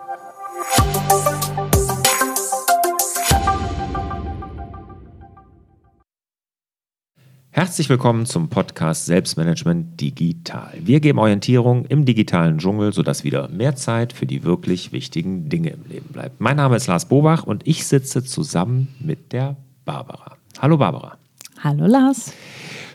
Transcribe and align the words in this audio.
Herzlich 7.52 7.88
willkommen 7.88 8.26
zum 8.26 8.50
Podcast 8.50 9.06
Selbstmanagement 9.06 10.02
Digital. 10.02 10.74
Wir 10.80 11.00
geben 11.00 11.20
Orientierung 11.20 11.86
im 11.86 12.04
digitalen 12.04 12.58
Dschungel, 12.58 12.94
sodass 12.94 13.24
wieder 13.24 13.48
mehr 13.50 13.76
Zeit 13.76 14.12
für 14.12 14.26
die 14.26 14.44
wirklich 14.44 14.92
wichtigen 14.92 15.50
Dinge 15.50 15.70
im 15.70 15.86
Leben 15.88 16.10
bleibt. 16.12 16.42
Mein 16.42 16.58
Name 16.58 16.76
ist 16.76 16.88
Lars 16.88 17.08
Bobach 17.08 17.44
und 17.44 17.68
ich 17.68 17.86
sitze 17.86 18.24
zusammen 18.24 18.88
mit 19.00 19.34
der 19.34 19.56
Barbara. 19.86 20.38
Hallo 20.60 20.78
Barbara. 20.78 21.18
Hallo 21.64 21.86
Lars. 21.86 22.34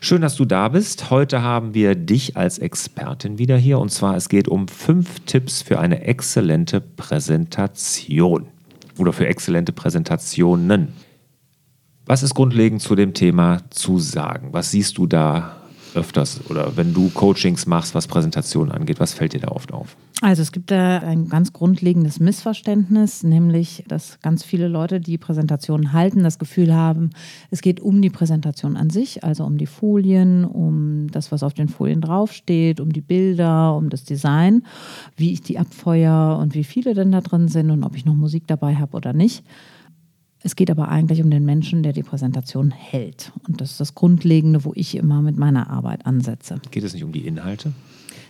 Schön, 0.03 0.21
dass 0.21 0.37
du 0.37 0.45
da 0.45 0.69
bist. 0.69 1.09
Heute 1.09 1.41
haben 1.41 1.73
wir 1.73 1.95
dich 1.95 2.37
als 2.37 2.59
Expertin 2.59 3.39
wieder 3.39 3.57
hier 3.57 3.79
und 3.79 3.91
zwar 3.91 4.15
es 4.15 4.29
geht 4.29 4.47
um 4.47 4.69
fünf 4.69 5.21
Tipps 5.21 5.63
für 5.63 5.79
eine 5.79 6.03
exzellente 6.03 6.83
Präsentation 6.83 8.49
oder 8.99 9.15
für 9.15 9.27
exzellente 9.27 9.73
Präsentationen. 9.73 10.89
Was 12.05 12.23
ist 12.23 12.35
grundlegend 12.35 12.83
zu 12.83 12.95
dem 12.95 13.15
Thema 13.15 13.63
zu 13.71 13.99
sagen? 13.99 14.53
Was 14.53 14.71
siehst 14.73 14.99
du 14.99 15.07
da 15.07 15.57
öfters 15.95 16.41
oder 16.49 16.77
wenn 16.77 16.95
du 16.95 17.11
Coachings 17.11 17.67
machst, 17.67 17.95
was 17.95 18.07
Präsentationen 18.07 18.73
angeht, 18.73 19.01
was 19.01 19.15
fällt 19.15 19.33
dir 19.33 19.41
da 19.41 19.49
oft 19.49 19.73
auf? 19.73 19.97
Also 20.21 20.43
es 20.43 20.51
gibt 20.51 20.73
da 20.73 20.99
ein 20.99 21.29
ganz 21.29 21.53
grundlegendes 21.53 22.19
Missverständnis, 22.19 23.23
nämlich 23.23 23.85
dass 23.87 24.19
ganz 24.21 24.43
viele 24.43 24.67
Leute, 24.67 25.01
die 25.01 25.17
Präsentationen 25.17 25.93
halten, 25.93 26.25
das 26.25 26.41
Gefühl 26.41 26.75
haben, 26.75 27.11
es 27.51 27.61
geht 27.61 27.81
um 27.81 28.03
die 28.03 28.11
Präsentation 28.11 28.77
an 28.77 28.91
sich, 28.91 29.23
also 29.23 29.45
um 29.45 29.59
die 29.59 29.67
Folien, 29.67 30.45
um 30.45 31.09
das, 31.13 31.31
was 31.31 31.45
auf 31.45 31.55
den 31.55 31.69
Folien 31.69 32.01
draufsteht, 32.01 32.81
um 32.81 32.93
die 32.93 33.01
Bilder, 33.01 33.77
um 33.77 33.91
das 33.91 34.05
Design, 34.05 34.65
wie 35.17 35.33
ich 35.33 35.43
die 35.43 35.59
abfeuer 35.59 36.39
und 36.41 36.55
wie 36.55 36.65
viele 36.65 36.95
denn 36.95 37.13
da 37.13 37.21
drin 37.21 37.47
sind 37.47 37.71
und 37.71 37.85
ob 37.85 37.95
ich 37.95 38.05
noch 38.05 38.15
Musik 38.15 38.45
dabei 38.49 38.75
habe 38.75 38.97
oder 38.97 39.13
nicht. 39.13 39.45
Es 40.43 40.57
geht 40.57 40.71
aber 40.71 40.89
eigentlich 40.89 41.23
um 41.23 41.31
den 41.31 41.45
Menschen, 41.45 41.83
der 41.83 41.93
die 41.93 42.03
Präsentation 42.03 42.71
hält. 42.71 43.33
Und 43.49 43.61
das 43.61 43.73
ist 43.73 43.81
das 43.81 43.95
Grundlegende, 43.95 44.65
wo 44.65 44.73
ich 44.75 44.97
immer 44.97 45.21
mit 45.21 45.37
meiner 45.37 45.69
Arbeit 45.69 46.07
ansetze. 46.07 46.61
Geht 46.71 46.85
es 46.85 46.95
nicht 46.95 47.05
um 47.05 47.13
die 47.13 47.27
Inhalte? 47.27 47.73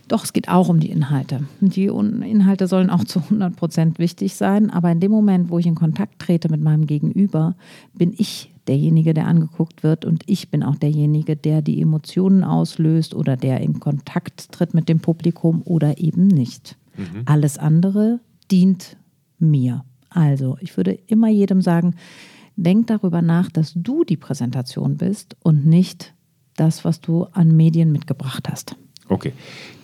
Doch, 0.08 0.24
es 0.24 0.32
geht 0.32 0.48
auch 0.48 0.70
um 0.70 0.80
die 0.80 0.90
Inhalte. 0.90 1.44
Die 1.60 1.84
Inhalte 1.84 2.66
sollen 2.66 2.88
auch 2.88 3.04
zu 3.04 3.20
100 3.20 3.54
Prozent 3.54 3.98
wichtig 3.98 4.34
sein. 4.36 4.70
Aber 4.70 4.90
in 4.90 5.00
dem 5.00 5.10
Moment, 5.10 5.50
wo 5.50 5.58
ich 5.58 5.66
in 5.66 5.74
Kontakt 5.74 6.18
trete 6.18 6.48
mit 6.48 6.62
meinem 6.62 6.86
Gegenüber, 6.86 7.56
bin 7.92 8.14
ich 8.16 8.50
derjenige, 8.68 9.12
der 9.12 9.26
angeguckt 9.26 9.82
wird. 9.82 10.06
Und 10.06 10.22
ich 10.26 10.50
bin 10.50 10.62
auch 10.62 10.76
derjenige, 10.76 11.36
der 11.36 11.60
die 11.60 11.80
Emotionen 11.82 12.42
auslöst 12.42 13.14
oder 13.14 13.36
der 13.36 13.60
in 13.60 13.80
Kontakt 13.80 14.50
tritt 14.50 14.72
mit 14.72 14.88
dem 14.88 15.00
Publikum 15.00 15.60
oder 15.64 15.98
eben 15.98 16.26
nicht. 16.26 16.76
Mhm. 16.96 17.22
Alles 17.26 17.58
andere 17.58 18.20
dient 18.50 18.96
mir. 19.38 19.84
Also, 20.10 20.56
ich 20.60 20.76
würde 20.76 20.92
immer 21.06 21.28
jedem 21.28 21.62
sagen, 21.62 21.94
denk 22.56 22.88
darüber 22.88 23.22
nach, 23.22 23.50
dass 23.50 23.72
du 23.74 24.04
die 24.04 24.16
Präsentation 24.16 24.96
bist 24.96 25.36
und 25.42 25.66
nicht 25.66 26.14
das, 26.56 26.84
was 26.84 27.00
du 27.00 27.24
an 27.32 27.56
Medien 27.56 27.92
mitgebracht 27.92 28.48
hast. 28.50 28.76
Okay, 29.08 29.32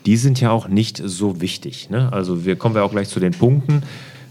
die 0.05 0.17
sind 0.17 0.41
ja 0.41 0.51
auch 0.51 0.69
nicht 0.69 1.01
so 1.03 1.41
wichtig. 1.41 1.89
Ne? 1.89 2.13
Also 2.13 2.45
wir 2.45 2.57
kommen 2.57 2.75
ja 2.75 2.83
auch 2.83 2.91
gleich 2.91 3.09
zu 3.09 3.21
den 3.21 3.33
Punkten. 3.33 3.83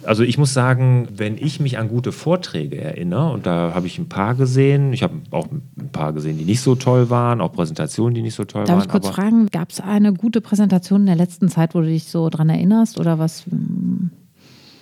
Also 0.03 0.23
ich 0.23 0.37
muss 0.37 0.53
sagen, 0.53 1.07
wenn 1.15 1.37
ich 1.37 1.61
mich 1.61 1.77
an 1.77 1.87
gute 1.87 2.11
Vorträge 2.11 2.79
erinnere, 2.79 3.31
und 3.31 3.45
da 3.45 3.73
habe 3.73 3.87
ich 3.87 3.97
ein 3.97 4.09
paar 4.09 4.35
gesehen, 4.35 4.91
ich 4.91 5.01
habe 5.01 5.13
auch 5.31 5.47
ein 5.49 5.89
paar 5.93 6.11
gesehen, 6.11 6.37
die 6.37 6.43
nicht 6.43 6.59
so 6.59 6.75
toll 6.75 7.09
waren, 7.09 7.39
auch 7.39 7.53
Präsentationen, 7.53 8.13
die 8.13 8.21
nicht 8.21 8.35
so 8.35 8.43
toll 8.43 8.65
Darf 8.65 8.69
waren. 8.69 8.77
Darf 8.79 8.85
ich 8.85 8.91
kurz 8.91 9.15
fragen, 9.15 9.47
gab 9.47 9.71
es 9.71 9.79
eine 9.79 10.13
gute 10.13 10.41
Präsentation 10.41 11.01
in 11.01 11.07
der 11.07 11.15
letzten 11.15 11.47
Zeit, 11.47 11.73
wo 11.73 11.79
du 11.79 11.87
dich 11.87 12.05
so 12.05 12.29
dran 12.29 12.49
erinnerst 12.49 12.99
oder 12.99 13.17
was? 13.17 13.45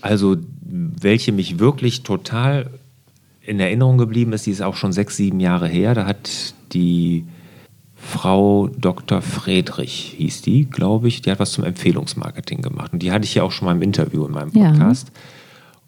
Also 0.01 0.37
welche 0.63 1.31
mich 1.31 1.59
wirklich 1.59 2.03
total 2.03 2.69
in 3.41 3.59
Erinnerung 3.59 3.97
geblieben 3.97 4.33
ist, 4.33 4.45
die 4.45 4.51
ist 4.51 4.61
auch 4.61 4.75
schon 4.75 4.93
sechs, 4.93 5.17
sieben 5.17 5.39
Jahre 5.39 5.67
her. 5.67 5.93
Da 5.95 6.05
hat 6.05 6.53
die 6.73 7.25
Frau 7.95 8.67
Dr. 8.67 9.21
Friedrich, 9.21 10.15
hieß 10.17 10.41
die, 10.41 10.65
glaube 10.65 11.07
ich, 11.07 11.21
die 11.21 11.31
hat 11.31 11.39
was 11.39 11.51
zum 11.51 11.63
Empfehlungsmarketing 11.63 12.61
gemacht. 12.61 12.93
Und 12.93 13.03
die 13.03 13.11
hatte 13.11 13.25
ich 13.25 13.35
ja 13.35 13.43
auch 13.43 13.51
schon 13.51 13.67
mal 13.67 13.75
im 13.75 13.81
Interview 13.81 14.25
in 14.25 14.31
meinem 14.31 14.51
Podcast. 14.51 15.11
Ja. 15.13 15.21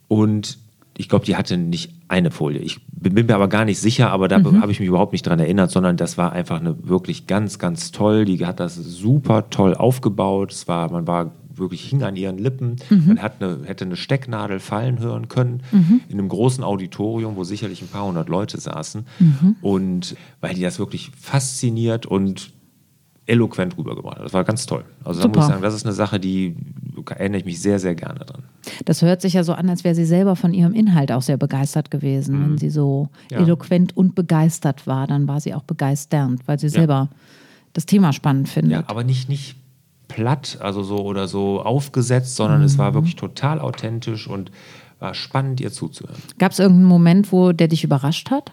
Und 0.08 0.58
ich 0.96 1.10
glaube, 1.10 1.26
die 1.26 1.36
hatte 1.36 1.58
nicht 1.58 1.92
eine 2.08 2.30
Folie. 2.30 2.60
Ich 2.60 2.80
bin 2.88 3.14
mir 3.14 3.34
aber 3.34 3.48
gar 3.48 3.66
nicht 3.66 3.80
sicher, 3.80 4.12
aber 4.12 4.28
da 4.28 4.38
mhm. 4.38 4.62
habe 4.62 4.72
ich 4.72 4.80
mich 4.80 4.88
überhaupt 4.88 5.12
nicht 5.12 5.26
dran 5.26 5.40
erinnert, 5.40 5.72
sondern 5.72 5.98
das 5.98 6.18
war 6.18 6.34
einfach 6.34 6.60
eine 6.60 6.88
wirklich 6.88 7.26
ganz, 7.26 7.58
ganz 7.58 7.92
toll. 7.92 8.26
Die 8.26 8.46
hat 8.46 8.60
das 8.60 8.76
super 8.76 9.50
toll 9.50 9.74
aufgebaut. 9.74 10.52
Es 10.52 10.68
war, 10.68 10.92
man 10.92 11.08
war 11.08 11.32
wirklich 11.56 11.84
hing 11.84 12.04
an 12.04 12.16
ihren 12.16 12.38
Lippen. 12.38 12.78
Mhm. 12.90 13.08
Man 13.08 13.22
hat 13.22 13.42
eine, 13.42 13.60
hätte 13.66 13.86
eine 13.86 13.96
Stecknadel 13.96 14.60
fallen 14.60 15.00
hören 15.00 15.28
können 15.28 15.62
mhm. 15.72 16.02
in 16.08 16.20
einem 16.20 16.30
großen 16.30 16.64
Auditorium, 16.64 17.36
wo 17.36 17.44
sicherlich 17.44 17.82
ein 17.82 17.88
paar 17.88 18.06
hundert 18.06 18.30
Leute 18.30 18.60
saßen. 18.60 19.06
Mhm. 19.20 19.56
Und 19.62 20.16
weil 20.42 20.56
die 20.56 20.62
das 20.62 20.80
wirklich 20.80 21.12
fasziniert 21.20 22.06
und 22.06 22.52
eloquent 23.26 23.78
rübergebracht 23.78 24.18
hat. 24.18 24.26
Das 24.26 24.34
war 24.34 24.44
ganz 24.44 24.66
toll. 24.66 24.84
Also 25.04 25.22
da 25.22 25.28
muss 25.28 25.38
ich 25.38 25.44
sagen, 25.44 25.62
das 25.62 25.74
ist 25.74 25.86
eine 25.86 25.94
Sache, 25.94 26.20
die 26.20 26.56
erinnere 27.10 27.40
ich 27.40 27.46
mich 27.46 27.62
sehr, 27.62 27.80
sehr 27.80 27.96
gerne 27.96 28.20
dran. 28.20 28.44
Das 28.86 29.02
hört 29.02 29.22
sich 29.22 29.34
ja 29.34 29.44
so 29.44 29.54
an, 29.54 29.70
als 29.70 29.84
wäre 29.84 29.96
sie 29.96 30.06
selber 30.06 30.36
von 30.36 30.54
ihrem 30.54 30.74
Inhalt 30.74 31.12
auch 31.12 31.22
sehr 31.22 31.38
begeistert 31.38 31.90
gewesen. 31.90 32.38
Mhm. 32.38 32.44
Wenn 32.44 32.58
sie 32.58 32.70
so 32.70 33.10
ja. 33.32 33.40
eloquent 33.40 33.96
und 33.96 34.16
begeistert 34.16 34.88
war, 34.88 35.08
dann 35.08 35.28
war 35.28 35.40
sie 35.40 35.54
auch 35.54 35.64
begeisternd, 35.64 36.42
weil 36.48 36.60
sie 36.60 36.68
ja. 36.68 36.72
selber 36.72 37.10
das 37.72 37.86
Thema 37.86 38.14
spannend 38.14 38.50
findet. 38.50 38.72
Ja, 38.74 38.84
aber 38.88 39.04
nicht, 39.04 39.30
nicht 39.30 39.56
platt, 40.14 40.60
also 40.62 40.84
so 40.84 41.00
oder 41.00 41.28
so 41.28 41.62
aufgesetzt, 41.62 42.36
sondern 42.36 42.60
mhm. 42.60 42.66
es 42.66 42.78
war 42.78 42.92
mhm. 42.92 42.96
wirklich 42.96 43.16
total 43.16 43.60
authentisch 43.60 44.28
und 44.28 44.52
war 45.00 45.16
spannend, 45.16 45.60
ihr 45.60 45.72
zuzuhören. 45.72 46.22
Gab 46.38 46.52
es 46.52 46.60
irgendeinen 46.60 46.88
Moment, 46.88 47.32
wo 47.32 47.52
der 47.52 47.68
dich 47.68 47.84
überrascht 47.84 48.30
hat? 48.30 48.52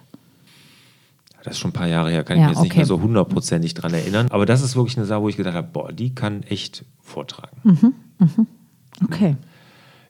Das 1.44 1.54
ist 1.54 1.60
schon 1.60 1.70
ein 1.70 1.74
paar 1.74 1.86
Jahre 1.86 2.10
her, 2.10 2.24
kann 2.24 2.38
ja, 2.38 2.44
ich 2.44 2.48
mich 2.48 2.50
jetzt 2.50 2.58
okay. 2.58 2.68
nicht 2.68 2.76
mehr 2.76 2.86
so 2.86 3.00
hundertprozentig 3.00 3.74
dran 3.74 3.92
erinnern. 3.92 4.28
Aber 4.30 4.46
das 4.46 4.62
ist 4.62 4.74
wirklich 4.74 4.96
eine 4.96 5.06
Sache, 5.06 5.22
wo 5.22 5.28
ich 5.28 5.36
gedacht 5.36 5.54
habe, 5.54 5.68
boah, 5.70 5.92
die 5.92 6.14
kann 6.14 6.42
echt 6.44 6.84
vortragen. 7.00 7.56
Mhm. 7.62 7.94
Mhm. 8.18 8.46
Okay. 9.04 9.36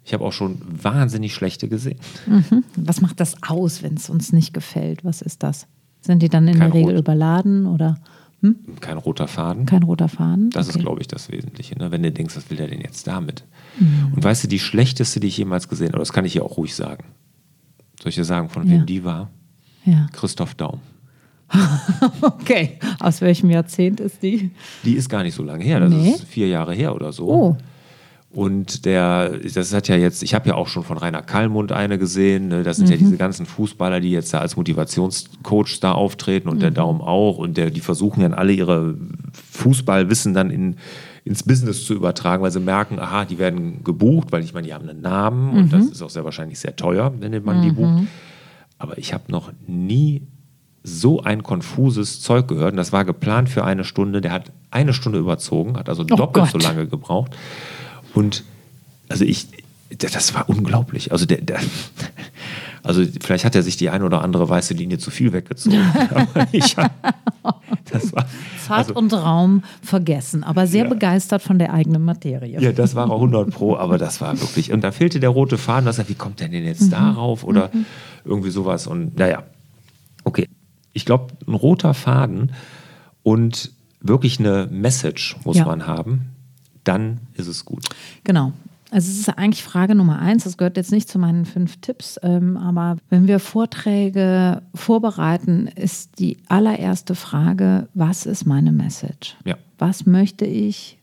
Ich 0.05 0.15
habe 0.15 0.25
auch 0.25 0.33
schon 0.33 0.61
wahnsinnig 0.65 1.35
schlechte 1.35 1.69
gesehen. 1.69 1.99
Mhm. 2.27 2.65
Was 2.77 3.01
macht 3.01 3.21
das 3.21 3.37
aus, 3.43 3.83
wenn 3.83 3.95
es 3.95 4.09
uns 4.09 4.33
nicht 4.33 4.55
gefällt? 4.55 5.05
Was 5.05 5.21
ist 5.21 5.43
das? 5.43 5.67
Sind 6.01 6.23
die 6.23 6.29
dann 6.29 6.49
in 6.49 6.59
Kein 6.59 6.71
der 6.71 6.81
Regel 6.81 6.95
Rot. 6.95 7.01
überladen 7.01 7.67
oder? 7.67 7.99
Hm? 8.43 8.57
Kein 8.81 8.97
roter 8.97 9.29
Faden. 9.29 9.67
Kein 9.67 9.83
roter 9.83 10.09
Faden. 10.09 10.51
Das 10.51 10.69
okay. 10.69 10.79
ist, 10.79 10.83
glaube 10.83 11.01
ich, 11.01 11.09
das 11.09 11.31
Wesentliche. 11.31 11.79
Ne? 11.79 11.91
Wenn 11.91 12.03
du 12.03 12.11
denkst, 12.11 12.37
was 12.37 12.49
will 12.49 12.57
der 12.57 12.69
denn 12.69 12.81
jetzt 12.81 13.07
damit? 13.07 13.45
Mhm. 13.79 14.15
Und 14.15 14.25
weißt 14.25 14.45
du, 14.45 14.49
die 14.49 14.59
schlechteste, 14.59 15.21
die 15.21 15.29
ich 15.29 15.37
jemals 15.37 15.69
gesehen 15.69 15.89
habe, 15.89 15.99
das 15.99 16.13
kann 16.13 16.25
ich 16.25 16.33
hier 16.33 16.45
auch 16.45 16.57
ruhig 16.57 16.75
sagen. 16.75 17.05
Soll 18.01 18.09
ich 18.09 18.15
dir 18.15 18.25
sagen, 18.25 18.49
von 18.49 18.67
ja. 18.67 18.73
wem 18.73 18.87
die 18.87 19.05
war? 19.05 19.31
Ja. 19.85 20.07
Christoph 20.13 20.55
Daum. 20.55 20.81
okay. 22.23 22.79
Aus 22.99 23.21
welchem 23.21 23.51
Jahrzehnt 23.51 24.01
ist 24.01 24.23
die? 24.23 24.51
Die 24.85 24.95
ist 24.95 25.09
gar 25.09 25.23
nicht 25.23 25.35
so 25.35 25.43
lange 25.43 25.65
her. 25.65 25.81
Das 25.81 25.93
nee. 25.93 26.11
ist 26.11 26.25
vier 26.25 26.49
Jahre 26.49 26.75
her 26.75 26.95
oder 26.95 27.13
so. 27.13 27.29
Oh. 27.29 27.57
Und 28.33 28.85
der, 28.85 29.39
das 29.39 29.75
hat 29.75 29.89
ja 29.89 29.97
jetzt, 29.97 30.23
ich 30.23 30.35
habe 30.35 30.51
ja 30.51 30.55
auch 30.55 30.69
schon 30.69 30.85
von 30.85 30.97
Rainer 30.97 31.23
Kallmund 31.23 31.73
eine 31.73 31.99
gesehen. 31.99 32.47
Ne? 32.47 32.63
Das 32.63 32.77
sind 32.77 32.87
mhm. 32.87 32.93
ja 32.93 32.99
diese 32.99 33.17
ganzen 33.17 33.45
Fußballer, 33.45 34.01
die 34.01 34.13
jetzt 34.13 34.33
da 34.33 34.39
als 34.39 34.57
Motivationscoach 34.57 35.81
da 35.81 35.93
auftreten 35.93 36.49
und 36.49 36.57
mhm. 36.57 36.61
der 36.61 36.71
Daumen 36.71 37.01
auch. 37.01 37.39
Und 37.39 37.57
der, 37.57 37.71
die 37.71 37.81
versuchen 37.81 38.21
dann 38.21 38.33
alle 38.33 38.53
ihre 38.53 38.95
Fußballwissen 39.51 40.33
dann 40.33 40.51
in, 40.51 40.77
ins 41.25 41.43
Business 41.43 41.85
zu 41.85 41.93
übertragen, 41.93 42.45
weil 42.45 42.53
sie 42.53 42.61
merken, 42.61 43.01
aha, 43.01 43.25
die 43.25 43.39
werden 43.41 43.83
gebucht, 43.83 44.31
weil 44.31 44.45
ich 44.45 44.55
meine, 44.55 44.69
die 44.69 44.75
haben 44.75 44.89
einen 44.89 45.01
Namen 45.01 45.51
mhm. 45.51 45.59
und 45.59 45.73
das 45.73 45.87
ist 45.87 46.01
auch 46.01 46.11
sehr 46.11 46.25
wahrscheinlich 46.25 46.61
sehr 46.61 46.77
teuer, 46.77 47.13
wenn 47.19 47.43
man 47.43 47.63
die 47.63 47.73
bucht. 47.73 48.01
Mhm. 48.01 48.07
Aber 48.79 48.97
ich 48.97 49.13
habe 49.13 49.25
noch 49.33 49.51
nie 49.67 50.23
so 50.85 51.21
ein 51.21 51.43
konfuses 51.43 52.23
Zeug 52.23 52.49
gehört. 52.49 52.73
Und 52.73 52.77
das 52.77 52.93
war 52.93 53.05
geplant 53.05 53.49
für 53.49 53.65
eine 53.65 53.85
Stunde. 53.85 54.21
Der 54.21 54.33
hat 54.33 54.53
eine 54.71 54.93
Stunde 54.93 55.19
überzogen, 55.19 55.77
hat 55.77 55.89
also 55.89 56.03
oh 56.03 56.07
doppelt 56.07 56.53
Gott. 56.53 56.63
so 56.63 56.69
lange 56.69 56.87
gebraucht. 56.87 57.37
Und 58.15 58.45
also 59.09 59.25
ich, 59.25 59.49
das 59.97 60.35
war 60.35 60.49
unglaublich. 60.49 61.13
Also 61.13 61.27
der, 61.27 61.41
der 61.41 61.61
Also 62.83 63.05
vielleicht 63.21 63.45
hat 63.45 63.55
er 63.55 63.63
sich 63.63 63.77
die 63.77 63.91
ein 63.91 64.03
oder 64.03 64.23
andere 64.23 64.49
weiße 64.49 64.75
Linie 64.75 64.99
zu 64.99 65.11
viel 65.11 65.33
weggezogen. 65.33 65.79
aber 66.11 66.49
ich, 66.53 66.75
das 67.91 68.13
war, 68.13 68.27
Zeit 68.67 68.79
also, 68.79 68.95
und 68.95 69.13
Raum 69.13 69.63
vergessen, 69.83 70.45
aber 70.45 70.67
sehr 70.67 70.85
ja. 70.85 70.89
begeistert 70.89 71.43
von 71.43 71.59
der 71.59 71.73
eigenen 71.73 72.05
Materie. 72.05 72.61
Ja, 72.61 72.73
das 72.73 72.95
war 72.95 73.09
er 73.09 73.15
100 73.15 73.51
Pro, 73.51 73.77
aber 73.77 73.99
das 73.99 74.21
war 74.21 74.41
wirklich. 74.41 74.73
Und 74.73 74.83
da 74.83 74.93
fehlte 74.93 75.21
der 75.21 75.31
rote 75.31 75.59
Faden. 75.59 75.87
Das, 75.87 76.09
wie 76.09 76.15
kommt 76.15 76.41
der 76.41 76.49
denn 76.49 76.65
jetzt 76.65 76.83
mhm. 76.83 76.91
darauf? 76.91 77.45
Oder 77.45 77.71
mhm. 77.73 77.85
irgendwie 78.25 78.51
sowas. 78.51 78.87
Und 78.87 79.19
naja, 79.19 79.43
okay. 80.25 80.49
Ich 80.93 81.05
glaube, 81.05 81.35
ein 81.47 81.55
roter 81.55 81.95
Faden 81.95 82.53
und 83.23 83.73
wirklich 84.01 84.41
eine 84.41 84.67
Message 84.71 85.37
muss 85.45 85.59
ja. 85.59 85.67
man 85.67 85.87
haben, 85.87 86.31
dann 86.85 87.19
ist 87.35 87.47
es 87.47 87.65
gut. 87.65 87.85
Genau. 88.25 88.53
Also 88.91 89.11
es 89.11 89.21
ist 89.21 89.29
eigentlich 89.29 89.63
Frage 89.63 89.95
Nummer 89.95 90.19
eins, 90.19 90.45
das 90.45 90.57
gehört 90.57 90.77
jetzt 90.77 90.91
nicht 90.91 91.09
zu 91.09 91.19
meinen 91.19 91.45
fünf 91.45 91.77
Tipps, 91.77 92.19
ähm, 92.23 92.57
aber 92.57 92.97
wenn 93.09 93.29
wir 93.29 93.39
Vorträge 93.39 94.63
vorbereiten, 94.75 95.69
ist 95.69 96.19
die 96.19 96.39
allererste 96.49 97.15
Frage, 97.15 97.89
was 97.95 98.27
ist 98.27 98.47
meine 98.47 98.73
Message? 98.73 99.37
Ja. 99.45 99.57
Was 99.79 100.07
möchte 100.07 100.45
ich 100.45 100.99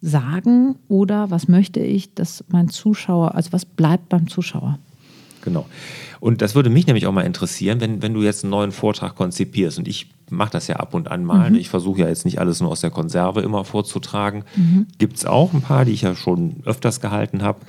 sagen 0.00 0.76
oder 0.88 1.30
was 1.30 1.48
möchte 1.48 1.80
ich, 1.80 2.14
dass 2.14 2.44
mein 2.48 2.68
Zuschauer, 2.68 3.34
also 3.34 3.52
was 3.52 3.66
bleibt 3.66 4.08
beim 4.08 4.28
Zuschauer? 4.28 4.78
Genau. 5.48 5.66
Und 6.20 6.42
das 6.42 6.54
würde 6.54 6.70
mich 6.70 6.86
nämlich 6.86 7.06
auch 7.06 7.12
mal 7.12 7.22
interessieren, 7.22 7.80
wenn, 7.80 8.02
wenn 8.02 8.14
du 8.14 8.22
jetzt 8.22 8.44
einen 8.44 8.50
neuen 8.50 8.72
Vortrag 8.72 9.14
konzipierst. 9.14 9.78
Und 9.78 9.88
ich 9.88 10.10
mache 10.30 10.50
das 10.50 10.66
ja 10.66 10.76
ab 10.76 10.94
und 10.94 11.10
an 11.10 11.24
mal. 11.24 11.50
Mhm. 11.50 11.56
Ich 11.56 11.68
versuche 11.68 12.00
ja 12.00 12.08
jetzt 12.08 12.24
nicht 12.24 12.40
alles 12.40 12.60
nur 12.60 12.70
aus 12.70 12.80
der 12.80 12.90
Konserve 12.90 13.40
immer 13.40 13.64
vorzutragen. 13.64 14.44
Mhm. 14.56 14.86
Gibt 14.98 15.16
es 15.16 15.26
auch 15.26 15.52
ein 15.52 15.62
paar, 15.62 15.84
die 15.84 15.92
ich 15.92 16.02
ja 16.02 16.14
schon 16.14 16.56
öfters 16.64 17.00
gehalten 17.00 17.42
habe. 17.42 17.60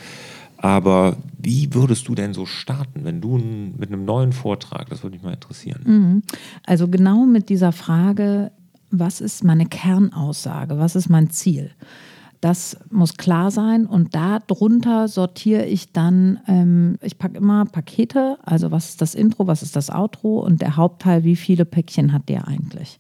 Aber 0.58 1.16
wie 1.38 1.74
würdest 1.74 2.08
du 2.10 2.16
denn 2.16 2.34
so 2.34 2.46
starten, 2.46 3.06
wenn 3.06 3.22
du 3.22 3.38
mit 3.38 3.94
einem 3.94 4.04
neuen 4.04 4.34
Vortrag, 4.34 4.90
das 4.90 5.04
würde 5.04 5.16
mich 5.16 5.24
mal 5.24 5.34
interessieren. 5.34 5.82
Mhm. 5.86 6.24
Also 6.66 6.90
genau 6.90 7.26
mit 7.26 7.48
dieser 7.48 7.72
Frage, 7.72 8.52
was 8.92 9.22
ist 9.22 9.44
meine 9.44 9.68
Kernaussage, 9.68 10.78
was 10.78 10.96
ist 10.96 11.10
mein 11.10 11.30
Ziel? 11.30 11.72
Das 12.42 12.78
muss 12.90 13.18
klar 13.18 13.52
sein 13.52 13.86
und 13.86 14.16
darunter 14.16 15.10
sortiere 15.10 15.66
ich 15.66 15.92
dann, 15.92 16.40
ähm, 16.48 16.98
ich 17.02 17.18
packe 17.18 17.38
immer 17.38 17.66
Pakete, 17.66 18.38
also 18.44 18.72
was 18.72 18.90
ist 18.90 19.02
das 19.02 19.14
Intro, 19.14 19.48
was 19.48 19.62
ist 19.62 19.76
das 19.76 19.90
Outro 19.90 20.40
und 20.40 20.62
der 20.62 20.78
Hauptteil, 20.78 21.26
wie 21.26 21.36
viele 21.36 21.66
Päckchen 21.66 22.14
hat 22.14 22.30
der 22.30 22.48
eigentlich. 22.48 23.00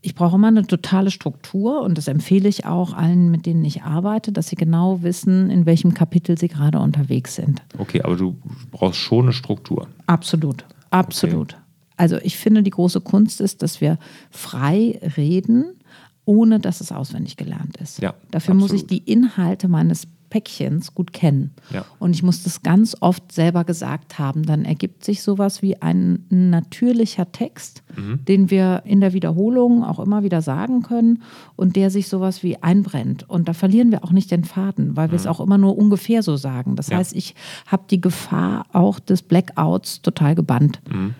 Ich 0.00 0.14
brauche 0.14 0.36
immer 0.36 0.48
eine 0.48 0.66
totale 0.66 1.10
Struktur 1.10 1.82
und 1.82 1.98
das 1.98 2.08
empfehle 2.08 2.48
ich 2.48 2.64
auch 2.64 2.94
allen, 2.94 3.30
mit 3.30 3.44
denen 3.44 3.64
ich 3.66 3.82
arbeite, 3.82 4.32
dass 4.32 4.48
sie 4.48 4.56
genau 4.56 5.02
wissen, 5.02 5.50
in 5.50 5.66
welchem 5.66 5.92
Kapitel 5.92 6.38
sie 6.38 6.48
gerade 6.48 6.80
unterwegs 6.80 7.36
sind. 7.36 7.62
Okay, 7.78 8.02
aber 8.02 8.16
du 8.16 8.36
brauchst 8.70 8.98
schon 8.98 9.26
eine 9.26 9.32
Struktur. 9.32 9.88
Absolut, 10.06 10.64
absolut. 10.90 11.52
Okay. 11.52 11.62
Also 11.98 12.16
ich 12.16 12.36
finde, 12.36 12.62
die 12.62 12.70
große 12.70 13.00
Kunst 13.02 13.40
ist, 13.40 13.62
dass 13.62 13.80
wir 13.80 13.98
frei 14.30 14.98
reden 15.16 15.76
ohne 16.24 16.60
dass 16.60 16.80
es 16.80 16.92
auswendig 16.92 17.36
gelernt 17.36 17.76
ist. 17.78 18.00
Ja, 18.00 18.14
Dafür 18.30 18.54
absolut. 18.54 18.60
muss 18.60 18.72
ich 18.72 18.86
die 18.86 18.98
Inhalte 18.98 19.68
meines 19.68 20.06
Päckchens 20.32 20.94
gut 20.94 21.12
kennen. 21.12 21.50
Ja. 21.74 21.84
Und 21.98 22.14
ich 22.14 22.22
muss 22.22 22.42
das 22.42 22.62
ganz 22.62 22.96
oft 23.00 23.32
selber 23.32 23.64
gesagt 23.64 24.18
haben. 24.18 24.44
Dann 24.44 24.64
ergibt 24.64 25.04
sich 25.04 25.22
sowas 25.22 25.60
wie 25.60 25.82
ein 25.82 26.24
natürlicher 26.30 27.32
Text, 27.32 27.82
mhm. 27.94 28.24
den 28.24 28.50
wir 28.50 28.82
in 28.86 29.02
der 29.02 29.12
Wiederholung 29.12 29.84
auch 29.84 30.00
immer 30.00 30.22
wieder 30.22 30.40
sagen 30.40 30.82
können 30.82 31.22
und 31.54 31.76
der 31.76 31.90
sich 31.90 32.08
sowas 32.08 32.42
wie 32.42 32.56
einbrennt. 32.62 33.28
Und 33.28 33.46
da 33.46 33.52
verlieren 33.52 33.90
wir 33.90 34.04
auch 34.04 34.12
nicht 34.12 34.30
den 34.30 34.44
Faden, 34.44 34.96
weil 34.96 35.10
wir 35.10 35.16
es 35.16 35.24
mhm. 35.24 35.30
auch 35.32 35.40
immer 35.40 35.58
nur 35.58 35.76
ungefähr 35.76 36.22
so 36.22 36.38
sagen. 36.38 36.76
Das 36.76 36.88
ja. 36.88 36.96
heißt, 36.96 37.14
ich 37.14 37.34
habe 37.66 37.82
die 37.90 38.00
Gefahr 38.00 38.64
auch 38.72 39.00
des 39.00 39.20
Blackouts 39.20 40.00
total 40.00 40.34
gebannt. 40.34 40.80
Mhm. 40.90 41.14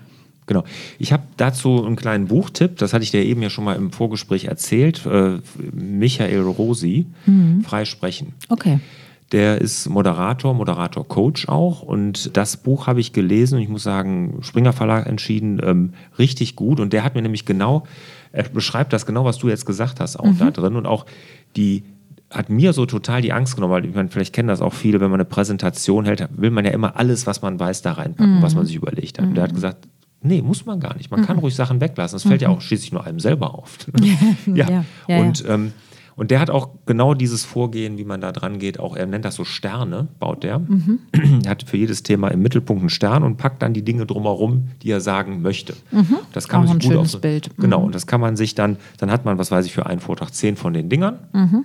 Genau. 0.46 0.64
Ich 0.98 1.12
habe 1.12 1.22
dazu 1.36 1.84
einen 1.84 1.96
kleinen 1.96 2.26
Buchtipp, 2.26 2.76
das 2.78 2.92
hatte 2.92 3.04
ich 3.04 3.10
dir 3.10 3.24
eben 3.24 3.42
ja 3.42 3.50
schon 3.50 3.64
mal 3.64 3.76
im 3.76 3.92
Vorgespräch 3.92 4.46
erzählt. 4.46 5.06
Äh, 5.06 5.38
Michael 5.72 6.42
Rosi, 6.42 7.06
mhm. 7.26 7.62
Freisprechen. 7.62 8.34
Okay. 8.48 8.80
Der 9.30 9.60
ist 9.60 9.88
Moderator, 9.88 10.52
Moderator-Coach 10.52 11.48
auch. 11.48 11.82
Und 11.82 12.36
das 12.36 12.58
Buch 12.58 12.86
habe 12.86 13.00
ich 13.00 13.14
gelesen 13.14 13.56
und 13.56 13.62
ich 13.62 13.68
muss 13.68 13.82
sagen, 13.82 14.38
Springer 14.42 14.74
Verlag 14.74 15.06
entschieden, 15.06 15.60
ähm, 15.64 15.94
richtig 16.18 16.54
gut. 16.54 16.80
Und 16.80 16.92
der 16.92 17.02
hat 17.02 17.14
mir 17.14 17.22
nämlich 17.22 17.46
genau, 17.46 17.84
er 18.32 18.42
beschreibt 18.44 18.92
das 18.92 19.06
genau, 19.06 19.24
was 19.24 19.38
du 19.38 19.48
jetzt 19.48 19.64
gesagt 19.64 20.00
hast, 20.00 20.16
auch 20.16 20.26
mhm. 20.26 20.38
da 20.38 20.50
drin. 20.50 20.76
Und 20.76 20.86
auch 20.86 21.06
die 21.56 21.84
hat 22.30 22.50
mir 22.50 22.72
so 22.72 22.84
total 22.84 23.22
die 23.22 23.32
Angst 23.32 23.54
genommen, 23.54 23.72
weil 23.72 23.84
ich 23.84 23.94
meine, 23.94 24.08
vielleicht 24.08 24.34
kennen 24.34 24.48
das 24.48 24.60
auch 24.60 24.72
viele, 24.72 25.00
wenn 25.00 25.10
man 25.10 25.20
eine 25.20 25.28
Präsentation 25.28 26.04
hält, 26.04 26.28
will 26.36 26.50
man 26.50 26.64
ja 26.64 26.70
immer 26.70 26.96
alles, 26.96 27.26
was 27.26 27.42
man 27.42 27.58
weiß, 27.60 27.82
da 27.82 27.92
reinpacken, 27.92 28.38
mhm. 28.38 28.42
was 28.42 28.54
man 28.54 28.66
sich 28.66 28.76
überlegt 28.76 29.18
hat. 29.18 29.26
Und 29.26 29.34
der 29.34 29.44
hat 29.44 29.52
mhm. 29.52 29.56
gesagt, 29.56 29.88
Nee, 30.22 30.42
muss 30.42 30.66
man 30.66 30.80
gar 30.80 30.96
nicht. 30.96 31.10
Man 31.10 31.20
mhm. 31.20 31.24
kann 31.24 31.38
ruhig 31.38 31.54
Sachen 31.54 31.80
weglassen. 31.80 32.16
Das 32.16 32.22
fällt 32.22 32.42
ja 32.42 32.48
mhm. 32.48 32.56
auch 32.56 32.60
schließlich 32.60 32.92
nur 32.92 33.04
einem 33.04 33.20
selber 33.20 33.54
auf. 33.54 33.78
ja. 34.46 34.70
ja. 34.70 34.84
ja. 35.08 35.20
Und, 35.20 35.44
ähm, 35.48 35.72
und 36.14 36.30
der 36.30 36.40
hat 36.40 36.50
auch 36.50 36.68
genau 36.86 37.14
dieses 37.14 37.44
Vorgehen, 37.44 37.96
wie 37.96 38.04
man 38.04 38.20
da 38.20 38.32
dran 38.32 38.58
geht. 38.58 38.78
Auch 38.78 38.96
er 38.96 39.06
nennt 39.06 39.24
das 39.24 39.34
so 39.34 39.44
Sterne, 39.44 40.08
baut 40.20 40.44
der. 40.44 40.58
Mhm. 40.58 41.00
Er 41.44 41.50
hat 41.50 41.64
für 41.64 41.76
jedes 41.76 42.02
Thema 42.02 42.28
im 42.28 42.42
Mittelpunkt 42.42 42.82
einen 42.82 42.90
Stern 42.90 43.22
und 43.22 43.38
packt 43.38 43.62
dann 43.62 43.72
die 43.72 43.82
Dinge 43.82 44.06
drumherum, 44.06 44.68
die 44.82 44.90
er 44.90 45.00
sagen 45.00 45.42
möchte. 45.42 45.74
Mhm. 45.90 46.18
Das 46.32 46.48
kann 46.48 46.64
auch 46.64 46.68
man 46.68 46.80
sich 46.80 46.90
ein 46.90 46.96
gut 46.96 47.06
schönes 47.08 47.20
Bild. 47.20 47.50
Genau, 47.56 47.80
mhm. 47.80 47.86
und 47.86 47.94
das 47.94 48.06
kann 48.06 48.20
man 48.20 48.36
sich 48.36 48.54
dann, 48.54 48.76
dann 48.98 49.10
hat 49.10 49.24
man, 49.24 49.38
was 49.38 49.50
weiß 49.50 49.64
ich, 49.66 49.72
für 49.72 49.86
einen 49.86 50.00
Vortrag 50.00 50.34
zehn 50.34 50.56
von 50.56 50.72
den 50.74 50.88
Dingern. 50.88 51.18
Mhm. 51.32 51.64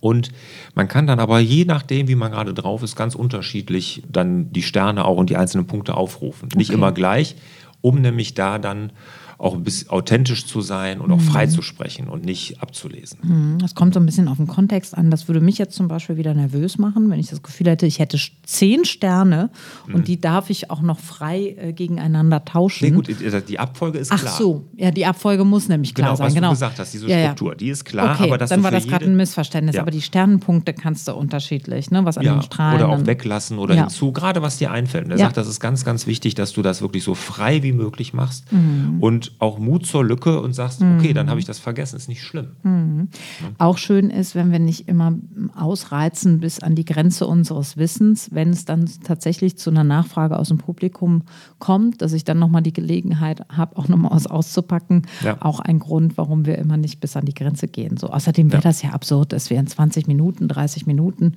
Und 0.00 0.30
man 0.74 0.86
kann 0.86 1.06
dann 1.06 1.18
aber 1.18 1.40
je 1.40 1.64
nachdem, 1.64 2.08
wie 2.08 2.14
man 2.14 2.30
gerade 2.30 2.54
drauf 2.54 2.82
ist, 2.82 2.94
ganz 2.94 3.14
unterschiedlich 3.14 4.02
dann 4.10 4.52
die 4.52 4.62
Sterne 4.62 5.04
auch 5.04 5.16
und 5.16 5.30
die 5.30 5.36
einzelnen 5.36 5.66
Punkte 5.66 5.96
aufrufen. 5.96 6.48
Nicht 6.54 6.70
immer 6.70 6.92
gleich, 6.92 7.34
um 7.80 8.00
nämlich 8.00 8.34
da 8.34 8.58
dann 8.58 8.92
auch 9.38 9.54
ein 9.54 9.62
bisschen 9.62 9.88
authentisch 9.90 10.46
zu 10.46 10.60
sein 10.60 11.00
und 11.00 11.12
auch 11.12 11.20
frei 11.20 11.46
mhm. 11.46 11.50
zu 11.50 11.62
sprechen 11.62 12.08
und 12.08 12.24
nicht 12.24 12.60
abzulesen. 12.60 13.20
Mhm. 13.22 13.58
Das 13.60 13.76
kommt 13.76 13.94
so 13.94 14.00
ein 14.00 14.06
bisschen 14.06 14.26
auf 14.26 14.36
den 14.36 14.48
Kontext 14.48 14.98
an. 14.98 15.12
Das 15.12 15.28
würde 15.28 15.40
mich 15.40 15.58
jetzt 15.58 15.76
zum 15.76 15.86
Beispiel 15.86 16.16
wieder 16.16 16.34
nervös 16.34 16.76
machen, 16.76 17.08
wenn 17.08 17.20
ich 17.20 17.28
das 17.28 17.40
Gefühl 17.40 17.68
hätte, 17.68 17.86
ich 17.86 18.00
hätte 18.00 18.18
zehn 18.42 18.84
Sterne 18.84 19.50
und 19.86 19.98
mhm. 19.98 20.04
die 20.04 20.20
darf 20.20 20.50
ich 20.50 20.70
auch 20.70 20.82
noch 20.82 20.98
frei 20.98 21.54
äh, 21.56 21.72
gegeneinander 21.72 22.44
tauschen. 22.44 22.84
Nee, 22.86 22.90
gut, 22.90 23.08
die 23.48 23.58
Abfolge 23.60 23.98
ist 23.98 24.10
Ach 24.10 24.18
klar. 24.18 24.32
Ach 24.34 24.38
so, 24.38 24.64
ja, 24.76 24.90
die 24.90 25.06
Abfolge 25.06 25.44
muss 25.44 25.68
nämlich 25.68 25.94
klar 25.94 26.08
genau, 26.08 26.16
sein. 26.16 26.26
Was 26.26 26.34
genau, 26.34 26.50
was 26.50 26.58
du 26.58 26.64
gesagt 26.64 26.78
hast, 26.80 26.94
diese 26.94 27.08
Struktur, 27.08 27.48
ja, 27.48 27.52
ja. 27.52 27.58
die 27.58 27.68
ist 27.68 27.84
klar. 27.84 28.16
Okay, 28.16 28.24
aber 28.24 28.38
dann 28.38 28.62
war 28.64 28.72
das 28.72 28.88
gerade 28.88 29.04
ein 29.04 29.16
Missverständnis. 29.16 29.76
Ja. 29.76 29.82
Aber 29.82 29.92
die 29.92 30.02
Sternenpunkte 30.02 30.72
kannst 30.74 31.06
du 31.06 31.14
unterschiedlich, 31.14 31.92
ne? 31.92 32.04
was 32.04 32.18
an 32.18 32.24
ja, 32.24 32.34
den 32.34 32.42
Strahlen. 32.42 32.82
Oder 32.82 32.88
auch 32.88 33.06
weglassen 33.06 33.58
oder 33.58 33.76
hinzu, 33.76 34.10
gerade 34.10 34.42
was 34.42 34.58
dir 34.58 34.72
einfällt. 34.72 35.04
Und 35.04 35.12
er 35.12 35.18
sagt, 35.18 35.36
das 35.36 35.46
ist 35.46 35.60
ganz, 35.60 35.84
ganz 35.84 36.08
wichtig, 36.08 36.34
dass 36.34 36.52
du 36.52 36.62
das 36.62 36.82
wirklich 36.82 37.04
so 37.04 37.14
frei 37.14 37.62
wie 37.62 37.72
möglich 37.72 38.12
machst 38.12 38.50
mhm. 38.52 38.96
und 39.00 39.27
auch 39.38 39.58
Mut 39.58 39.86
zur 39.86 40.04
Lücke 40.04 40.40
und 40.40 40.52
sagst, 40.52 40.80
mhm. 40.80 40.98
okay, 40.98 41.12
dann 41.12 41.30
habe 41.30 41.40
ich 41.40 41.46
das 41.46 41.58
vergessen, 41.58 41.96
ist 41.96 42.08
nicht 42.08 42.22
schlimm. 42.22 42.48
Mhm. 42.62 43.08
Ja. 43.40 43.48
Auch 43.58 43.78
schön 43.78 44.10
ist, 44.10 44.34
wenn 44.34 44.52
wir 44.52 44.58
nicht 44.58 44.88
immer 44.88 45.14
ausreizen 45.54 46.40
bis 46.40 46.60
an 46.60 46.74
die 46.74 46.84
Grenze 46.84 47.26
unseres 47.26 47.76
Wissens, 47.76 48.28
wenn 48.32 48.50
es 48.50 48.64
dann 48.64 48.88
tatsächlich 49.04 49.56
zu 49.56 49.70
einer 49.70 49.84
Nachfrage 49.84 50.38
aus 50.38 50.48
dem 50.48 50.58
Publikum 50.58 51.22
kommt, 51.58 52.02
dass 52.02 52.12
ich 52.12 52.24
dann 52.24 52.38
nochmal 52.38 52.62
die 52.62 52.72
Gelegenheit 52.72 53.42
habe, 53.48 53.76
auch 53.76 53.88
nochmal 53.88 54.12
was 54.12 54.26
auszupacken. 54.26 55.06
Ja. 55.22 55.36
Auch 55.40 55.60
ein 55.60 55.78
Grund, 55.78 56.16
warum 56.16 56.46
wir 56.46 56.58
immer 56.58 56.76
nicht 56.76 57.00
bis 57.00 57.16
an 57.16 57.24
die 57.24 57.34
Grenze 57.34 57.68
gehen. 57.68 57.96
So, 57.96 58.08
außerdem 58.08 58.52
wäre 58.52 58.62
ja. 58.62 58.68
das 58.68 58.82
ja 58.82 58.90
absurd, 58.90 59.32
dass 59.32 59.50
wir 59.50 59.58
in 59.58 59.66
20 59.66 60.06
Minuten, 60.06 60.48
30 60.48 60.86
Minuten 60.86 61.34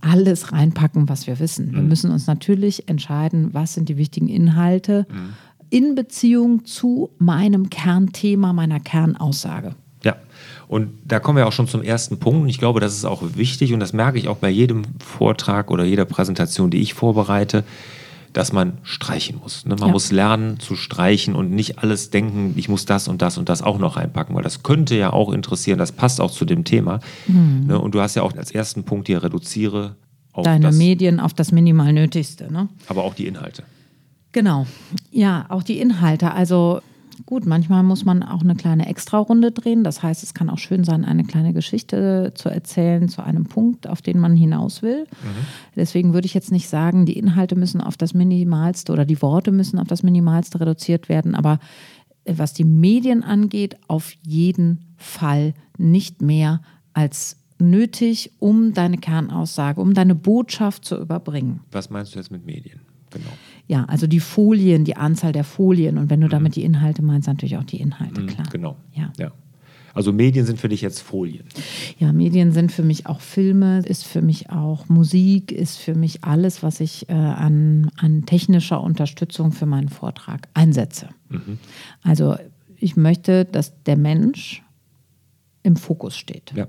alles 0.00 0.52
reinpacken, 0.52 1.08
was 1.08 1.26
wir 1.26 1.38
wissen. 1.38 1.72
Wir 1.72 1.82
mhm. 1.82 1.88
müssen 1.88 2.10
uns 2.10 2.26
natürlich 2.26 2.88
entscheiden, 2.88 3.50
was 3.52 3.74
sind 3.74 3.88
die 3.88 3.96
wichtigen 3.96 4.28
Inhalte. 4.28 5.06
Mhm 5.10 5.34
in 5.70 5.94
Beziehung 5.94 6.64
zu 6.64 7.10
meinem 7.18 7.70
Kernthema, 7.70 8.52
meiner 8.52 8.80
Kernaussage. 8.80 9.74
Ja, 10.04 10.16
und 10.68 10.90
da 11.04 11.20
kommen 11.20 11.38
wir 11.38 11.46
auch 11.46 11.52
schon 11.52 11.68
zum 11.68 11.82
ersten 11.82 12.18
Punkt. 12.18 12.42
Und 12.42 12.48
ich 12.48 12.58
glaube, 12.58 12.80
das 12.80 12.94
ist 12.94 13.04
auch 13.04 13.22
wichtig 13.34 13.72
und 13.72 13.80
das 13.80 13.92
merke 13.92 14.18
ich 14.18 14.28
auch 14.28 14.38
bei 14.38 14.50
jedem 14.50 14.82
Vortrag 14.98 15.70
oder 15.70 15.84
jeder 15.84 16.04
Präsentation, 16.04 16.70
die 16.70 16.78
ich 16.78 16.94
vorbereite, 16.94 17.64
dass 18.32 18.52
man 18.52 18.78
streichen 18.82 19.38
muss. 19.42 19.64
Ne? 19.66 19.74
Man 19.76 19.88
ja. 19.88 19.92
muss 19.92 20.12
lernen 20.12 20.60
zu 20.60 20.76
streichen 20.76 21.34
und 21.34 21.50
nicht 21.50 21.78
alles 21.78 22.10
denken, 22.10 22.54
ich 22.56 22.68
muss 22.68 22.84
das 22.84 23.08
und 23.08 23.22
das 23.22 23.38
und 23.38 23.48
das 23.48 23.62
auch 23.62 23.78
noch 23.78 23.96
reinpacken, 23.96 24.34
weil 24.34 24.42
das 24.42 24.62
könnte 24.62 24.96
ja 24.96 25.12
auch 25.12 25.32
interessieren, 25.32 25.78
das 25.78 25.92
passt 25.92 26.20
auch 26.20 26.30
zu 26.30 26.44
dem 26.44 26.64
Thema. 26.64 27.00
Mhm. 27.26 27.66
Ne? 27.66 27.80
Und 27.80 27.94
du 27.94 28.00
hast 28.00 28.14
ja 28.14 28.22
auch 28.22 28.34
als 28.36 28.52
ersten 28.52 28.84
Punkt 28.84 29.08
hier 29.08 29.22
reduziere 29.22 29.96
auf 30.32 30.44
deine 30.44 30.66
das, 30.66 30.76
Medien 30.76 31.18
auf 31.18 31.34
das 31.34 31.50
minimal 31.50 31.92
Nötigste. 31.92 32.52
Ne? 32.52 32.68
Aber 32.86 33.02
auch 33.02 33.14
die 33.14 33.26
Inhalte. 33.26 33.64
Genau. 34.32 34.66
Ja, 35.10 35.46
auch 35.48 35.62
die 35.62 35.80
Inhalte. 35.80 36.32
Also 36.32 36.80
gut, 37.26 37.46
manchmal 37.46 37.82
muss 37.82 38.04
man 38.04 38.22
auch 38.22 38.42
eine 38.42 38.54
kleine 38.54 38.88
Extrarunde 38.88 39.52
drehen. 39.52 39.84
Das 39.84 40.02
heißt, 40.02 40.22
es 40.22 40.34
kann 40.34 40.50
auch 40.50 40.58
schön 40.58 40.84
sein, 40.84 41.04
eine 41.04 41.24
kleine 41.24 41.52
Geschichte 41.52 42.32
zu 42.34 42.48
erzählen 42.48 43.08
zu 43.08 43.22
einem 43.22 43.44
Punkt, 43.44 43.86
auf 43.86 44.02
den 44.02 44.18
man 44.18 44.36
hinaus 44.36 44.82
will. 44.82 45.04
Mhm. 45.04 45.46
Deswegen 45.76 46.12
würde 46.12 46.26
ich 46.26 46.34
jetzt 46.34 46.52
nicht 46.52 46.68
sagen, 46.68 47.06
die 47.06 47.18
Inhalte 47.18 47.56
müssen 47.56 47.80
auf 47.80 47.96
das 47.96 48.14
Minimalste 48.14 48.92
oder 48.92 49.04
die 49.04 49.20
Worte 49.22 49.52
müssen 49.52 49.78
auf 49.78 49.88
das 49.88 50.02
Minimalste 50.02 50.60
reduziert 50.60 51.08
werden. 51.08 51.34
Aber 51.34 51.58
was 52.26 52.52
die 52.52 52.64
Medien 52.64 53.22
angeht, 53.22 53.76
auf 53.88 54.12
jeden 54.22 54.94
Fall 54.96 55.54
nicht 55.78 56.22
mehr 56.22 56.60
als 56.92 57.36
nötig, 57.58 58.32
um 58.38 58.72
deine 58.72 58.98
Kernaussage, 58.98 59.80
um 59.80 59.94
deine 59.94 60.14
Botschaft 60.14 60.84
zu 60.84 60.96
überbringen. 60.96 61.60
Was 61.70 61.90
meinst 61.90 62.14
du 62.14 62.18
jetzt 62.18 62.30
mit 62.30 62.44
Medien? 62.44 62.80
Genau. 63.10 63.30
Ja, 63.70 63.84
also 63.84 64.08
die 64.08 64.18
Folien, 64.18 64.84
die 64.84 64.96
Anzahl 64.96 65.30
der 65.30 65.44
Folien 65.44 65.96
und 65.96 66.10
wenn 66.10 66.20
du 66.20 66.26
damit 66.26 66.56
die 66.56 66.64
Inhalte 66.64 67.02
meinst, 67.02 67.28
natürlich 67.28 67.56
auch 67.56 67.62
die 67.62 67.80
Inhalte, 67.80 68.26
klar. 68.26 68.48
Genau. 68.50 68.76
Ja. 68.94 69.12
ja. 69.16 69.30
Also 69.94 70.12
Medien 70.12 70.44
sind 70.44 70.58
für 70.58 70.68
dich 70.68 70.80
jetzt 70.80 70.98
Folien. 70.98 71.44
Ja, 71.96 72.12
Medien 72.12 72.50
sind 72.50 72.72
für 72.72 72.82
mich 72.82 73.06
auch 73.06 73.20
Filme, 73.20 73.78
ist 73.86 74.04
für 74.04 74.22
mich 74.22 74.50
auch 74.50 74.88
Musik, 74.88 75.52
ist 75.52 75.78
für 75.78 75.94
mich 75.94 76.24
alles, 76.24 76.64
was 76.64 76.80
ich 76.80 77.08
äh, 77.08 77.12
an, 77.12 77.92
an 77.96 78.26
technischer 78.26 78.80
Unterstützung 78.80 79.52
für 79.52 79.66
meinen 79.66 79.88
Vortrag 79.88 80.48
einsetze. 80.52 81.10
Mhm. 81.28 81.60
Also 82.02 82.34
ich 82.76 82.96
möchte, 82.96 83.44
dass 83.44 83.84
der 83.84 83.96
Mensch 83.96 84.64
im 85.62 85.76
Fokus 85.76 86.16
steht. 86.16 86.52
Ja. 86.56 86.66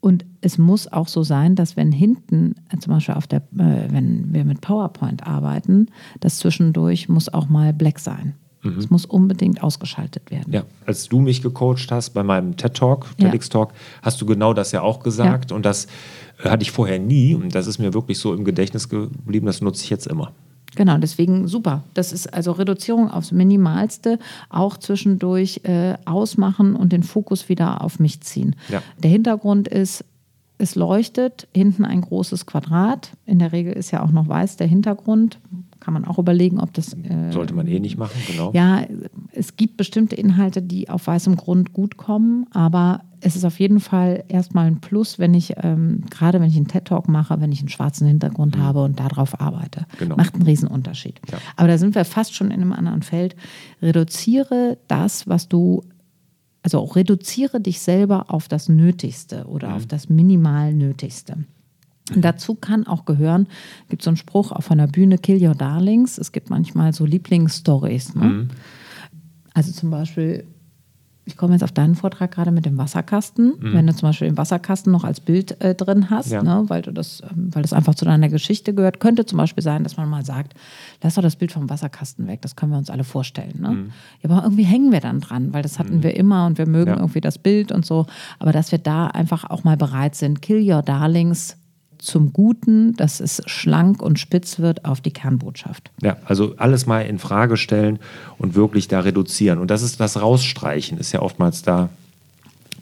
Und 0.00 0.24
es 0.40 0.56
muss 0.56 0.90
auch 0.90 1.08
so 1.08 1.22
sein, 1.22 1.54
dass 1.54 1.76
wenn 1.76 1.92
hinten, 1.92 2.54
äh, 2.72 2.78
zum 2.78 2.94
Beispiel 2.94 3.14
auf 3.14 3.26
der, 3.26 3.40
äh, 3.58 3.88
wenn 3.90 4.32
wir 4.32 4.44
mit 4.44 4.60
PowerPoint 4.62 5.26
arbeiten, 5.26 5.88
das 6.20 6.38
zwischendurch 6.38 7.08
muss 7.08 7.32
auch 7.32 7.48
mal 7.48 7.72
black 7.72 7.98
sein. 7.98 8.34
Es 8.78 8.90
muss 8.90 9.06
unbedingt 9.06 9.62
ausgeschaltet 9.62 10.30
werden. 10.30 10.52
Ja, 10.52 10.64
als 10.84 11.08
du 11.08 11.20
mich 11.20 11.40
gecoacht 11.40 11.90
hast 11.90 12.10
bei 12.10 12.22
meinem 12.22 12.58
TED 12.58 12.74
Talk, 12.74 13.06
TEDx 13.16 13.48
Talk, 13.48 13.72
hast 14.02 14.20
du 14.20 14.26
genau 14.26 14.52
das 14.52 14.70
ja 14.72 14.82
auch 14.82 15.00
gesagt. 15.00 15.50
Ja. 15.50 15.56
Und 15.56 15.64
das 15.64 15.86
äh, 16.44 16.50
hatte 16.50 16.62
ich 16.62 16.70
vorher 16.70 16.98
nie. 16.98 17.34
Und 17.34 17.54
das 17.54 17.66
ist 17.66 17.78
mir 17.78 17.94
wirklich 17.94 18.18
so 18.18 18.34
im 18.34 18.44
Gedächtnis 18.44 18.90
geblieben. 18.90 19.46
Das 19.46 19.62
nutze 19.62 19.84
ich 19.84 19.90
jetzt 19.90 20.06
immer. 20.06 20.32
Genau, 20.76 20.98
deswegen 20.98 21.48
super. 21.48 21.82
Das 21.94 22.12
ist 22.12 22.32
also 22.32 22.52
Reduzierung 22.52 23.10
aufs 23.10 23.32
Minimalste, 23.32 24.18
auch 24.48 24.76
zwischendurch 24.76 25.62
äh, 25.64 25.94
ausmachen 26.04 26.76
und 26.76 26.92
den 26.92 27.02
Fokus 27.02 27.48
wieder 27.48 27.82
auf 27.82 27.98
mich 27.98 28.20
ziehen. 28.20 28.56
Ja. 28.68 28.82
Der 29.02 29.10
Hintergrund 29.10 29.68
ist, 29.68 30.04
es 30.58 30.74
leuchtet, 30.74 31.48
hinten 31.54 31.84
ein 31.84 32.02
großes 32.02 32.46
Quadrat. 32.46 33.10
In 33.26 33.38
der 33.38 33.52
Regel 33.52 33.72
ist 33.72 33.90
ja 33.90 34.02
auch 34.02 34.10
noch 34.10 34.28
weiß 34.28 34.56
der 34.56 34.66
Hintergrund. 34.66 35.38
Kann 35.80 35.94
man 35.94 36.04
auch 36.04 36.18
überlegen, 36.18 36.60
ob 36.60 36.72
das. 36.74 36.92
Äh, 36.94 37.32
Sollte 37.32 37.54
man 37.54 37.66
eh 37.66 37.80
nicht 37.80 37.96
machen, 37.98 38.20
genau. 38.26 38.52
Ja, 38.52 38.84
es 39.32 39.56
gibt 39.56 39.76
bestimmte 39.78 40.14
Inhalte, 40.14 40.60
die 40.60 40.88
auf 40.90 41.06
weißem 41.06 41.36
Grund 41.36 41.72
gut 41.72 41.96
kommen, 41.96 42.46
aber 42.52 43.00
es 43.22 43.34
ist 43.36 43.44
auf 43.44 43.58
jeden 43.60 43.80
Fall 43.80 44.24
erstmal 44.28 44.66
ein 44.66 44.80
Plus, 44.80 45.18
wenn 45.18 45.32
ich, 45.34 45.54
ähm, 45.62 46.04
gerade 46.10 46.40
wenn 46.40 46.48
ich 46.48 46.56
einen 46.56 46.68
TED-Talk 46.68 47.08
mache, 47.08 47.40
wenn 47.40 47.50
ich 47.52 47.60
einen 47.60 47.68
schwarzen 47.68 48.06
Hintergrund 48.06 48.56
habe 48.58 48.82
und 48.84 49.00
darauf 49.00 49.40
arbeite. 49.40 49.80
Mhm. 49.80 49.98
Genau. 49.98 50.16
Macht 50.16 50.34
einen 50.34 50.44
Riesenunterschied. 50.44 51.20
Ja. 51.30 51.38
Aber 51.56 51.68
da 51.68 51.76
sind 51.78 51.94
wir 51.94 52.04
fast 52.04 52.34
schon 52.34 52.48
in 52.50 52.60
einem 52.60 52.72
anderen 52.72 53.02
Feld. 53.02 53.34
Reduziere 53.82 54.78
das, 54.88 55.28
was 55.28 55.48
du, 55.48 55.82
also 56.62 56.80
reduziere 56.84 57.60
dich 57.60 57.80
selber 57.80 58.26
auf 58.28 58.48
das 58.48 58.68
Nötigste 58.68 59.46
oder 59.46 59.68
Mhm. 59.70 59.74
auf 59.76 59.86
das 59.86 60.08
minimal 60.08 60.72
Nötigste. 60.74 61.38
Und 62.14 62.24
dazu 62.24 62.54
kann 62.56 62.86
auch 62.86 63.04
gehören, 63.04 63.46
gibt 63.88 64.02
so 64.02 64.10
einen 64.10 64.16
Spruch 64.16 64.50
auf 64.50 64.70
einer 64.70 64.88
Bühne, 64.88 65.16
kill 65.18 65.40
your 65.46 65.54
darlings. 65.54 66.18
Es 66.18 66.32
gibt 66.32 66.50
manchmal 66.50 66.92
so 66.92 67.04
Lieblingsstories. 67.06 68.14
Ne? 68.16 68.24
Mhm. 68.24 68.48
Also 69.54 69.70
zum 69.72 69.90
Beispiel, 69.90 70.44
ich 71.24 71.36
komme 71.36 71.52
jetzt 71.52 71.62
auf 71.62 71.70
deinen 71.70 71.94
Vortrag 71.94 72.32
gerade 72.32 72.50
mit 72.50 72.66
dem 72.66 72.76
Wasserkasten. 72.78 73.54
Wenn 73.60 73.86
du 73.86 73.94
zum 73.94 74.08
Beispiel 74.08 74.26
den 74.28 74.36
Wasserkasten 74.36 74.90
noch 74.90 75.04
als 75.04 75.20
Bild 75.20 75.60
äh, 75.60 75.76
drin 75.76 76.10
hast, 76.10 76.28
Mhm. 76.28 76.32
Ja. 76.32 76.42
ne, 76.42 76.64
weil, 76.66 76.82
du 76.82 76.92
das, 76.92 77.22
ähm, 77.30 77.54
weil 77.54 77.62
das 77.62 77.72
einfach 77.72 77.94
zu 77.94 78.04
deiner 78.04 78.28
Geschichte 78.28 78.74
gehört, 78.74 78.98
könnte 78.98 79.24
zum 79.26 79.36
Beispiel 79.36 79.62
sein, 79.62 79.84
dass 79.84 79.96
man 79.96 80.08
mal 80.08 80.24
sagt, 80.24 80.54
lass 81.02 81.14
doch 81.14 81.22
das 81.22 81.36
Bild 81.36 81.52
vom 81.52 81.70
Wasserkasten 81.70 82.26
weg, 82.26 82.42
das 82.42 82.56
können 82.56 82.72
wir 82.72 82.78
uns 82.78 82.90
alle 82.90 83.04
vorstellen. 83.04 83.60
Ne? 83.60 83.86
Ja, 84.22 84.30
aber 84.30 84.42
irgendwie 84.44 84.64
hängen 84.64 84.90
wir 84.90 85.00
dann 85.00 85.20
dran, 85.20 85.52
weil 85.52 85.62
das 85.62 85.78
hatten 85.78 86.02
wir 86.02 86.16
immer 86.16 86.46
und 86.46 86.58
wir 86.58 86.66
mögen 86.66 86.90
Ja. 86.90 86.96
irgendwie 86.96 87.20
das 87.20 87.38
Bild 87.38 87.70
und 87.70 87.86
so. 87.86 88.06
Aber 88.40 88.50
dass 88.50 88.72
wir 88.72 88.78
da 88.80 89.06
einfach 89.06 89.48
auch 89.48 89.62
mal 89.62 89.76
bereit 89.76 90.16
sind, 90.16 90.42
kill 90.42 90.68
your 90.68 90.82
darlings 90.82 91.56
zum 92.00 92.32
Guten, 92.32 92.94
dass 92.94 93.20
es 93.20 93.42
schlank 93.46 94.02
und 94.02 94.18
spitz 94.18 94.58
wird 94.58 94.84
auf 94.84 95.00
die 95.00 95.12
Kernbotschaft. 95.12 95.90
Ja, 96.02 96.16
also 96.24 96.54
alles 96.56 96.86
mal 96.86 97.02
in 97.02 97.18
Frage 97.18 97.56
stellen 97.56 97.98
und 98.38 98.54
wirklich 98.54 98.88
da 98.88 99.00
reduzieren. 99.00 99.58
Und 99.58 99.70
das 99.70 99.82
ist 99.82 100.00
das 100.00 100.20
Rausstreichen, 100.20 100.98
ist 100.98 101.12
ja 101.12 101.22
oftmals 101.22 101.62
da 101.62 101.90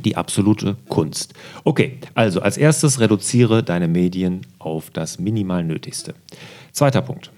die 0.04 0.16
absolute 0.16 0.76
Kunst. 0.88 1.34
Okay, 1.64 1.98
also 2.14 2.40
als 2.40 2.56
erstes 2.56 3.00
reduziere 3.00 3.62
deine 3.62 3.88
Medien 3.88 4.42
auf 4.58 4.90
das 4.90 5.18
minimal 5.18 5.64
Nötigste. 5.64 6.14
Zweiter 6.72 7.02
Punkt. 7.02 7.30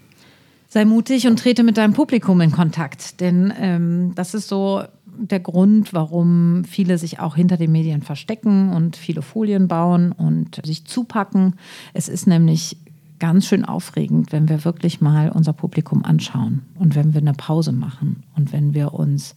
Sei 0.69 0.85
mutig 0.85 1.27
und 1.27 1.37
trete 1.37 1.63
mit 1.63 1.75
deinem 1.77 1.93
Publikum 1.93 2.39
in 2.39 2.51
Kontakt, 2.51 3.19
denn 3.19 3.51
ähm, 3.59 4.13
das 4.15 4.33
ist 4.33 4.47
so 4.47 4.83
der 5.17 5.39
Grund, 5.39 5.93
warum 5.93 6.63
viele 6.65 6.97
sich 6.97 7.19
auch 7.19 7.35
hinter 7.35 7.57
den 7.57 7.71
Medien 7.71 8.01
verstecken 8.01 8.71
und 8.73 8.95
viele 8.95 9.21
Folien 9.21 9.67
bauen 9.67 10.11
und 10.11 10.65
sich 10.65 10.85
zupacken. 10.85 11.55
Es 11.93 12.07
ist 12.07 12.27
nämlich 12.27 12.77
ganz 13.19 13.45
schön 13.45 13.65
aufregend, 13.65 14.31
wenn 14.31 14.49
wir 14.49 14.65
wirklich 14.65 14.99
mal 14.99 15.29
unser 15.29 15.53
Publikum 15.53 16.03
anschauen 16.03 16.63
und 16.75 16.95
wenn 16.95 17.13
wir 17.13 17.21
eine 17.21 17.33
Pause 17.33 17.71
machen 17.71 18.23
und 18.35 18.51
wenn 18.51 18.73
wir 18.73 18.93
uns 18.93 19.35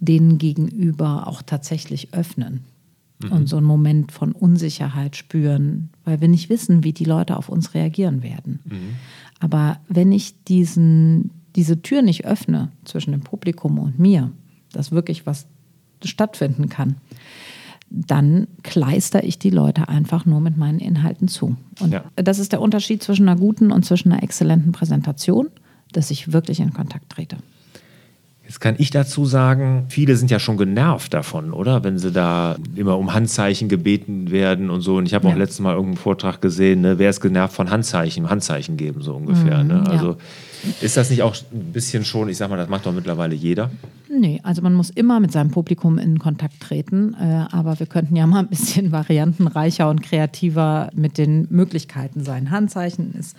denen 0.00 0.38
gegenüber 0.38 1.28
auch 1.28 1.42
tatsächlich 1.42 2.12
öffnen 2.12 2.64
und 3.30 3.48
so 3.48 3.56
einen 3.56 3.66
Moment 3.66 4.10
von 4.10 4.32
Unsicherheit 4.32 5.14
spüren, 5.14 5.90
weil 6.04 6.20
wir 6.20 6.26
nicht 6.26 6.48
wissen, 6.48 6.82
wie 6.82 6.92
die 6.92 7.04
Leute 7.04 7.36
auf 7.36 7.48
uns 7.48 7.74
reagieren 7.74 8.24
werden. 8.24 8.58
Aber 9.38 9.78
wenn 9.88 10.10
ich 10.10 10.42
diesen, 10.44 11.30
diese 11.54 11.80
Tür 11.82 12.02
nicht 12.02 12.24
öffne 12.24 12.72
zwischen 12.84 13.12
dem 13.12 13.20
Publikum 13.20 13.78
und 13.78 14.00
mir, 14.00 14.32
dass 14.72 14.92
wirklich 14.92 15.26
was 15.26 15.46
stattfinden 16.04 16.68
kann, 16.68 16.96
dann 17.90 18.48
kleister 18.62 19.22
ich 19.22 19.38
die 19.38 19.50
Leute 19.50 19.88
einfach 19.88 20.24
nur 20.24 20.40
mit 20.40 20.56
meinen 20.56 20.78
Inhalten 20.78 21.28
zu. 21.28 21.56
Und 21.78 21.92
Ja. 21.92 22.04
das 22.16 22.38
ist 22.38 22.52
der 22.52 22.60
Unterschied 22.62 23.02
zwischen 23.02 23.28
einer 23.28 23.38
guten 23.38 23.70
und 23.70 23.84
zwischen 23.84 24.10
einer 24.12 24.22
exzellenten 24.22 24.72
Präsentation, 24.72 25.48
dass 25.92 26.10
ich 26.10 26.32
wirklich 26.32 26.60
in 26.60 26.72
Kontakt 26.72 27.10
trete. 27.10 27.36
Jetzt 28.44 28.60
kann 28.60 28.74
ich 28.78 28.90
dazu 28.90 29.24
sagen, 29.24 29.84
viele 29.88 30.16
sind 30.16 30.30
ja 30.30 30.38
schon 30.38 30.56
genervt 30.56 31.14
davon, 31.14 31.52
oder? 31.52 31.84
Wenn 31.84 31.98
sie 31.98 32.10
da 32.10 32.56
immer 32.74 32.98
um 32.98 33.14
Handzeichen 33.14 33.68
gebeten 33.68 34.30
werden 34.30 34.68
und 34.68 34.80
so. 34.80 34.96
Und 34.96 35.06
ich 35.06 35.14
habe 35.14 35.28
auch 35.28 35.32
Ja. 35.32 35.38
letztes 35.38 35.60
Mal 35.60 35.72
irgendeinen 35.74 35.96
Vortrag 35.98 36.40
gesehen, 36.40 36.80
ne? 36.80 36.98
wer 36.98 37.10
ist 37.10 37.20
genervt 37.20 37.54
von 37.54 37.70
Handzeichen? 37.70 38.28
Handzeichen 38.28 38.76
geben, 38.76 39.00
so 39.02 39.14
ungefähr. 39.14 39.62
ne? 39.64 39.74
Mhm, 39.74 39.92
ja. 39.92 40.16
Ist 40.80 40.96
das 40.96 41.10
nicht 41.10 41.22
auch 41.22 41.36
ein 41.52 41.72
bisschen 41.72 42.04
schon, 42.04 42.28
ich 42.28 42.36
sag 42.36 42.48
mal, 42.50 42.56
das 42.56 42.68
macht 42.68 42.86
doch 42.86 42.92
mittlerweile 42.92 43.34
jeder. 43.34 43.70
Nee, 44.08 44.40
also 44.42 44.62
man 44.62 44.74
muss 44.74 44.90
immer 44.90 45.20
mit 45.20 45.32
seinem 45.32 45.50
Publikum 45.50 45.98
in 45.98 46.18
Kontakt 46.18 46.60
treten, 46.60 47.14
äh, 47.14 47.46
aber 47.50 47.78
wir 47.78 47.86
könnten 47.86 48.14
ja 48.14 48.26
mal 48.28 48.40
ein 48.40 48.48
bisschen 48.48 48.92
variantenreicher 48.92 49.88
und 49.88 50.02
kreativer 50.02 50.90
mit 50.94 51.18
den 51.18 51.46
Möglichkeiten 51.50 52.22
sein. 52.22 52.50
Handzeichen 52.50 53.14
ist 53.14 53.36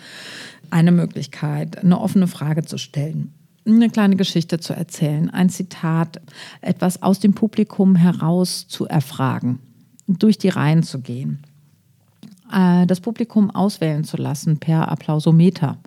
eine 0.70 0.92
Möglichkeit, 0.92 1.77
eine 1.77 2.00
offene 2.00 2.27
Frage 2.27 2.63
zu 2.63 2.77
stellen, 2.77 3.34
eine 3.65 3.89
kleine 3.89 4.15
Geschichte 4.15 4.60
zu 4.60 4.74
erzählen, 4.74 5.30
ein 5.30 5.50
Zitat, 5.50 6.20
etwas 6.62 7.01
aus 7.01 7.20
dem 7.20 7.34
Publikum 7.34 7.96
heraus 7.96 8.68
zu 8.68 8.88
erfragen, 8.88 9.60
durch 10.08 10.38
die 10.38 10.50
Reihen 10.50 10.84
zu 10.84 11.00
gehen 11.00 11.39
äh, 12.53 12.86
das 12.86 13.01
Publikum 13.01 13.51
auswählen 13.51 14.03
zu 14.03 14.17
lassen 14.17 14.60
per 14.60 14.89
Applausometer. 14.89 15.77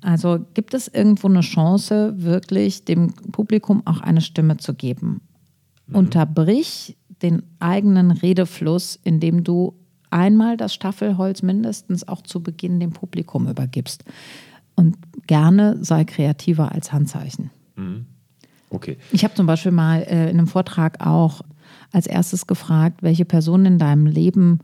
Also 0.00 0.40
gibt 0.54 0.74
es 0.74 0.88
irgendwo 0.88 1.28
eine 1.28 1.40
Chance, 1.40 2.14
wirklich 2.16 2.84
dem 2.84 3.12
Publikum 3.12 3.82
auch 3.84 4.00
eine 4.00 4.20
Stimme 4.20 4.56
zu 4.56 4.74
geben? 4.74 5.20
Unterbrich 5.92 6.96
den 7.22 7.42
eigenen 7.60 8.10
Redefluss, 8.10 8.98
indem 9.04 9.44
du 9.44 9.74
einmal 10.10 10.56
das 10.56 10.74
Staffelholz 10.74 11.42
mindestens 11.42 12.06
auch 12.08 12.22
zu 12.22 12.42
Beginn 12.42 12.80
dem 12.80 12.92
Publikum 12.92 13.48
übergibst. 13.48 14.04
Und 14.74 14.96
gerne 15.26 15.76
sei 15.84 16.04
kreativer 16.04 16.72
als 16.72 16.92
Handzeichen. 16.92 17.50
Okay. 18.70 18.96
Ich 19.12 19.22
habe 19.24 19.34
zum 19.34 19.46
Beispiel 19.46 19.72
mal 19.72 20.02
äh, 20.02 20.30
in 20.30 20.38
einem 20.38 20.46
Vortrag 20.46 21.04
auch 21.06 21.42
als 21.92 22.06
erstes 22.06 22.46
gefragt, 22.46 23.02
welche 23.02 23.24
Person 23.24 23.66
in 23.66 23.78
deinem 23.78 24.06
Leben 24.06 24.60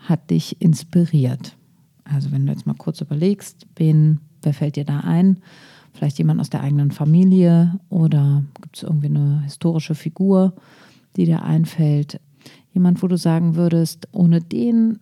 hat 0.00 0.30
dich 0.30 0.60
inspiriert? 0.60 1.56
Also 2.04 2.32
wenn 2.32 2.46
du 2.46 2.52
jetzt 2.52 2.66
mal 2.66 2.74
kurz 2.74 3.00
überlegst, 3.00 3.66
wen, 3.76 4.20
wer 4.42 4.54
fällt 4.54 4.76
dir 4.76 4.84
da 4.84 5.00
ein? 5.00 5.38
Vielleicht 5.92 6.18
jemand 6.18 6.40
aus 6.40 6.50
der 6.50 6.62
eigenen 6.62 6.90
Familie 6.90 7.78
oder 7.88 8.44
gibt 8.60 8.76
es 8.76 8.82
irgendwie 8.82 9.06
eine 9.06 9.42
historische 9.42 9.94
Figur, 9.94 10.54
die 11.16 11.24
dir 11.24 11.42
einfällt? 11.42 12.20
Jemand, 12.72 13.02
wo 13.02 13.08
du 13.08 13.16
sagen 13.16 13.56
würdest, 13.56 14.08
ohne 14.12 14.40
den 14.40 14.98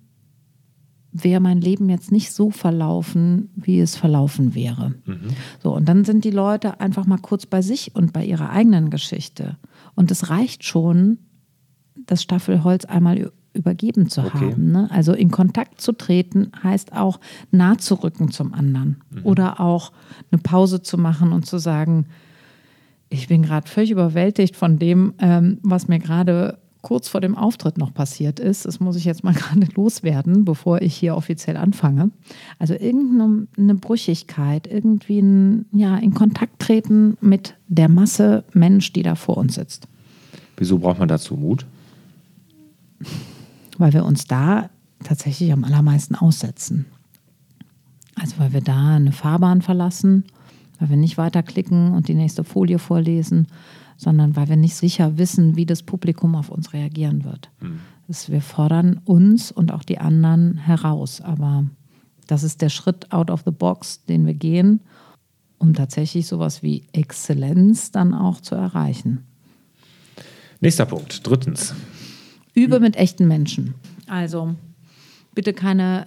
wäre 1.12 1.40
mein 1.40 1.61
Leben 1.61 1.88
jetzt 1.88 2.12
nicht 2.12 2.33
so 2.33 2.50
verlaufen, 2.50 3.50
wie 3.55 3.81
es 3.81 3.97
verlaufen 3.97 4.55
wäre. 4.55 4.95
So, 5.62 5.75
und 5.75 5.88
dann 5.88 6.05
sind 6.05 6.25
die 6.25 6.31
Leute 6.31 6.81
einfach 6.81 7.07
mal 7.07 7.19
kurz 7.19 7.47
bei 7.47 7.62
sich 7.62 7.95
und 7.95 8.12
bei 8.12 8.25
ihrer 8.25 8.50
eigenen 8.50 8.90
Geschichte. 8.90 9.57
Und 9.95 10.11
es 10.11 10.31
reicht 10.31 10.64
schon, 10.64 11.19
das 12.07 12.23
Staffelholz 12.23 12.85
einmal 12.85 13.33
übergeben 13.59 14.09
zu 14.09 14.23
Okay. 14.23 14.53
haben. 14.53 14.73
Ne? 14.73 14.88
Also 14.91 15.12
in 15.12 15.31
Kontakt 15.31 15.81
zu 15.81 15.93
treten 15.93 16.53
heißt 16.62 16.93
auch 16.95 17.21
nah 17.50 17.77
zu 17.79 17.95
rücken 17.97 18.31
zum 18.31 18.55
anderen. 18.55 18.97
Oder 19.25 19.61
auch 19.61 19.93
eine 20.31 20.41
Pause 20.41 20.83
zu 20.83 20.97
machen 20.99 21.33
und 21.33 21.47
zu 21.47 21.59
sagen, 21.59 22.07
ich 23.11 23.29
bin 23.29 23.43
gerade 23.43 23.69
völlig 23.69 23.91
überwältigt 23.91 24.57
von 24.57 24.79
dem, 24.79 25.15
ähm, 25.19 25.59
was 25.62 25.88
mir 25.88 25.99
gerade 25.99 26.59
kurz 26.83 27.09
vor 27.09 27.21
dem 27.21 27.37
Auftritt 27.37 27.77
noch 27.77 27.93
passiert 27.93 28.38
ist. 28.38 28.65
Das 28.65 28.81
muss 28.81 28.97
ich 28.97 29.05
jetzt 29.05 29.25
mal 29.25 29.35
gerade 29.35 29.67
loswerden, 29.75 30.45
bevor 30.45 30.81
ich 30.81 30.95
hier 30.95 31.17
offiziell 31.17 31.57
anfange. 31.57 32.11
Also 32.59 32.75
irgendeine 32.75 33.75
Brüchigkeit, 33.75 34.67
irgendwie 34.67 35.21
ein, 35.21 35.67
ja, 35.73 35.97
in 35.97 36.15
Kontakt 36.15 36.61
treten 36.61 37.17
mit 37.21 37.57
der 37.67 37.88
Masse 37.88 38.45
Mensch, 38.53 38.93
die 38.93 39.03
da 39.03 39.15
vor 39.17 39.37
uns 39.38 39.57
sitzt. 39.57 39.88
Wieso 40.57 40.79
braucht 40.79 40.99
man 40.99 41.09
dazu 41.09 41.37
Mut? 41.37 41.67
Weil 43.79 43.93
wir 43.93 44.05
uns 44.05 44.27
da 44.27 44.71
tatsächlich 45.03 45.53
am 45.53 45.65
allermeisten 45.65 46.15
aussetzen. 46.15 46.87
Also 48.17 48.39
weil 48.39 48.53
wir 48.53 48.61
da 48.61 48.97
eine 48.97 49.13
Fahrbahn 49.13 49.63
verlassen, 49.63 50.25
weil 50.79 50.91
wir 50.91 50.97
nicht 50.97 51.19
weiterklicken 51.19 51.93
und 51.93 52.09
die 52.09 52.15
nächste 52.15 52.45
Folie 52.45 52.79
vorlesen, 52.79 53.47
sondern 53.97 54.37
weil 54.37 54.49
wir 54.49 54.57
nicht 54.57 54.77
sicher 54.77 55.19
wissen, 55.19 55.57
wie 55.57 55.67
das 55.67 55.83
Publikum 55.83 56.35
auf 56.35 56.51
uns 56.51 56.73
reagieren 56.73 57.25
wird. 57.25 57.51
Mhm. 57.61 57.81
Das, 58.07 58.31
wir 58.31 58.41
fordern 58.41 59.01
uns 59.05 59.53
und 59.53 59.73
auch 59.73 59.83
die 59.83 59.99
anderen 59.99 60.57
heraus. 60.57 61.21
Aber 61.21 61.67
das 62.27 62.43
ist 62.43 62.63
der 62.63 62.71
Schritt 62.71 63.13
out 63.13 63.31
of 63.31 63.43
the 63.45 63.51
box, 63.51 64.05
den 64.05 64.25
wir 64.25 64.35
gehen, 64.35 64.81
um 65.59 65.75
tatsächlich 65.75 66.27
sowas 66.27 66.63
wie 66.63 66.85
Exzellenz 66.93 67.91
dann 67.91 68.15
auch 68.15 68.41
zu 68.41 68.55
erreichen. 68.55 69.27
Nächster 70.61 70.87
Punkt, 70.87 71.27
drittens. 71.27 71.75
Übe 72.65 72.81
mit 72.81 72.97
echten 72.97 73.29
Menschen. 73.29 73.75
Also 74.07 74.55
bitte 75.35 75.53
keine 75.53 76.07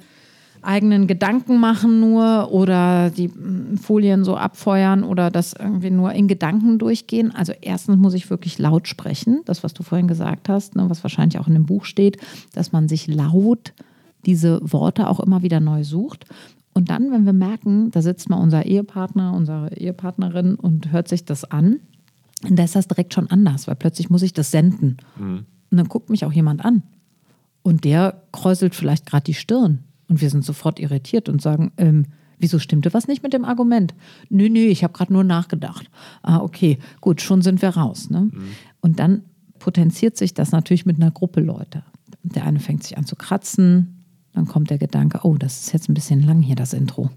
eigenen 0.62 1.08
Gedanken 1.08 1.60
machen 1.60 2.00
nur 2.00 2.52
oder 2.52 3.10
die 3.10 3.30
mm, 3.30 3.78
Folien 3.78 4.24
so 4.24 4.36
abfeuern 4.36 5.04
oder 5.04 5.32
das 5.32 5.54
irgendwie 5.54 5.90
nur 5.90 6.14
in 6.14 6.28
Gedanken 6.28 6.78
durchgehen. 6.78 7.34
Also 7.34 7.54
erstens 7.62 7.98
muss 7.98 8.14
ich 8.14 8.30
wirklich 8.30 8.60
laut 8.60 8.88
sprechen, 8.88 9.42
das, 9.46 9.64
was 9.64 9.74
du 9.74 9.84
vorhin 9.84 10.08
gesagt 10.08 10.50
hast, 10.50 10.76
ne, 10.76 10.90
was 10.90 11.04
wahrscheinlich 11.04 11.40
auch 11.40 11.48
in 11.48 11.54
dem 11.54 11.66
Buch 11.66 11.86
steht, 11.86 12.18
dass 12.54 12.72
man 12.72 12.88
sich 12.88 13.08
laut 13.08 13.74
diese 14.26 14.60
Worte 14.62 15.10
auch 15.10 15.20
immer 15.20 15.42
wieder 15.42 15.60
neu 15.60 15.84
sucht. 15.84 16.26
Und 16.74 16.90
dann, 16.90 17.12
wenn 17.12 17.26
wir 17.26 17.34
merken, 17.34 17.92
da 17.92 18.02
sitzt 18.02 18.30
mal 18.30 18.38
unser 18.38 18.66
Ehepartner, 18.66 19.34
unsere 19.34 19.76
Ehepartnerin 19.76 20.56
und 20.56 20.92
hört 20.92 21.08
sich 21.08 21.26
das 21.26 21.44
an, 21.44 21.80
dann 22.44 22.66
ist 22.66 22.76
das 22.76 22.88
direkt 22.88 23.14
schon 23.14 23.30
anders, 23.30 23.68
weil 23.68 23.76
plötzlich 23.76 24.10
muss 24.10 24.22
ich 24.22 24.34
das 24.34 24.52
senden. 24.52 24.98
Mhm. 25.18 25.46
Und 25.72 25.78
dann 25.78 25.88
guckt 25.88 26.10
mich 26.10 26.26
auch 26.26 26.34
jemand 26.34 26.64
an. 26.64 26.84
Und 27.64 27.86
der 27.86 28.22
kräuselt 28.32 28.76
vielleicht 28.76 29.06
gerade 29.06 29.24
die 29.24 29.34
Stirn 29.34 29.80
und 30.08 30.22
wir 30.22 30.30
sind 30.30 30.44
sofort 30.44 30.80
irritiert 30.80 31.30
und 31.30 31.42
sagen, 31.42 31.72
ähm, 31.78 32.06
wieso 32.38 32.60
stimmte 32.60 32.94
was 32.94 33.08
nicht 33.08 33.24
mit 33.24 33.34
dem 33.34 33.46
Argument? 33.46 33.94
Nö, 34.30 34.50
nö, 34.50 34.60
ich 34.60 34.84
habe 34.84 34.94
gerade 34.94 35.14
nur 35.14 35.24
nachgedacht. 35.24 35.90
Ah, 36.24 36.40
okay, 36.40 36.80
gut, 37.00 37.22
schon 37.22 37.42
sind 37.42 37.62
wir 37.62 37.70
raus. 37.70 38.10
Ne? 38.10 38.30
Mhm. 38.32 38.44
Und 38.82 39.00
dann 39.00 39.24
potenziert 39.60 40.18
sich 40.18 40.34
das 40.34 40.52
natürlich 40.52 40.86
mit 40.86 40.98
einer 40.98 41.12
Gruppe 41.12 41.40
Leute. 41.40 41.84
Der 42.24 42.46
eine 42.46 42.60
fängt 42.60 42.84
sich 42.84 42.98
an 42.98 43.06
zu 43.06 43.16
kratzen, 43.16 44.04
dann 44.34 44.48
kommt 44.48 44.70
der 44.70 44.78
Gedanke, 44.78 45.20
oh, 45.24 45.38
das 45.38 45.62
ist 45.62 45.74
jetzt 45.74 45.90
ein 45.90 45.94
bisschen 45.94 46.22
lang 46.22 46.42
hier, 46.42 46.56
das 46.56 46.74
Intro. 46.74 47.10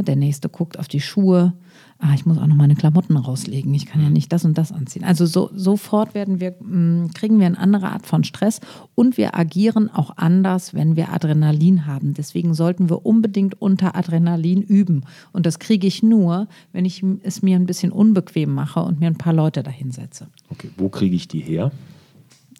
Der 0.00 0.16
nächste 0.16 0.48
guckt 0.48 0.78
auf 0.78 0.88
die 0.88 1.02
Schuhe, 1.02 1.52
ah, 1.98 2.14
ich 2.14 2.24
muss 2.24 2.38
auch 2.38 2.46
noch 2.46 2.56
meine 2.56 2.74
Klamotten 2.74 3.16
rauslegen, 3.16 3.74
ich 3.74 3.84
kann 3.84 4.00
ja 4.00 4.06
mhm. 4.06 4.14
nicht 4.14 4.32
das 4.32 4.46
und 4.46 4.56
das 4.56 4.72
anziehen. 4.72 5.04
Also 5.04 5.26
so, 5.26 5.50
sofort 5.54 6.14
werden 6.14 6.40
wir, 6.40 6.52
mm, 6.60 7.10
kriegen 7.12 7.38
wir 7.38 7.46
eine 7.46 7.58
andere 7.58 7.90
Art 7.90 8.06
von 8.06 8.24
Stress 8.24 8.60
und 8.94 9.18
wir 9.18 9.36
agieren 9.38 9.90
auch 9.90 10.16
anders, 10.16 10.72
wenn 10.72 10.96
wir 10.96 11.12
Adrenalin 11.12 11.86
haben. 11.86 12.14
Deswegen 12.14 12.54
sollten 12.54 12.88
wir 12.88 13.04
unbedingt 13.04 13.60
unter 13.60 13.94
Adrenalin 13.94 14.62
üben. 14.62 15.04
Und 15.32 15.44
das 15.44 15.58
kriege 15.58 15.86
ich 15.86 16.02
nur, 16.02 16.48
wenn 16.72 16.86
ich 16.86 17.04
es 17.22 17.42
mir 17.42 17.56
ein 17.56 17.66
bisschen 17.66 17.92
unbequem 17.92 18.54
mache 18.54 18.80
und 18.80 18.98
mir 18.98 19.08
ein 19.08 19.18
paar 19.18 19.34
Leute 19.34 19.62
dahinsetze. 19.62 20.28
Okay, 20.48 20.70
wo 20.78 20.88
kriege 20.88 21.14
ich 21.14 21.28
die 21.28 21.40
her? 21.40 21.70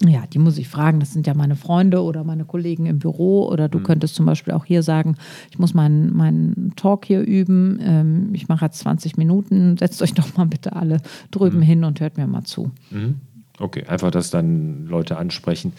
Ja, 0.09 0.25
die 0.27 0.39
muss 0.39 0.59
ich 0.59 0.69
fragen. 0.69 1.01
Das 1.01 1.13
sind 1.13 1.27
ja 1.27 1.35
meine 1.35 1.57
Freunde 1.57 2.03
oder 2.03 2.25
meine 2.25 2.45
Kollegen 2.45 2.87
im 2.87 2.99
Büro. 2.99 3.49
Oder 3.49 3.69
du 3.69 3.79
mhm. 3.79 3.85
könntest 3.85 4.15
zum 4.15 4.27
Beispiel 4.27 4.55
auch 4.55 4.65
hier 4.65 4.83
sagen, 4.83 5.17
ich 5.51 5.59
muss 5.59 5.75
meinen, 5.75 6.15
meinen 6.15 6.73
Talk 6.77 7.05
hier 7.05 7.21
üben. 7.21 7.79
Ähm, 7.83 8.31
ich 8.33 8.49
mache 8.49 8.65
jetzt 8.65 8.79
20 8.81 9.17
Minuten. 9.17 9.77
Setzt 9.77 10.03
euch 10.03 10.15
doch 10.15 10.37
mal 10.37 10.47
bitte 10.47 10.75
alle 10.75 10.99
drüben 11.31 11.59
mhm. 11.59 11.63
hin 11.63 11.85
und 11.85 12.01
hört 12.01 12.17
mir 12.17 12.27
mal 12.27 12.45
zu. 12.45 12.71
Mhm. 12.91 13.17
Okay, 13.59 13.85
einfach, 13.87 14.11
dass 14.11 14.31
dann 14.31 14.87
Leute 14.87 15.17
ansprechen. 15.19 15.73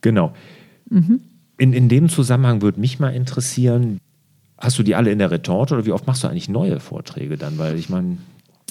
Genau. 0.00 0.32
Mhm. 0.90 1.20
In, 1.58 1.72
in 1.72 1.88
dem 1.88 2.08
Zusammenhang 2.08 2.62
würde 2.62 2.80
mich 2.80 2.98
mal 2.98 3.10
interessieren, 3.10 3.98
hast 4.56 4.78
du 4.78 4.82
die 4.82 4.94
alle 4.94 5.10
in 5.10 5.18
der 5.18 5.30
Retorte 5.30 5.74
oder 5.74 5.86
wie 5.86 5.92
oft 5.92 6.06
machst 6.06 6.24
du 6.24 6.28
eigentlich 6.28 6.48
neue 6.48 6.80
Vorträge 6.80 7.36
dann? 7.36 7.58
Weil 7.58 7.78
ich 7.78 7.88
meine, 7.88 8.18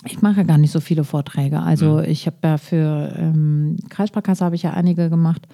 ich 0.05 0.21
mache 0.21 0.45
gar 0.45 0.57
nicht 0.57 0.71
so 0.71 0.79
viele 0.79 1.03
Vorträge. 1.03 1.60
Also 1.60 1.95
mhm. 1.95 2.03
ich 2.03 2.27
habe 2.27 2.38
ja 2.43 2.57
für 2.57 3.13
ähm, 3.17 3.77
Kreissparkasse 3.89 4.45
habe 4.45 4.55
ich 4.55 4.63
ja 4.63 4.71
einige 4.71 5.10
gemacht, 5.10 5.47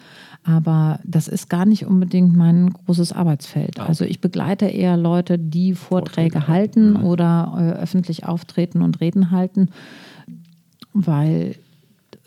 aber 0.43 0.99
das 1.05 1.27
ist 1.27 1.49
gar 1.49 1.65
nicht 1.65 1.85
unbedingt 1.85 2.35
mein 2.35 2.69
großes 2.71 3.13
Arbeitsfeld. 3.13 3.79
Okay. 3.79 3.87
Also 3.87 4.05
ich 4.05 4.19
begleite 4.19 4.65
eher 4.65 4.97
Leute, 4.97 5.39
die 5.39 5.73
Vorträge, 5.73 6.39
Vorträge 6.39 6.47
halten 6.47 6.93
mhm. 6.93 7.03
oder 7.05 7.53
äh, 7.57 7.81
öffentlich 7.81 8.25
auftreten 8.25 8.81
und 8.81 8.99
Reden 8.99 9.31
halten, 9.31 9.69
weil 10.93 11.55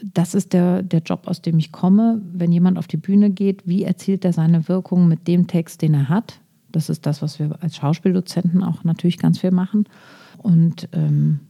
das 0.03 0.35
ist 0.35 0.53
der, 0.53 0.83
der 0.83 1.01
Job, 1.01 1.23
aus 1.27 1.43
dem 1.43 1.59
ich 1.59 1.73
komme. 1.73 2.21
Wenn 2.33 2.53
jemand 2.53 2.79
auf 2.79 2.87
die 2.87 2.97
Bühne 2.97 3.31
geht, 3.31 3.67
wie 3.67 3.85
erzielt 3.85 4.25
er 4.25 4.33
seine 4.33 4.69
Wirkung 4.69 5.09
mit 5.09 5.27
dem 5.27 5.47
Text, 5.47 5.83
den 5.83 5.95
er 5.95 6.09
hat? 6.09 6.41
Das 6.71 6.91
ist 6.91 7.07
das, 7.07 7.23
was 7.23 7.39
wir 7.39 7.57
als 7.63 7.77
Schauspieldozenten 7.77 8.63
auch 8.63 8.85
natürlich 8.85 9.19
ganz 9.19 9.39
viel 9.39 9.53
machen. 9.53 9.85
Und 10.39 10.89
ähm, 10.93 11.41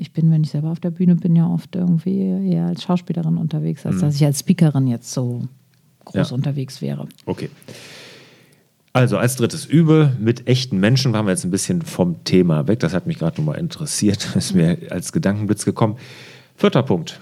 ich 0.00 0.12
bin, 0.12 0.30
wenn 0.30 0.42
ich 0.42 0.50
selber 0.50 0.70
auf 0.70 0.80
der 0.80 0.90
Bühne 0.90 1.14
bin, 1.14 1.36
ja 1.36 1.46
oft 1.46 1.76
irgendwie 1.76 2.20
eher 2.20 2.66
als 2.66 2.82
Schauspielerin 2.82 3.36
unterwegs, 3.36 3.84
als 3.84 3.96
mhm. 3.96 4.00
dass 4.00 4.14
ich 4.16 4.24
als 4.24 4.40
Speakerin 4.40 4.86
jetzt 4.86 5.12
so 5.12 5.42
groß 6.06 6.30
ja. 6.30 6.34
unterwegs 6.34 6.80
wäre. 6.80 7.06
Okay. 7.26 7.50
Also 8.94 9.18
als 9.18 9.36
drittes 9.36 9.66
Übe 9.66 10.16
mit 10.18 10.48
echten 10.48 10.80
Menschen 10.80 11.12
waren 11.12 11.26
wir 11.26 11.32
jetzt 11.32 11.44
ein 11.44 11.50
bisschen 11.50 11.82
vom 11.82 12.24
Thema 12.24 12.66
weg. 12.66 12.80
Das 12.80 12.94
hat 12.94 13.06
mich 13.06 13.18
gerade 13.18 13.40
nochmal 13.40 13.58
interessiert, 13.58 14.26
ist 14.36 14.54
mir 14.54 14.78
als 14.90 15.12
Gedankenblitz 15.12 15.66
gekommen. 15.66 15.96
Vierter 16.56 16.82
Punkt. 16.82 17.20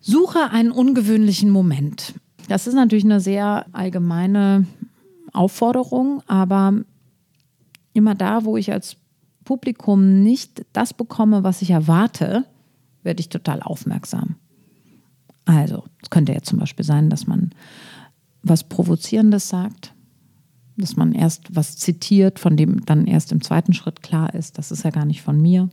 Suche 0.00 0.50
einen 0.50 0.70
ungewöhnlichen 0.70 1.50
Moment. 1.50 2.14
Das 2.48 2.66
ist 2.66 2.74
natürlich 2.74 3.04
eine 3.04 3.20
sehr 3.20 3.64
allgemeine 3.72 4.66
Aufforderung, 5.32 6.22
aber 6.26 6.74
immer 7.94 8.14
da, 8.14 8.44
wo 8.44 8.58
ich 8.58 8.70
als 8.70 8.96
Publikum 9.48 10.22
nicht 10.22 10.66
das 10.74 10.92
bekomme, 10.92 11.42
was 11.42 11.62
ich 11.62 11.70
erwarte, 11.70 12.44
werde 13.02 13.20
ich 13.20 13.30
total 13.30 13.62
aufmerksam. 13.62 14.36
Also, 15.46 15.84
es 16.02 16.10
könnte 16.10 16.34
ja 16.34 16.42
zum 16.42 16.58
Beispiel 16.58 16.84
sein, 16.84 17.08
dass 17.08 17.26
man 17.26 17.52
was 18.42 18.68
Provozierendes 18.68 19.48
sagt, 19.48 19.94
dass 20.76 20.96
man 20.96 21.12
erst 21.12 21.56
was 21.56 21.78
zitiert, 21.78 22.38
von 22.38 22.58
dem 22.58 22.84
dann 22.84 23.06
erst 23.06 23.32
im 23.32 23.40
zweiten 23.40 23.72
Schritt 23.72 24.02
klar 24.02 24.34
ist, 24.34 24.58
das 24.58 24.70
ist 24.70 24.84
ja 24.84 24.90
gar 24.90 25.06
nicht 25.06 25.22
von 25.22 25.40
mir. 25.40 25.70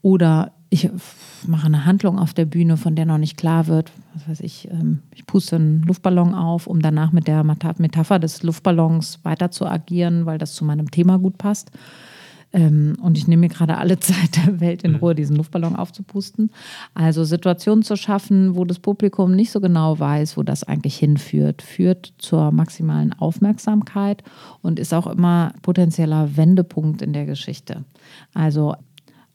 Oder 0.00 0.52
ich 0.70 0.88
mache 1.46 1.66
eine 1.66 1.84
Handlung 1.84 2.18
auf 2.18 2.32
der 2.32 2.46
Bühne, 2.46 2.78
von 2.78 2.96
der 2.96 3.04
noch 3.04 3.18
nicht 3.18 3.36
klar 3.36 3.66
wird. 3.66 3.92
Was 4.14 4.26
weiß 4.26 4.40
ich, 4.40 4.70
ähm, 4.70 5.00
ich 5.14 5.26
puste 5.26 5.56
einen 5.56 5.82
Luftballon 5.82 6.34
auf, 6.34 6.66
um 6.66 6.80
danach 6.80 7.12
mit 7.12 7.28
der 7.28 7.44
Metapher 7.44 8.18
des 8.18 8.42
Luftballons 8.42 9.22
weiter 9.22 9.50
zu 9.50 9.66
agieren, 9.66 10.24
weil 10.24 10.38
das 10.38 10.54
zu 10.54 10.64
meinem 10.64 10.90
Thema 10.90 11.18
gut 11.18 11.36
passt. 11.36 11.72
Ähm, 12.52 12.96
und 13.00 13.16
ich 13.16 13.28
nehme 13.28 13.40
mir 13.40 13.48
gerade 13.48 13.78
alle 13.78 13.98
Zeit 14.00 14.36
der 14.36 14.60
Welt 14.60 14.82
in 14.82 14.92
mhm. 14.92 14.96
Ruhe, 14.98 15.14
diesen 15.14 15.36
Luftballon 15.36 15.76
aufzupusten. 15.76 16.50
Also 16.94 17.24
Situationen 17.24 17.82
zu 17.82 17.96
schaffen, 17.96 18.56
wo 18.56 18.64
das 18.64 18.78
Publikum 18.78 19.34
nicht 19.34 19.50
so 19.50 19.60
genau 19.60 19.98
weiß, 19.98 20.36
wo 20.36 20.42
das 20.42 20.64
eigentlich 20.64 20.96
hinführt, 20.96 21.62
führt 21.62 22.12
zur 22.18 22.50
maximalen 22.50 23.12
Aufmerksamkeit 23.12 24.22
und 24.62 24.78
ist 24.78 24.94
auch 24.94 25.06
immer 25.06 25.52
potenzieller 25.62 26.36
Wendepunkt 26.36 27.02
in 27.02 27.12
der 27.12 27.26
Geschichte. 27.26 27.84
Also 28.34 28.74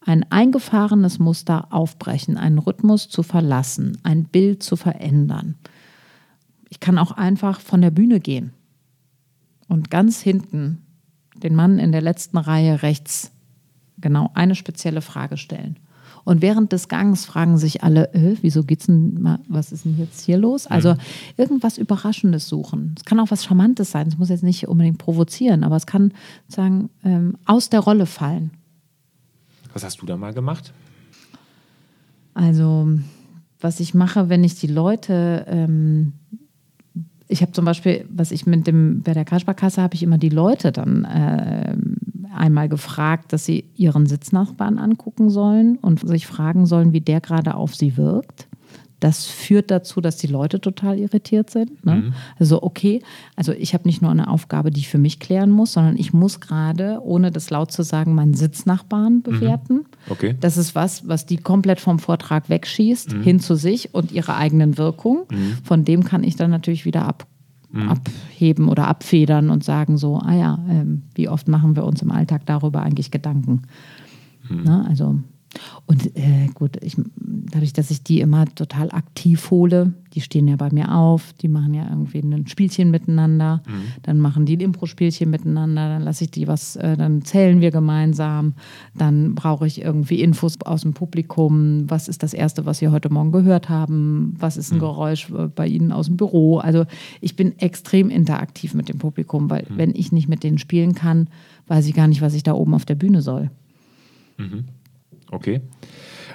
ein 0.05 0.29
eingefahrenes 0.31 1.17
Muster 1.17 1.67
aufbrechen, 1.71 2.37
einen 2.37 2.59
Rhythmus 2.59 3.09
zu 3.09 3.23
verlassen, 3.23 3.97
ein 4.03 4.25
Bild 4.25 4.61
zu 4.61 4.75
verändern. 4.75 5.55
Ich 6.69 6.79
kann 6.79 6.99
auch 6.99 7.11
einfach 7.11 7.59
von 7.59 7.81
der 7.81 7.91
Bühne 7.91 8.19
gehen 8.19 8.53
und 9.67 9.89
ganz 9.89 10.21
hinten 10.21 10.84
den 11.43 11.55
Mann 11.55 11.79
in 11.79 11.91
der 11.91 12.01
letzten 12.01 12.37
Reihe 12.37 12.81
rechts 12.81 13.31
genau 13.97 14.31
eine 14.33 14.55
spezielle 14.55 15.01
Frage 15.01 15.37
stellen. 15.37 15.79
Und 16.25 16.41
während 16.41 16.71
des 16.71 16.87
Gangs 16.89 17.25
fragen 17.25 17.57
sich 17.57 17.83
alle, 17.83 18.11
äh, 18.13 18.35
wieso 18.41 18.63
geht's 18.63 18.87
denn 18.87 19.21
mal, 19.21 19.39
was 19.47 19.71
ist 19.71 19.85
denn 19.85 19.97
jetzt 19.97 20.21
hier 20.21 20.37
los? 20.37 20.65
Also 20.65 20.95
irgendwas 21.37 21.77
Überraschendes 21.77 22.49
suchen. 22.49 22.95
Es 22.97 23.05
kann 23.05 23.19
auch 23.19 23.29
was 23.29 23.45
Charmantes 23.45 23.91
sein. 23.91 24.07
Es 24.07 24.17
muss 24.17 24.29
jetzt 24.29 24.43
nicht 24.43 24.67
unbedingt 24.67 24.97
provozieren, 24.97 25.63
aber 25.63 25.75
es 25.75 25.85
kann 25.85 26.13
sagen, 26.47 26.89
ähm, 27.03 27.37
aus 27.45 27.69
der 27.69 27.81
Rolle 27.81 28.07
fallen. 28.07 28.51
Was 29.71 29.83
hast 29.83 30.01
du 30.01 30.07
da 30.07 30.17
mal 30.17 30.33
gemacht? 30.33 30.73
Also, 32.33 32.89
was 33.61 33.79
ich 33.79 33.93
mache, 33.93 34.27
wenn 34.27 34.43
ich 34.43 34.55
die 34.55 34.67
Leute 34.67 35.45
ähm, 35.47 36.13
ich 37.27 37.41
habe 37.41 37.51
zum 37.51 37.65
Beispiel, 37.65 38.05
was 38.09 38.31
ich 38.31 38.45
mit 38.45 38.67
dem, 38.67 39.01
bei 39.01 39.13
der 39.13 39.25
Kasparkasse 39.25 39.81
habe 39.81 39.95
ich 39.95 40.03
immer 40.03 40.17
die 40.17 40.29
Leute 40.29 40.71
dann 40.71 41.05
äh, 41.05 41.75
einmal 42.35 42.69
gefragt, 42.69 43.33
dass 43.33 43.45
sie 43.45 43.65
ihren 43.75 44.05
Sitznachbarn 44.05 44.77
angucken 44.77 45.29
sollen 45.29 45.77
und 45.77 46.07
sich 46.07 46.27
fragen 46.27 46.65
sollen, 46.65 46.93
wie 46.93 47.01
der 47.01 47.21
gerade 47.21 47.55
auf 47.55 47.75
sie 47.75 47.97
wirkt. 47.97 48.47
Das 49.05 49.27
führt 49.27 49.69
dazu, 49.69 50.01
dass 50.01 50.17
die 50.17 50.25
Leute 50.25 50.59
total 50.59 50.97
irritiert 50.97 51.51
sind. 51.51 51.85
Ne? 51.85 51.95
Mhm. 51.95 52.13
Also 52.39 52.63
okay, 52.63 53.03
also 53.35 53.51
ich 53.51 53.75
habe 53.75 53.87
nicht 53.87 54.01
nur 54.01 54.09
eine 54.09 54.27
Aufgabe, 54.27 54.71
die 54.71 54.79
ich 54.79 54.89
für 54.89 54.97
mich 54.97 55.19
klären 55.19 55.51
muss, 55.51 55.73
sondern 55.73 55.95
ich 55.95 56.11
muss 56.11 56.39
gerade, 56.39 56.99
ohne 57.03 57.29
das 57.31 57.51
laut 57.51 57.71
zu 57.71 57.83
sagen, 57.83 58.15
meinen 58.15 58.33
Sitznachbarn 58.33 59.17
mhm. 59.17 59.21
bewerten. 59.21 59.73
Mhm. 59.73 59.85
Okay. 60.09 60.35
Das 60.39 60.57
ist 60.57 60.73
was, 60.73 61.07
was 61.07 61.27
die 61.27 61.37
komplett 61.37 61.79
vom 61.79 61.99
Vortrag 61.99 62.49
wegschießt, 62.49 63.13
mhm. 63.13 63.21
hin 63.21 63.39
zu 63.39 63.53
sich 63.53 63.93
und 63.93 64.11
ihrer 64.11 64.37
eigenen 64.37 64.79
Wirkung. 64.79 65.27
Mhm. 65.29 65.57
Von 65.63 65.85
dem 65.85 66.03
kann 66.03 66.23
ich 66.23 66.35
dann 66.35 66.49
natürlich 66.49 66.85
wieder 66.85 67.05
ab 67.05 67.27
mhm. 67.71 67.89
abheben 67.89 68.69
oder 68.69 68.87
abfedern 68.87 69.51
und 69.51 69.63
sagen 69.63 69.99
so, 69.99 70.17
ah 70.17 70.33
ja, 70.33 70.65
ähm, 70.67 71.03
wie 71.13 71.29
oft 71.29 71.47
machen 71.47 71.75
wir 71.75 71.83
uns 71.83 72.01
im 72.01 72.09
Alltag 72.09 72.47
darüber 72.47 72.81
eigentlich 72.81 73.11
Gedanken? 73.11 73.61
Na, 74.49 74.83
also 74.87 75.19
und 75.85 76.17
äh, 76.17 76.47
gut, 76.53 76.77
ich, 76.81 76.95
dadurch, 77.15 77.73
dass 77.73 77.91
ich 77.91 78.03
die 78.03 78.21
immer 78.21 78.45
total 78.45 78.91
aktiv 78.91 79.51
hole, 79.51 79.93
die 80.13 80.21
stehen 80.21 80.47
ja 80.47 80.55
bei 80.55 80.69
mir 80.71 80.95
auf, 80.95 81.33
die 81.33 81.47
machen 81.47 81.73
ja 81.73 81.87
irgendwie 81.89 82.19
ein 82.19 82.47
Spielchen 82.47 82.89
miteinander, 82.89 83.61
mhm. 83.67 84.01
dann 84.03 84.19
machen 84.19 84.45
die 84.45 84.57
ein 84.57 84.61
Impro-Spielchen 84.61 85.29
miteinander, 85.29 85.89
dann 85.89 86.01
lasse 86.01 86.23
ich 86.23 86.31
die 86.31 86.47
was, 86.47 86.75
äh, 86.77 86.95
dann 86.95 87.23
zählen 87.23 87.61
wir 87.61 87.71
gemeinsam, 87.71 88.53
dann 88.95 89.35
brauche 89.35 89.67
ich 89.67 89.81
irgendwie 89.81 90.21
Infos 90.21 90.59
aus 90.61 90.81
dem 90.81 90.93
Publikum, 90.93 91.89
was 91.89 92.07
ist 92.07 92.23
das 92.23 92.33
Erste, 92.33 92.65
was 92.65 92.79
Sie 92.79 92.87
heute 92.87 93.09
Morgen 93.09 93.31
gehört 93.31 93.69
haben, 93.69 94.35
was 94.39 94.57
ist 94.57 94.71
ein 94.71 94.77
mhm. 94.77 94.81
Geräusch 94.81 95.29
äh, 95.29 95.47
bei 95.47 95.67
Ihnen 95.67 95.91
aus 95.91 96.07
dem 96.07 96.17
Büro. 96.17 96.57
Also 96.57 96.85
ich 97.21 97.35
bin 97.35 97.57
extrem 97.59 98.09
interaktiv 98.09 98.73
mit 98.73 98.89
dem 98.89 98.97
Publikum, 98.97 99.49
weil 99.49 99.65
mhm. 99.69 99.77
wenn 99.77 99.95
ich 99.95 100.11
nicht 100.11 100.29
mit 100.29 100.43
denen 100.43 100.57
spielen 100.57 100.95
kann, 100.95 101.27
weiß 101.67 101.87
ich 101.87 101.93
gar 101.93 102.07
nicht, 102.07 102.21
was 102.21 102.33
ich 102.33 102.43
da 102.43 102.53
oben 102.53 102.73
auf 102.73 102.85
der 102.85 102.95
Bühne 102.95 103.21
soll. 103.21 103.49
Mhm. 104.37 104.65
Okay. 105.31 105.61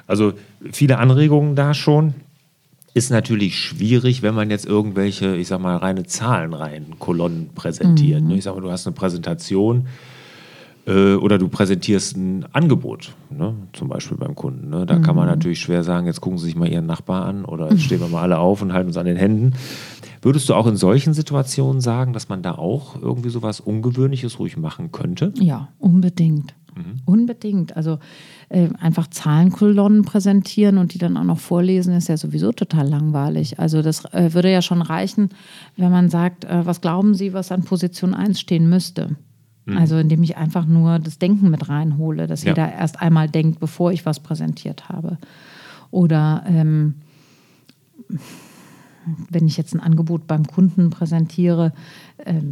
Also 0.07 0.33
viele 0.73 0.99
Anregungen 0.99 1.55
da 1.55 1.75
schon. 1.75 2.15
Ist 2.93 3.11
natürlich 3.11 3.57
schwierig, 3.57 4.23
wenn 4.23 4.35
man 4.35 4.51
jetzt 4.51 4.67
irgendwelche, 4.67 5.37
ich 5.37 5.47
sag 5.47 5.61
mal, 5.61 5.77
reine 5.77 6.05
Zahlenreihen, 6.05 6.99
Kolonnen 6.99 7.51
präsentiert. 7.55 8.23
Mhm. 8.23 8.29
Ne? 8.29 8.37
Ich 8.39 8.45
sag 8.45 8.57
mal, 8.57 8.63
du 8.63 8.71
hast 8.73 8.87
eine 8.87 8.95
Präsentation 8.97 9.87
äh, 10.87 11.15
oder 11.15 11.39
du 11.39 11.49
präsentierst 11.49 12.17
ein 12.17 12.47
Angebot, 12.53 13.15
ne? 13.31 13.55
zum 13.73 13.89
Beispiel 13.89 14.17
beim 14.17 14.35
Kunden. 14.35 14.71
Ne? 14.71 14.87
Da 14.87 14.99
mhm. 14.99 15.03
kann 15.03 15.15
man 15.15 15.27
mhm. 15.27 15.35
natürlich 15.35 15.61
schwer 15.61 15.85
sagen, 15.85 16.07
jetzt 16.07 16.21
gucken 16.21 16.39
Sie 16.39 16.47
sich 16.47 16.57
mal 16.57 16.69
Ihren 16.69 16.87
Nachbar 16.87 17.27
an 17.27 17.45
oder 17.45 17.69
jetzt 17.71 17.83
stehen 17.83 18.01
wir 18.01 18.09
mal 18.09 18.23
alle 18.23 18.39
auf 18.39 18.61
und 18.61 18.73
halten 18.73 18.89
uns 18.89 18.97
an 18.97 19.07
den 19.07 19.17
Händen. 19.17 19.53
Würdest 20.23 20.49
du 20.49 20.55
auch 20.55 20.67
in 20.67 20.77
solchen 20.77 21.15
Situationen 21.15 21.81
sagen, 21.81 22.13
dass 22.13 22.29
man 22.29 22.43
da 22.43 22.57
auch 22.57 23.01
irgendwie 23.01 23.31
so 23.31 23.43
was 23.43 23.61
Ungewöhnliches 23.61 24.39
ruhig 24.39 24.57
machen 24.57 24.93
könnte? 24.93 25.33
Ja, 25.37 25.69
unbedingt. 25.79 26.55
Mhm. 26.75 27.01
Unbedingt. 27.05 27.77
Also 27.77 27.99
äh, 28.51 28.69
einfach 28.81 29.07
Zahlenkolonnen 29.07 30.03
präsentieren 30.03 30.79
und 30.79 30.93
die 30.93 30.99
dann 30.99 31.17
auch 31.17 31.25
noch 31.25 31.39
vorlesen, 31.39 31.95
ist 31.95 32.09
ja 32.09 32.17
sowieso 32.17 32.51
total 32.51 32.89
langweilig. 32.89 33.61
Also 33.61 33.81
das 33.81 34.05
äh, 34.13 34.35
würde 34.35 34.51
ja 34.51 34.61
schon 34.61 34.83
reichen, 34.83 35.31
wenn 35.77 35.93
man 35.93 36.11
sagt, 36.11 36.45
äh, 36.45 36.67
was 36.67 36.81
glauben 36.81 37.15
Sie, 37.15 37.33
was 37.33 37.53
an 37.53 37.63
Position 37.63 38.13
1 38.13 38.41
stehen 38.41 38.69
müsste. 38.69 39.17
Mhm. 39.67 39.79
Also 39.79 39.99
indem 39.99 40.25
ich 40.25 40.37
einfach 40.37 40.67
nur 40.67 40.99
das 40.99 41.19
Denken 41.19 41.51
mit 41.51 41.69
reinhole, 41.69 42.27
dass 42.27 42.43
ja. 42.43 42.51
jeder 42.51 42.73
erst 42.73 43.01
einmal 43.01 43.29
denkt, 43.29 43.61
bevor 43.61 43.93
ich 43.93 44.05
was 44.05 44.19
präsentiert 44.19 44.89
habe. 44.89 45.19
Oder 45.93 46.43
ähm, 46.49 46.97
wenn 49.29 49.47
ich 49.47 49.57
jetzt 49.57 49.75
ein 49.75 49.81
Angebot 49.81 50.27
beim 50.27 50.45
Kunden 50.47 50.91
präsentiere, 50.91 51.73
ähm, 52.27 52.51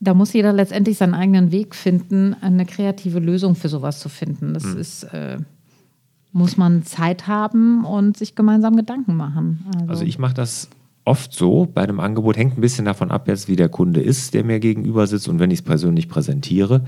da 0.00 0.14
muss 0.14 0.32
jeder 0.32 0.52
letztendlich 0.52 0.98
seinen 0.98 1.14
eigenen 1.14 1.52
Weg 1.52 1.74
finden, 1.74 2.34
eine 2.40 2.66
kreative 2.66 3.18
Lösung 3.18 3.54
für 3.54 3.68
sowas 3.68 4.00
zu 4.00 4.08
finden. 4.08 4.54
Das 4.54 4.64
mhm. 4.64 4.78
ist, 4.78 5.04
äh, 5.04 5.38
muss 6.32 6.56
man 6.56 6.84
Zeit 6.84 7.26
haben 7.26 7.84
und 7.84 8.16
sich 8.16 8.34
gemeinsam 8.34 8.76
Gedanken 8.76 9.16
machen. 9.16 9.64
Also, 9.74 9.88
also 9.88 10.04
ich 10.04 10.18
mache 10.18 10.34
das 10.34 10.68
oft 11.04 11.32
so 11.32 11.66
bei 11.72 11.82
einem 11.82 12.00
Angebot, 12.00 12.36
hängt 12.36 12.58
ein 12.58 12.60
bisschen 12.60 12.84
davon 12.84 13.10
ab, 13.10 13.28
jetzt, 13.28 13.48
wie 13.48 13.56
der 13.56 13.68
Kunde 13.68 14.02
ist, 14.02 14.34
der 14.34 14.44
mir 14.44 14.60
gegenüber 14.60 15.06
sitzt 15.06 15.28
und 15.28 15.38
wenn 15.38 15.50
ich 15.50 15.60
es 15.60 15.64
persönlich 15.64 16.08
präsentiere. 16.08 16.84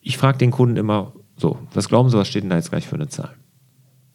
Ich 0.00 0.18
frage 0.18 0.38
den 0.38 0.50
Kunden 0.50 0.76
immer 0.76 1.12
so, 1.36 1.58
was 1.72 1.88
glauben 1.88 2.10
Sie, 2.10 2.18
was 2.18 2.28
steht 2.28 2.42
denn 2.42 2.50
da 2.50 2.56
jetzt 2.56 2.70
gleich 2.70 2.86
für 2.86 2.96
eine 2.96 3.08
Zahl? 3.08 3.34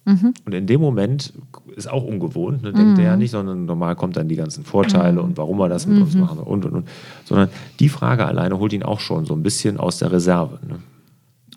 Mhm. 0.05 0.33
Und 0.45 0.53
in 0.53 0.65
dem 0.65 0.81
Moment 0.81 1.33
ist 1.75 1.89
auch 1.89 2.03
ungewohnt, 2.03 2.63
ne, 2.63 2.73
denkt 2.73 2.93
mhm. 2.93 2.99
er 2.99 3.11
ja 3.11 3.17
nicht, 3.17 3.31
sondern 3.31 3.65
normal 3.65 3.95
kommt 3.95 4.17
dann 4.17 4.27
die 4.27 4.35
ganzen 4.35 4.63
Vorteile 4.63 5.21
mhm. 5.21 5.29
und 5.29 5.37
warum 5.37 5.59
er 5.59 5.69
das 5.69 5.85
mit 5.85 6.01
uns 6.01 6.15
mhm. 6.15 6.21
machen 6.21 6.39
und 6.39 6.65
und 6.65 6.73
und. 6.73 6.87
Sondern 7.25 7.49
die 7.79 7.89
Frage 7.89 8.25
alleine 8.25 8.57
holt 8.59 8.73
ihn 8.73 8.83
auch 8.83 8.99
schon 8.99 9.25
so 9.25 9.33
ein 9.33 9.43
bisschen 9.43 9.77
aus 9.77 9.99
der 9.99 10.11
Reserve. 10.11 10.59
Ne? 10.67 10.79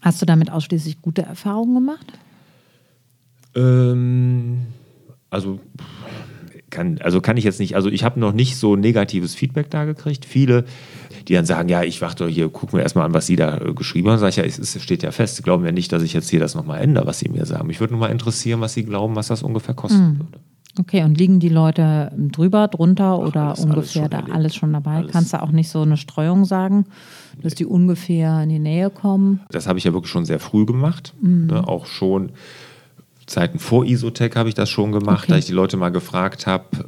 Hast 0.02 0.20
du 0.20 0.26
damit 0.26 0.50
ausschließlich 0.50 1.00
gute 1.00 1.22
Erfahrungen 1.22 1.74
gemacht? 1.74 2.12
Ähm, 3.54 4.66
also 5.30 5.60
kann, 6.72 6.98
also 7.00 7.20
kann 7.20 7.36
ich 7.36 7.44
jetzt 7.44 7.60
nicht, 7.60 7.76
also 7.76 7.88
ich 7.88 8.02
habe 8.02 8.18
noch 8.18 8.32
nicht 8.32 8.56
so 8.56 8.74
negatives 8.74 9.36
Feedback 9.36 9.70
da 9.70 9.84
gekriegt. 9.84 10.24
Viele, 10.24 10.64
die 11.28 11.34
dann 11.34 11.46
sagen, 11.46 11.68
ja, 11.68 11.84
ich 11.84 12.02
warte 12.02 12.26
hier, 12.26 12.48
gucken 12.48 12.78
wir 12.78 12.82
erstmal 12.82 13.04
an, 13.04 13.14
was 13.14 13.26
Sie 13.26 13.36
da 13.36 13.58
äh, 13.58 13.74
geschrieben 13.74 14.08
haben. 14.08 14.18
Sag 14.18 14.30
ich 14.30 14.36
ja, 14.36 14.44
es, 14.44 14.58
es 14.58 14.82
steht 14.82 15.04
ja 15.04 15.12
fest. 15.12 15.36
Sie 15.36 15.42
glauben 15.42 15.64
ja 15.64 15.70
nicht, 15.70 15.92
dass 15.92 16.02
ich 16.02 16.12
jetzt 16.12 16.30
hier 16.30 16.40
das 16.40 16.56
nochmal 16.56 16.80
ändere, 16.80 17.06
was 17.06 17.20
Sie 17.20 17.28
mir 17.28 17.46
sagen. 17.46 17.68
Mich 17.68 17.78
würde 17.78 17.92
nur 17.92 18.00
mal 18.00 18.10
interessieren, 18.10 18.60
was 18.60 18.74
Sie 18.74 18.82
glauben, 18.82 19.14
was 19.14 19.28
das 19.28 19.44
ungefähr 19.44 19.74
kosten 19.74 20.08
mhm. 20.08 20.18
würde. 20.18 20.38
Okay, 20.80 21.04
und 21.04 21.18
liegen 21.18 21.38
die 21.38 21.50
Leute 21.50 22.10
drüber, 22.16 22.66
drunter 22.66 23.18
Ach, 23.20 23.28
oder 23.28 23.42
alles, 23.48 23.60
ungefähr 23.60 24.02
alles 24.02 24.10
da 24.10 24.16
erlebt. 24.16 24.34
alles 24.34 24.54
schon 24.54 24.72
dabei? 24.72 24.96
Alles. 24.96 25.12
Kannst 25.12 25.34
du 25.34 25.42
auch 25.42 25.50
nicht 25.50 25.68
so 25.68 25.82
eine 25.82 25.98
Streuung 25.98 26.46
sagen, 26.46 26.86
dass 27.42 27.54
die 27.54 27.66
ungefähr 27.66 28.42
in 28.42 28.48
die 28.48 28.58
Nähe 28.58 28.88
kommen? 28.88 29.40
Das 29.50 29.66
habe 29.66 29.78
ich 29.78 29.84
ja 29.84 29.92
wirklich 29.92 30.10
schon 30.10 30.24
sehr 30.24 30.40
früh 30.40 30.64
gemacht. 30.64 31.12
Mhm. 31.20 31.48
Ne, 31.48 31.68
auch 31.68 31.84
schon 31.84 32.32
Zeiten 33.26 33.58
vor 33.58 33.84
Isotech 33.84 34.36
habe 34.36 34.48
ich 34.48 34.54
das 34.54 34.70
schon 34.70 34.92
gemacht, 34.92 35.24
okay. 35.24 35.32
da 35.32 35.38
ich 35.38 35.46
die 35.46 35.52
Leute 35.52 35.76
mal 35.76 35.90
gefragt 35.90 36.46
habe. 36.46 36.84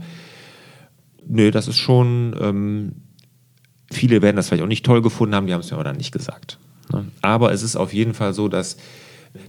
Nö, 1.26 1.50
das 1.50 1.68
ist 1.68 1.78
schon, 1.78 2.36
ähm, 2.40 2.96
viele 3.90 4.22
werden 4.22 4.36
das 4.36 4.48
vielleicht 4.48 4.62
auch 4.62 4.68
nicht 4.68 4.84
toll 4.84 5.02
gefunden 5.02 5.34
haben, 5.34 5.46
die 5.46 5.54
haben 5.54 5.60
es 5.60 5.70
mir 5.70 5.76
aber 5.76 5.84
dann 5.84 5.96
nicht 5.96 6.12
gesagt. 6.12 6.58
Ne? 6.92 7.06
Aber 7.22 7.52
es 7.52 7.62
ist 7.62 7.76
auf 7.76 7.94
jeden 7.94 8.14
Fall 8.14 8.34
so, 8.34 8.48
dass 8.48 8.76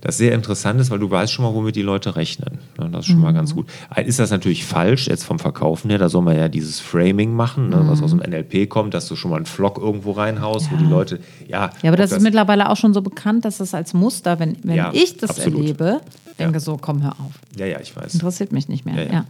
das 0.02 0.18
sehr 0.18 0.34
interessant 0.34 0.82
ist, 0.82 0.90
weil 0.90 1.00
du 1.00 1.10
weißt 1.10 1.32
schon 1.32 1.46
mal, 1.46 1.54
womit 1.54 1.76
die 1.76 1.82
Leute 1.82 2.16
rechnen. 2.16 2.60
Ne? 2.80 2.90
Das 2.92 3.02
ist 3.02 3.08
schon 3.08 3.18
mhm. 3.18 3.22
mal 3.24 3.34
ganz 3.34 3.54
gut. 3.54 3.68
Ist 4.04 4.20
das 4.20 4.32
natürlich 4.32 4.66
falsch, 4.66 5.08
jetzt 5.08 5.24
vom 5.24 5.40
Verkaufen 5.40 5.90
her, 5.90 6.00
da 6.00 6.10
soll 6.10 6.24
man 6.24 6.38
ja 6.38 6.48
dieses 6.48 6.80
Framing 6.80 7.34
machen, 7.34 7.70
ne? 7.70 7.84
was 7.88 8.02
aus 8.02 8.12
dem 8.12 8.20
NLP 8.20 8.70
kommt, 8.70 8.94
dass 8.94 9.08
du 9.08 9.16
schon 9.16 9.32
mal 9.32 9.38
einen 9.38 9.46
Flock 9.46 9.78
irgendwo 9.78 10.12
reinhaust, 10.12 10.68
ja. 10.68 10.72
wo 10.74 10.78
die 10.78 10.90
Leute, 10.90 11.20
ja. 11.48 11.70
Ja, 11.82 11.90
aber 11.90 11.98
das, 11.98 12.10
das, 12.10 12.18
ist 12.18 12.24
mittlerweile 12.24 12.70
auch 12.70 12.78
schon 12.78 12.94
so 12.94 13.02
bekannt, 13.02 13.46
dass 13.46 13.58
das 13.58 13.74
als 13.74 13.94
Muster, 13.94 14.40
wenn, 14.40 14.58
wenn 14.64 14.76
ja, 14.76 14.92
ich 14.94 15.18
das 15.18 15.32
absolut. 15.32 15.60
erlebe, 15.60 16.02
denke 16.40 16.56
ja. 16.56 16.60
so, 16.60 16.78
komm, 16.78 17.04
hör 17.04 17.12
auf. 17.12 17.34
Ja, 17.58 17.66
ja, 17.66 17.80
ich 17.80 17.96
weiß. 17.96 18.16
Interessiert 18.16 18.52
mich 18.52 18.68
nicht 18.68 18.86
mehr. 18.86 19.12
Ja, 19.12 19.26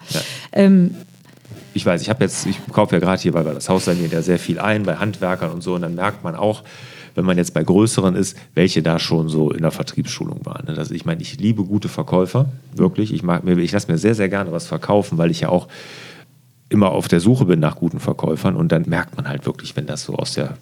ähm, 0.52 0.96
ich 1.74 1.86
weiß, 1.86 2.02
ich 2.02 2.10
habe 2.10 2.24
jetzt, 2.24 2.46
ich 2.46 2.58
kaufe 2.72 2.96
ja 2.96 3.00
gerade 3.00 3.22
hier, 3.22 3.34
weil 3.34 3.46
wir 3.46 3.54
das 3.54 3.68
Haus 3.68 3.86
sanieren 3.86 4.12
ja 4.12 4.22
sehr 4.22 4.39
viel 4.39 4.60
ein 4.60 4.84
bei 4.84 4.96
Handwerkern 4.96 5.52
und 5.52 5.62
so, 5.62 5.76
und 5.76 5.82
dann 5.82 5.96
merkt 5.96 6.24
man 6.24 6.36
auch, 6.36 6.63
wenn 7.15 7.25
man 7.25 7.38
jetzt 7.38 7.54
bei 7.54 7.63
größeren 7.63 8.15
ist, 8.15 8.38
welche 8.54 8.84
da 8.84 8.99
schon 8.99 9.30
so 9.30 9.51
in 9.51 9.62
der 9.62 9.71
Vertriebsschulung 9.71 10.45
waren. 10.45 10.67
Also 10.67 10.93
ich 10.93 11.06
meine, 11.06 11.21
ich 11.21 11.39
liebe 11.39 11.63
gute 11.63 11.88
Verkäufer, 11.88 12.47
wirklich. 12.75 13.13
Ich, 13.13 13.23
mag 13.23 13.43
mir, 13.43 13.58
ich 13.58 13.71
lasse 13.71 13.91
mir 13.91 13.97
sehr, 13.97 14.15
sehr 14.15 14.30
gerne 14.30 14.51
was 14.51 14.67
verkaufen, 14.67 15.17
weil 15.17 15.32
ich 15.32 15.41
ja 15.41 15.49
auch 15.49 15.67
immer 16.69 16.91
auf 16.91 17.08
der 17.08 17.19
Suche 17.19 17.45
bin 17.45 17.60
nach 17.60 17.78
guten 17.78 17.99
Verkäufern 17.99 18.56
und 18.56 18.71
dann 18.71 18.84
merkt 18.88 19.15
man 19.15 19.28
halt 19.28 19.45
wirklich, 19.45 19.75
wenn 19.75 19.86
das 19.86 20.04
so 20.04 20.15
aus 20.15 20.34
der 20.34 20.58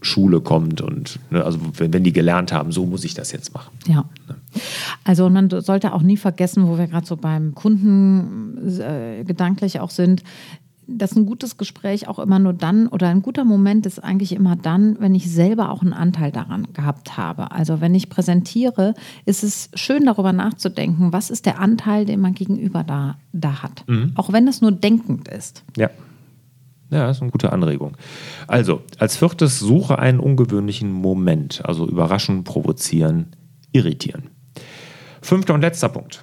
Schule 0.00 0.40
kommt 0.40 0.80
und 0.80 1.18
ne, 1.30 1.44
also 1.44 1.58
wenn, 1.74 1.92
wenn 1.92 2.04
die 2.04 2.12
gelernt 2.12 2.52
haben, 2.52 2.70
so 2.70 2.86
muss 2.86 3.04
ich 3.04 3.14
das 3.14 3.32
jetzt 3.32 3.52
machen. 3.52 3.76
Ja. 3.86 4.04
Ne? 4.28 4.36
Also 5.04 5.28
man 5.28 5.50
sollte 5.50 5.92
auch 5.92 6.02
nie 6.02 6.16
vergessen, 6.16 6.68
wo 6.68 6.78
wir 6.78 6.86
gerade 6.86 7.06
so 7.06 7.16
beim 7.16 7.54
Kunden 7.54 8.78
äh, 8.80 9.24
gedanklich 9.24 9.80
auch 9.80 9.90
sind, 9.90 10.22
dass 10.88 11.14
ein 11.14 11.26
gutes 11.26 11.58
Gespräch 11.58 12.08
auch 12.08 12.18
immer 12.18 12.38
nur 12.38 12.54
dann 12.54 12.88
oder 12.88 13.08
ein 13.08 13.20
guter 13.20 13.44
Moment 13.44 13.84
ist 13.84 14.02
eigentlich 14.02 14.32
immer 14.32 14.56
dann, 14.56 14.96
wenn 15.00 15.14
ich 15.14 15.30
selber 15.30 15.70
auch 15.70 15.82
einen 15.82 15.92
Anteil 15.92 16.32
daran 16.32 16.68
gehabt 16.72 17.16
habe. 17.16 17.52
Also 17.52 17.80
wenn 17.80 17.94
ich 17.94 18.08
präsentiere, 18.08 18.94
ist 19.26 19.44
es 19.44 19.68
schön 19.74 20.06
darüber 20.06 20.32
nachzudenken, 20.32 21.12
was 21.12 21.28
ist 21.28 21.44
der 21.44 21.60
Anteil, 21.60 22.06
den 22.06 22.20
man 22.20 22.32
gegenüber 22.34 22.84
da, 22.84 23.18
da 23.32 23.62
hat. 23.62 23.84
Mhm. 23.86 24.12
Auch 24.14 24.32
wenn 24.32 24.48
es 24.48 24.62
nur 24.62 24.72
denkend 24.72 25.28
ist. 25.28 25.62
Ja. 25.76 25.90
Ja, 26.90 27.06
das 27.06 27.18
ist 27.18 27.22
eine 27.22 27.30
gute 27.30 27.52
Anregung. 27.52 27.98
Also, 28.46 28.80
als 28.98 29.18
viertes 29.18 29.58
suche 29.58 29.98
einen 29.98 30.20
ungewöhnlichen 30.20 30.90
Moment. 30.90 31.60
Also 31.66 31.86
überraschen, 31.86 32.44
provozieren, 32.44 33.36
irritieren. 33.72 34.30
Fünfter 35.20 35.52
und 35.52 35.60
letzter 35.60 35.90
Punkt. 35.90 36.22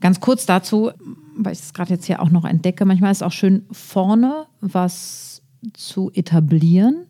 Ganz 0.00 0.20
kurz 0.20 0.46
dazu, 0.46 0.90
weil 1.36 1.52
ich 1.52 1.60
es 1.60 1.74
gerade 1.74 1.90
jetzt 1.90 2.04
hier 2.04 2.20
auch 2.20 2.30
noch 2.30 2.44
entdecke, 2.44 2.84
manchmal 2.84 3.12
ist 3.12 3.18
es 3.18 3.22
auch 3.22 3.32
schön, 3.32 3.64
vorne 3.70 4.46
was 4.60 5.42
zu 5.72 6.10
etablieren, 6.12 7.06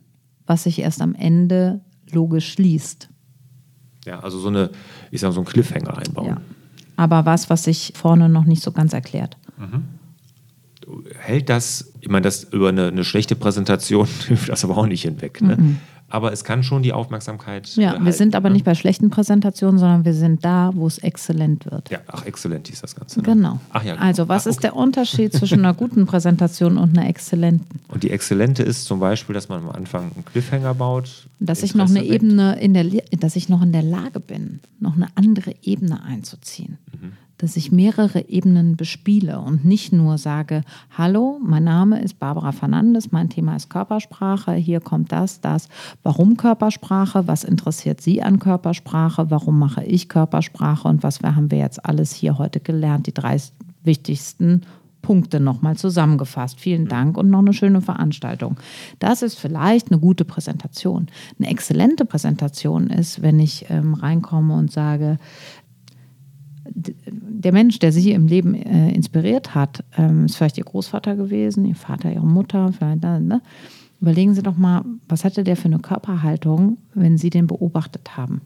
was 0.46 0.64
sich 0.64 0.78
erst 0.78 1.02
am 1.02 1.14
Ende 1.14 1.80
logisch 2.10 2.52
schließt. 2.52 3.08
Ja, 4.04 4.20
also 4.20 4.38
so 4.38 4.48
eine, 4.48 4.70
ich 5.10 5.20
sage 5.20 5.32
so 5.34 5.40
einen 5.40 5.48
Cliffhanger 5.48 5.98
einbauen. 5.98 6.26
Ja. 6.26 6.40
Aber 6.96 7.26
was, 7.26 7.50
was 7.50 7.64
sich 7.64 7.92
vorne 7.96 8.28
noch 8.28 8.44
nicht 8.44 8.62
so 8.62 8.70
ganz 8.72 8.92
erklärt. 8.92 9.36
Mhm. 9.58 9.84
hält 11.18 11.48
das, 11.48 11.92
ich 12.00 12.08
meine, 12.08 12.22
das 12.22 12.44
über 12.44 12.68
eine, 12.68 12.88
eine 12.88 13.04
schlechte 13.04 13.34
Präsentation 13.34 14.06
hilft 14.28 14.48
das 14.48 14.64
aber 14.64 14.76
auch 14.78 14.86
nicht 14.86 15.02
hinweg. 15.02 15.42
Ne? 15.42 15.56
Mhm 15.56 15.78
aber 16.08 16.32
es 16.32 16.44
kann 16.44 16.62
schon 16.62 16.82
die 16.82 16.92
Aufmerksamkeit. 16.92 17.68
Ja, 17.74 17.90
behalten, 17.90 18.04
wir 18.04 18.12
sind 18.12 18.34
aber 18.36 18.48
ne? 18.48 18.54
nicht 18.54 18.64
bei 18.64 18.74
schlechten 18.74 19.10
Präsentationen, 19.10 19.78
sondern 19.78 20.04
wir 20.04 20.14
sind 20.14 20.44
da, 20.44 20.70
wo 20.74 20.86
es 20.86 20.98
exzellent 20.98 21.66
wird. 21.66 21.90
Ja, 21.90 21.98
ach, 22.06 22.24
exzellent 22.24 22.70
ist 22.70 22.82
das 22.82 22.94
Ganze. 22.94 23.20
Ne? 23.20 23.24
Genau. 23.24 23.60
Ach, 23.70 23.82
ja, 23.82 23.94
genau. 23.94 24.06
Also, 24.06 24.28
was 24.28 24.42
ach, 24.42 24.46
okay. 24.46 24.50
ist 24.50 24.62
der 24.62 24.76
Unterschied 24.76 25.32
zwischen 25.32 25.60
einer 25.60 25.74
guten 25.74 26.06
Präsentation 26.06 26.78
und 26.78 26.96
einer 26.96 27.08
exzellenten? 27.08 27.80
Und 27.88 28.04
die 28.04 28.10
exzellente 28.10 28.62
ist 28.62 28.84
zum 28.84 29.00
Beispiel, 29.00 29.34
dass 29.34 29.48
man 29.48 29.64
am 29.64 29.70
Anfang 29.70 30.12
einen 30.14 30.24
Cliffhanger 30.24 30.74
baut. 30.74 31.26
Dass 31.40 31.62
ich 31.62 31.74
noch 31.74 31.88
eine 31.88 32.00
weckt. 32.00 32.12
Ebene 32.12 32.58
in 32.60 32.74
der, 32.74 32.84
dass 33.18 33.34
ich 33.34 33.48
noch 33.48 33.62
in 33.62 33.72
der 33.72 33.82
Lage 33.82 34.20
bin, 34.20 34.60
noch 34.78 34.94
eine 34.94 35.08
andere 35.16 35.54
Ebene 35.62 36.02
einzuziehen. 36.04 36.78
Mhm 36.92 37.12
dass 37.38 37.56
ich 37.56 37.72
mehrere 37.72 38.28
Ebenen 38.28 38.76
bespiele 38.76 39.40
und 39.40 39.64
nicht 39.64 39.92
nur 39.92 40.18
sage, 40.18 40.62
hallo, 40.96 41.38
mein 41.42 41.64
Name 41.64 42.00
ist 42.00 42.18
Barbara 42.18 42.52
Fernandes, 42.52 43.12
mein 43.12 43.28
Thema 43.28 43.56
ist 43.56 43.70
Körpersprache, 43.70 44.52
hier 44.54 44.80
kommt 44.80 45.12
das, 45.12 45.40
das. 45.40 45.68
Warum 46.02 46.36
Körpersprache? 46.36 47.26
Was 47.26 47.44
interessiert 47.44 48.00
Sie 48.00 48.22
an 48.22 48.38
Körpersprache? 48.38 49.30
Warum 49.30 49.58
mache 49.58 49.84
ich 49.84 50.08
Körpersprache? 50.08 50.88
Und 50.88 51.02
was 51.02 51.20
haben 51.22 51.50
wir 51.50 51.58
jetzt 51.58 51.84
alles 51.84 52.12
hier 52.12 52.38
heute 52.38 52.60
gelernt? 52.60 53.06
Die 53.06 53.14
drei 53.14 53.36
wichtigsten 53.82 54.62
Punkte 55.06 55.38
nochmal 55.38 55.76
zusammengefasst. 55.76 56.58
Vielen 56.58 56.88
Dank 56.88 57.16
und 57.16 57.30
noch 57.30 57.38
eine 57.38 57.52
schöne 57.52 57.80
Veranstaltung. 57.80 58.56
Das 58.98 59.22
ist 59.22 59.38
vielleicht 59.38 59.92
eine 59.92 60.00
gute 60.00 60.24
Präsentation. 60.24 61.06
Eine 61.38 61.48
exzellente 61.48 62.04
Präsentation 62.04 62.88
ist, 62.88 63.22
wenn 63.22 63.38
ich 63.38 63.66
ähm, 63.70 63.94
reinkomme 63.94 64.54
und 64.54 64.72
sage, 64.72 65.18
der 66.74 67.52
Mensch, 67.52 67.78
der 67.78 67.92
Sie 67.92 68.12
im 68.12 68.26
Leben 68.26 68.54
äh, 68.54 68.90
inspiriert 68.92 69.54
hat, 69.54 69.84
ähm, 69.96 70.26
ist 70.26 70.36
vielleicht 70.36 70.58
Ihr 70.58 70.64
Großvater 70.64 71.16
gewesen, 71.16 71.64
Ihr 71.64 71.74
Vater, 71.74 72.12
Ihre 72.12 72.26
Mutter, 72.26 72.72
vielleicht, 72.72 73.02
ne? 73.02 73.42
Überlegen 74.00 74.34
Sie 74.34 74.42
doch 74.42 74.56
mal, 74.56 74.84
was 75.08 75.24
hatte 75.24 75.42
der 75.42 75.56
für 75.56 75.66
eine 75.66 75.78
Körperhaltung, 75.78 76.78
wenn 76.94 77.16
Sie 77.16 77.30
den 77.30 77.46
beobachtet 77.46 78.16
haben? 78.16 78.42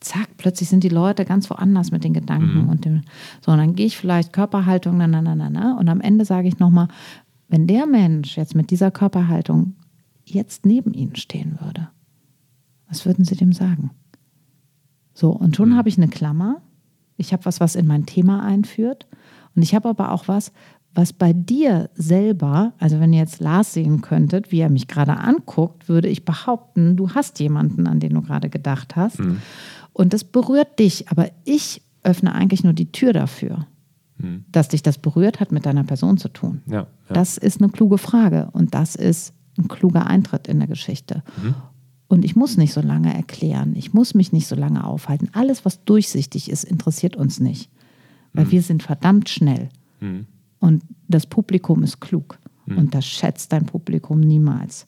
Zack, 0.00 0.36
plötzlich 0.36 0.68
sind 0.68 0.84
die 0.84 0.90
Leute 0.90 1.24
ganz 1.24 1.48
woanders 1.50 1.90
mit 1.90 2.04
den 2.04 2.12
Gedanken 2.12 2.64
mhm. 2.64 2.68
und 2.68 2.84
dem, 2.84 3.02
so, 3.40 3.52
und 3.52 3.58
dann 3.58 3.74
gehe 3.74 3.86
ich 3.86 3.96
vielleicht 3.96 4.32
Körperhaltung, 4.32 4.98
na, 4.98 5.06
na, 5.06 5.22
na, 5.22 5.34
na, 5.34 5.50
na, 5.50 5.78
und 5.78 5.88
am 5.88 6.00
Ende 6.00 6.24
sage 6.24 6.46
ich 6.46 6.58
nochmal, 6.58 6.88
wenn 7.48 7.66
der 7.66 7.86
Mensch 7.86 8.36
jetzt 8.36 8.54
mit 8.54 8.70
dieser 8.70 8.90
Körperhaltung 8.90 9.74
jetzt 10.24 10.66
neben 10.66 10.92
Ihnen 10.92 11.16
stehen 11.16 11.58
würde, 11.60 11.88
was 12.88 13.06
würden 13.06 13.24
Sie 13.24 13.34
dem 13.34 13.52
sagen? 13.52 13.90
So, 15.14 15.30
und 15.30 15.56
schon 15.56 15.70
mhm. 15.70 15.76
habe 15.76 15.88
ich 15.88 15.96
eine 15.96 16.08
Klammer, 16.08 16.60
ich 17.16 17.32
habe 17.32 17.44
was, 17.44 17.60
was 17.60 17.76
in 17.76 17.86
mein 17.86 18.06
Thema 18.06 18.42
einführt. 18.42 19.06
Und 19.54 19.62
ich 19.62 19.74
habe 19.74 19.88
aber 19.88 20.12
auch 20.12 20.28
was, 20.28 20.52
was 20.94 21.12
bei 21.12 21.32
dir 21.32 21.90
selber, 21.94 22.72
also 22.78 23.00
wenn 23.00 23.12
ihr 23.12 23.20
jetzt 23.20 23.40
Lars 23.40 23.72
sehen 23.72 24.00
könntet, 24.00 24.52
wie 24.52 24.60
er 24.60 24.70
mich 24.70 24.86
gerade 24.86 25.16
anguckt, 25.16 25.88
würde 25.88 26.08
ich 26.08 26.24
behaupten, 26.24 26.96
du 26.96 27.10
hast 27.10 27.40
jemanden, 27.40 27.86
an 27.86 28.00
den 28.00 28.14
du 28.14 28.22
gerade 28.22 28.48
gedacht 28.48 28.94
hast. 28.96 29.18
Mhm. 29.18 29.42
Und 29.92 30.12
das 30.12 30.24
berührt 30.24 30.78
dich, 30.78 31.08
aber 31.08 31.30
ich 31.44 31.82
öffne 32.02 32.34
eigentlich 32.34 32.62
nur 32.62 32.72
die 32.72 32.92
Tür 32.92 33.12
dafür. 33.12 33.66
Mhm. 34.18 34.44
Dass 34.52 34.68
dich 34.68 34.82
das 34.82 34.98
berührt, 34.98 35.40
hat 35.40 35.50
mit 35.50 35.66
deiner 35.66 35.84
Person 35.84 36.16
zu 36.16 36.28
tun. 36.28 36.62
Ja, 36.66 36.74
ja. 36.74 36.86
Das 37.08 37.38
ist 37.38 37.60
eine 37.60 37.70
kluge 37.70 37.98
Frage 37.98 38.48
und 38.52 38.74
das 38.74 38.94
ist 38.94 39.34
ein 39.58 39.68
kluger 39.68 40.06
Eintritt 40.06 40.46
in 40.46 40.58
der 40.58 40.68
Geschichte. 40.68 41.22
Mhm. 41.42 41.54
Und 42.08 42.24
ich 42.24 42.36
muss 42.36 42.56
nicht 42.56 42.72
so 42.72 42.80
lange 42.80 43.14
erklären, 43.14 43.74
ich 43.76 43.94
muss 43.94 44.14
mich 44.14 44.32
nicht 44.32 44.46
so 44.46 44.54
lange 44.54 44.84
aufhalten. 44.84 45.30
Alles, 45.32 45.64
was 45.64 45.84
durchsichtig 45.84 46.50
ist, 46.50 46.64
interessiert 46.64 47.16
uns 47.16 47.40
nicht. 47.40 47.70
Weil 48.32 48.46
mhm. 48.46 48.50
wir 48.50 48.62
sind 48.62 48.82
verdammt 48.82 49.28
schnell. 49.28 49.68
Mhm. 50.00 50.26
Und 50.60 50.82
das 51.08 51.26
Publikum 51.26 51.82
ist 51.82 52.00
klug. 52.00 52.38
Mhm. 52.66 52.78
Und 52.78 52.94
das 52.94 53.06
schätzt 53.06 53.52
dein 53.52 53.66
Publikum 53.66 54.20
niemals. 54.20 54.86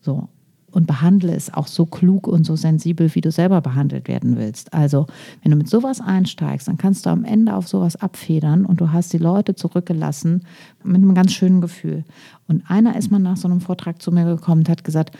So. 0.00 0.28
Und 0.70 0.86
behandle 0.86 1.34
es 1.34 1.52
auch 1.52 1.66
so 1.66 1.84
klug 1.84 2.26
und 2.26 2.44
so 2.44 2.56
sensibel, 2.56 3.14
wie 3.14 3.20
du 3.20 3.30
selber 3.30 3.60
behandelt 3.60 4.08
werden 4.08 4.38
willst. 4.38 4.72
Also, 4.72 5.06
wenn 5.42 5.50
du 5.50 5.58
mit 5.58 5.68
sowas 5.68 6.00
einsteigst, 6.00 6.66
dann 6.66 6.78
kannst 6.78 7.04
du 7.04 7.10
am 7.10 7.24
Ende 7.24 7.54
auf 7.54 7.68
sowas 7.68 7.96
abfedern 7.96 8.64
und 8.64 8.80
du 8.80 8.90
hast 8.90 9.12
die 9.12 9.18
Leute 9.18 9.54
zurückgelassen 9.54 10.46
mit 10.82 10.96
einem 10.96 11.14
ganz 11.14 11.34
schönen 11.34 11.60
Gefühl. 11.60 12.04
Und 12.48 12.62
einer 12.70 12.96
ist 12.96 13.10
mal 13.10 13.18
nach 13.18 13.36
so 13.36 13.48
einem 13.48 13.60
Vortrag 13.60 14.00
zu 14.00 14.12
mir 14.12 14.24
gekommen 14.24 14.62
und 14.62 14.70
hat 14.70 14.82
gesagt, 14.82 15.14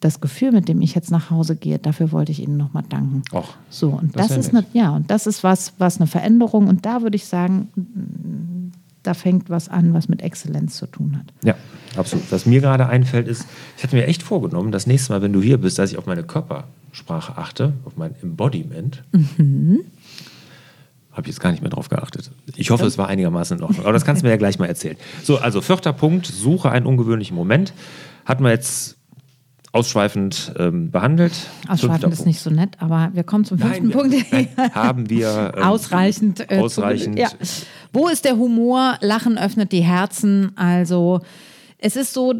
das 0.00 0.20
Gefühl, 0.20 0.52
mit 0.52 0.68
dem 0.68 0.80
ich 0.80 0.94
jetzt 0.94 1.10
nach 1.10 1.30
Hause 1.30 1.56
gehe, 1.56 1.78
dafür 1.78 2.12
wollte 2.12 2.32
ich 2.32 2.40
Ihnen 2.40 2.56
nochmal 2.56 2.84
danken. 2.88 3.22
Och, 3.32 3.54
so, 3.68 3.90
und 3.90 4.16
das, 4.16 4.28
das 4.28 4.36
ist 4.36 4.54
eine, 4.54 4.64
ja, 4.72 4.90
und 4.90 5.10
das 5.10 5.26
ist 5.26 5.42
was, 5.42 5.72
was 5.78 5.98
eine 5.98 6.06
Veränderung. 6.06 6.68
Und 6.68 6.86
da 6.86 7.02
würde 7.02 7.16
ich 7.16 7.26
sagen, 7.26 7.68
da 9.02 9.14
fängt 9.14 9.50
was 9.50 9.68
an, 9.68 9.94
was 9.94 10.08
mit 10.08 10.22
Exzellenz 10.22 10.76
zu 10.76 10.86
tun 10.86 11.16
hat. 11.16 11.32
Ja, 11.42 11.54
absolut. 11.96 12.30
Was 12.30 12.46
mir 12.46 12.60
gerade 12.60 12.88
einfällt, 12.88 13.26
ist, 13.26 13.46
ich 13.76 13.82
hatte 13.82 13.96
mir 13.96 14.06
echt 14.06 14.22
vorgenommen, 14.22 14.70
das 14.70 14.86
nächste 14.86 15.12
Mal, 15.12 15.22
wenn 15.22 15.32
du 15.32 15.40
hier 15.40 15.58
bist, 15.58 15.78
dass 15.78 15.90
ich 15.90 15.98
auf 15.98 16.06
meine 16.06 16.22
Körpersprache 16.22 17.36
achte, 17.36 17.72
auf 17.84 17.96
mein 17.96 18.14
Embodiment. 18.22 19.02
Mhm. 19.12 19.80
Habe 21.10 21.22
ich 21.22 21.28
jetzt 21.28 21.40
gar 21.40 21.50
nicht 21.50 21.62
mehr 21.62 21.70
drauf 21.70 21.88
geachtet. 21.88 22.30
Ich 22.54 22.70
hoffe, 22.70 22.86
es 22.86 22.96
war 22.98 23.08
einigermaßen 23.08 23.58
in 23.58 23.64
Ordnung. 23.64 23.84
Aber 23.84 23.92
das 23.92 24.04
kannst 24.04 24.22
du 24.22 24.26
mir 24.26 24.30
ja 24.30 24.36
gleich 24.36 24.60
mal 24.60 24.66
erzählen. 24.66 24.96
So, 25.24 25.38
also 25.38 25.60
vierter 25.60 25.92
Punkt, 25.92 26.26
suche 26.26 26.70
einen 26.70 26.86
ungewöhnlichen 26.86 27.34
Moment. 27.36 27.72
Hatten 28.24 28.44
wir 28.44 28.50
jetzt 28.50 28.97
ausschweifend 29.72 30.52
ähm, 30.58 30.90
behandelt. 30.90 31.32
Ausschweifend 31.68 32.12
ist 32.12 32.26
nicht 32.26 32.40
so 32.40 32.50
nett, 32.50 32.76
aber 32.78 33.10
wir 33.12 33.22
kommen 33.22 33.44
zum 33.44 33.58
fünften 33.58 33.88
nein, 33.88 33.92
Punkt. 33.92 34.14
Nein, 34.32 34.48
haben 34.72 35.10
wir 35.10 35.52
ähm, 35.56 35.62
ausreichend. 35.62 36.50
Äh, 36.50 36.58
ausreichend. 36.58 37.18
Ja. 37.18 37.28
Wo 37.92 38.08
ist 38.08 38.24
der 38.24 38.36
Humor? 38.36 38.96
Lachen 39.00 39.38
öffnet 39.38 39.72
die 39.72 39.82
Herzen. 39.82 40.52
Also 40.56 41.20
es 41.78 41.96
ist 41.96 42.12
so, 42.14 42.34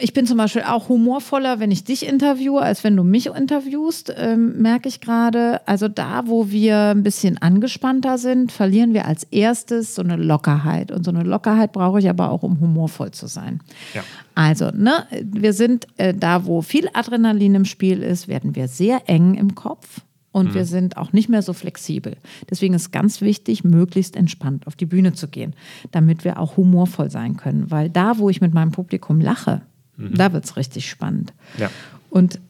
ich 0.00 0.12
bin 0.12 0.26
zum 0.26 0.38
Beispiel 0.38 0.62
auch 0.62 0.88
humorvoller, 0.88 1.58
wenn 1.58 1.72
ich 1.72 1.82
dich 1.82 2.06
interviewe, 2.06 2.62
als 2.62 2.84
wenn 2.84 2.96
du 2.96 3.02
mich 3.02 3.26
interviewst, 3.26 4.14
ähm, 4.16 4.62
merke 4.62 4.88
ich 4.88 5.00
gerade. 5.00 5.66
Also 5.66 5.88
da, 5.88 6.22
wo 6.26 6.50
wir 6.50 6.90
ein 6.90 7.02
bisschen 7.02 7.38
angespannter 7.38 8.16
sind, 8.16 8.52
verlieren 8.52 8.94
wir 8.94 9.06
als 9.06 9.24
erstes 9.24 9.96
so 9.96 10.02
eine 10.02 10.16
Lockerheit. 10.16 10.92
Und 10.92 11.04
so 11.04 11.10
eine 11.10 11.24
Lockerheit 11.24 11.72
brauche 11.72 11.98
ich 11.98 12.08
aber 12.08 12.30
auch, 12.30 12.44
um 12.44 12.60
humorvoll 12.60 13.10
zu 13.10 13.26
sein. 13.26 13.60
Ja. 13.92 14.04
Also, 14.36 14.70
ne, 14.70 15.04
wir 15.20 15.52
sind 15.52 15.88
äh, 15.96 16.14
da, 16.14 16.46
wo 16.46 16.62
viel 16.62 16.88
Adrenalin 16.92 17.56
im 17.56 17.64
Spiel 17.64 18.02
ist, 18.02 18.28
werden 18.28 18.54
wir 18.54 18.68
sehr 18.68 19.02
eng 19.08 19.34
im 19.34 19.56
Kopf. 19.56 20.02
Und 20.30 20.50
mhm. 20.50 20.54
wir 20.54 20.64
sind 20.64 20.96
auch 20.96 21.12
nicht 21.12 21.28
mehr 21.28 21.42
so 21.42 21.52
flexibel. 21.52 22.16
Deswegen 22.48 22.74
ist 22.74 22.92
ganz 22.92 23.20
wichtig, 23.20 23.64
möglichst 23.64 24.14
entspannt 24.14 24.68
auf 24.68 24.76
die 24.76 24.86
Bühne 24.86 25.12
zu 25.12 25.26
gehen, 25.26 25.54
damit 25.90 26.24
wir 26.24 26.38
auch 26.38 26.56
humorvoll 26.56 27.10
sein 27.10 27.36
können. 27.36 27.72
Weil 27.72 27.90
da, 27.90 28.18
wo 28.18 28.30
ich 28.30 28.40
mit 28.40 28.54
meinem 28.54 28.70
Publikum 28.70 29.20
lache, 29.20 29.62
Mhm. 29.98 30.14
Da 30.14 30.32
wird 30.32 30.44
es 30.44 30.56
richtig 30.56 30.88
spannend. 30.88 31.34
Ja. 31.58 31.70
Und 32.08 32.40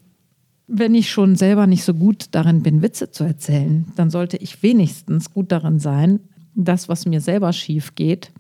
wenn 0.69 0.95
ich 0.95 1.11
schon 1.11 1.35
selber 1.35 1.67
nicht 1.67 1.83
so 1.83 1.95
gut 1.95 2.27
darin 2.33 2.63
bin, 2.63 2.83
Witze 2.83 3.11
zu 3.11 3.25
erzählen, 3.25 3.87
dann 3.97 4.11
sollte 4.11 4.37
ich 4.37 4.63
wenigstens 4.63 5.33
gut 5.33 5.51
darin 5.51 5.81
sein, 5.81 6.21
das, 6.55 6.89
was 6.89 7.07
mir 7.07 7.21
selber 7.21 7.53
schief 7.53 7.95
geht, 7.95 8.31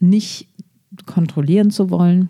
nicht 0.00 0.48
kontrollieren 1.06 1.70
zu 1.70 1.90
wollen, 1.90 2.28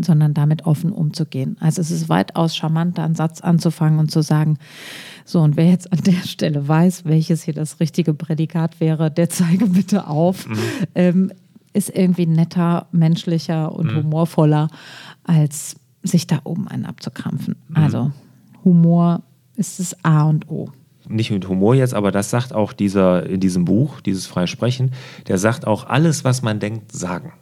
sondern 0.00 0.34
damit 0.34 0.66
offen 0.66 0.90
umzugehen. 0.90 1.56
Also 1.60 1.80
es 1.80 1.90
ist 1.90 2.08
weitaus 2.08 2.56
charmanter, 2.56 3.04
einen 3.04 3.14
Satz 3.14 3.40
anzufangen 3.40 4.00
und 4.00 4.10
zu 4.10 4.22
sagen, 4.22 4.58
so, 5.24 5.40
und 5.40 5.56
wer 5.56 5.68
jetzt 5.68 5.92
an 5.92 6.00
der 6.00 6.26
Stelle 6.26 6.66
weiß, 6.66 7.04
welches 7.04 7.44
hier 7.44 7.54
das 7.54 7.80
richtige 7.80 8.12
Prädikat 8.12 8.80
wäre, 8.80 9.10
der 9.10 9.30
zeige 9.30 9.66
bitte 9.66 10.08
auf. 10.08 10.48
Mhm. 10.48 10.58
Ähm, 10.94 11.32
ist 11.74 11.90
irgendwie 11.94 12.26
netter, 12.26 12.86
menschlicher 12.92 13.72
und 13.72 13.92
mhm. 13.92 14.04
humorvoller, 14.04 14.68
als 15.24 15.76
sich 16.02 16.26
da 16.26 16.40
oben 16.44 16.68
einen 16.68 16.86
abzukrampfen. 16.86 17.56
Mhm. 17.68 17.76
Also 17.76 18.12
Humor 18.64 19.22
ist 19.56 19.80
das 19.80 20.02
A 20.04 20.22
und 20.24 20.48
O. 20.48 20.70
Nicht 21.06 21.30
mit 21.30 21.48
Humor 21.48 21.74
jetzt, 21.74 21.92
aber 21.92 22.10
das 22.10 22.30
sagt 22.30 22.54
auch 22.54 22.72
dieser 22.72 23.26
in 23.26 23.40
diesem 23.40 23.66
Buch, 23.66 24.00
dieses 24.00 24.26
Freisprechen, 24.26 24.92
der 25.28 25.36
sagt 25.36 25.66
auch 25.66 25.86
alles, 25.86 26.24
was 26.24 26.42
man 26.42 26.60
denkt, 26.60 26.92
sagen. 26.92 27.34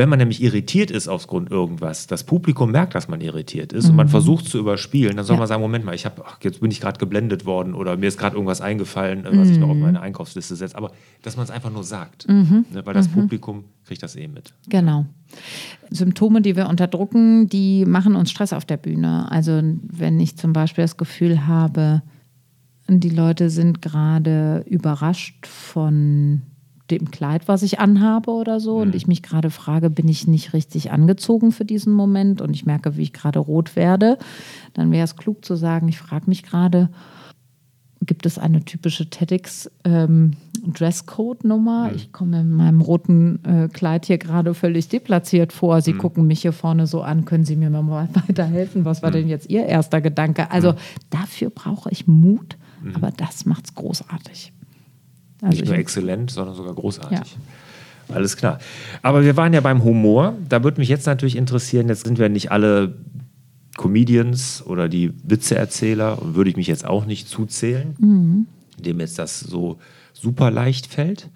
Wenn 0.00 0.08
man 0.08 0.18
nämlich 0.18 0.42
irritiert 0.42 0.90
ist 0.90 1.08
aufgrund 1.08 1.50
irgendwas, 1.50 2.06
das 2.06 2.24
Publikum 2.24 2.70
merkt, 2.70 2.94
dass 2.94 3.08
man 3.08 3.20
irritiert 3.20 3.74
ist 3.74 3.84
mhm. 3.84 3.90
und 3.90 3.96
man 3.96 4.06
mhm. 4.06 4.10
versucht 4.12 4.46
zu 4.46 4.58
überspielen, 4.58 5.14
dann 5.14 5.26
soll 5.26 5.34
ja. 5.34 5.40
man 5.40 5.46
sagen, 5.46 5.60
Moment 5.60 5.84
mal, 5.84 5.94
ich 5.94 6.06
habe, 6.06 6.24
jetzt 6.40 6.62
bin 6.62 6.70
ich 6.70 6.80
gerade 6.80 6.98
geblendet 6.98 7.44
worden 7.44 7.74
oder 7.74 7.98
mir 7.98 8.06
ist 8.06 8.18
gerade 8.18 8.34
irgendwas 8.34 8.62
eingefallen, 8.62 9.24
was 9.26 9.48
mhm. 9.48 9.52
ich 9.52 9.58
noch 9.58 9.68
auf 9.68 9.76
mhm. 9.76 9.82
meine 9.82 10.00
Einkaufsliste 10.00 10.56
setze. 10.56 10.74
Aber 10.74 10.92
dass 11.20 11.36
man 11.36 11.44
es 11.44 11.50
einfach 11.50 11.70
nur 11.70 11.84
sagt, 11.84 12.26
mhm. 12.26 12.64
ne, 12.72 12.86
weil 12.86 12.94
das 12.94 13.10
mhm. 13.10 13.12
Publikum 13.12 13.64
kriegt 13.84 14.02
das 14.02 14.16
eh 14.16 14.26
mit. 14.26 14.54
Genau. 14.70 15.04
Symptome, 15.90 16.40
die 16.40 16.56
wir 16.56 16.70
unterdrücken, 16.70 17.50
die 17.50 17.84
machen 17.84 18.16
uns 18.16 18.30
Stress 18.30 18.54
auf 18.54 18.64
der 18.64 18.78
Bühne. 18.78 19.30
Also 19.30 19.60
wenn 19.82 20.18
ich 20.18 20.38
zum 20.38 20.54
Beispiel 20.54 20.82
das 20.82 20.96
Gefühl 20.96 21.46
habe, 21.46 22.00
die 22.88 23.10
Leute 23.10 23.50
sind 23.50 23.82
gerade 23.82 24.64
überrascht 24.66 25.46
von 25.46 26.40
dem 26.90 27.10
Kleid, 27.10 27.48
was 27.48 27.62
ich 27.62 27.78
anhabe 27.78 28.30
oder 28.30 28.60
so. 28.60 28.76
Mhm. 28.76 28.82
Und 28.82 28.94
ich 28.94 29.06
mich 29.06 29.22
gerade 29.22 29.50
frage, 29.50 29.90
bin 29.90 30.08
ich 30.08 30.26
nicht 30.26 30.52
richtig 30.52 30.90
angezogen 30.90 31.52
für 31.52 31.64
diesen 31.64 31.92
Moment? 31.92 32.40
Und 32.40 32.54
ich 32.54 32.66
merke, 32.66 32.96
wie 32.96 33.02
ich 33.02 33.12
gerade 33.12 33.38
rot 33.38 33.76
werde. 33.76 34.18
Dann 34.74 34.90
wäre 34.90 35.04
es 35.04 35.16
klug 35.16 35.44
zu 35.44 35.56
sagen, 35.56 35.88
ich 35.88 35.98
frage 35.98 36.26
mich 36.26 36.42
gerade, 36.42 36.90
gibt 38.02 38.24
es 38.24 38.38
eine 38.38 38.64
typische 38.64 39.10
TEDx, 39.10 39.70
ähm, 39.84 40.32
Dresscode-Nummer. 40.66 41.92
Ich 41.94 42.12
komme 42.12 42.40
in 42.40 42.50
meinem 42.50 42.80
roten 42.80 43.44
äh, 43.44 43.68
Kleid 43.68 44.06
hier 44.06 44.18
gerade 44.18 44.54
völlig 44.54 44.88
deplatziert 44.88 45.52
vor. 45.52 45.82
Sie 45.82 45.92
gucken 45.92 46.26
mich 46.26 46.42
hier 46.42 46.52
vorne 46.52 46.86
so 46.86 47.02
an. 47.02 47.24
Können 47.24 47.44
Sie 47.44 47.56
mir 47.56 47.70
mal 47.70 48.08
weiterhelfen? 48.28 48.84
Was 48.84 49.02
war 49.02 49.10
denn 49.10 49.28
jetzt 49.28 49.50
Ihr 49.50 49.66
erster 49.66 50.00
Gedanke? 50.00 50.50
Also 50.50 50.74
dafür 51.10 51.50
brauche 51.50 51.90
ich 51.90 52.06
Mut, 52.06 52.56
aber 52.94 53.10
das 53.10 53.44
macht 53.44 53.66
es 53.66 53.74
großartig. 53.74 54.52
Also 55.42 55.56
Nicht 55.56 55.66
nur 55.66 55.76
exzellent, 55.76 56.30
sondern 56.30 56.54
sogar 56.54 56.74
großartig. 56.74 57.36
Alles 58.08 58.36
klar. 58.36 58.58
Aber 59.02 59.24
wir 59.24 59.36
waren 59.36 59.52
ja 59.52 59.60
beim 59.60 59.84
Humor. 59.84 60.34
Da 60.48 60.64
würde 60.64 60.80
mich 60.80 60.88
jetzt 60.88 61.06
natürlich 61.06 61.36
interessieren, 61.36 61.88
jetzt 61.88 62.04
sind 62.04 62.18
wir 62.18 62.28
nicht 62.28 62.50
alle 62.50 62.94
Comedians 63.76 64.64
oder 64.66 64.88
die 64.88 65.12
Witzeerzähler 65.22 66.20
und 66.20 66.34
würde 66.34 66.50
ich 66.50 66.56
mich 66.56 66.66
jetzt 66.66 66.84
auch 66.84 67.06
nicht 67.06 67.28
zuzählen, 67.28 68.46
dem 68.78 69.00
jetzt 69.00 69.18
das 69.18 69.40
so 69.40 69.78
super 70.12 70.50
leicht 70.50 70.88
fällt. 70.88 71.30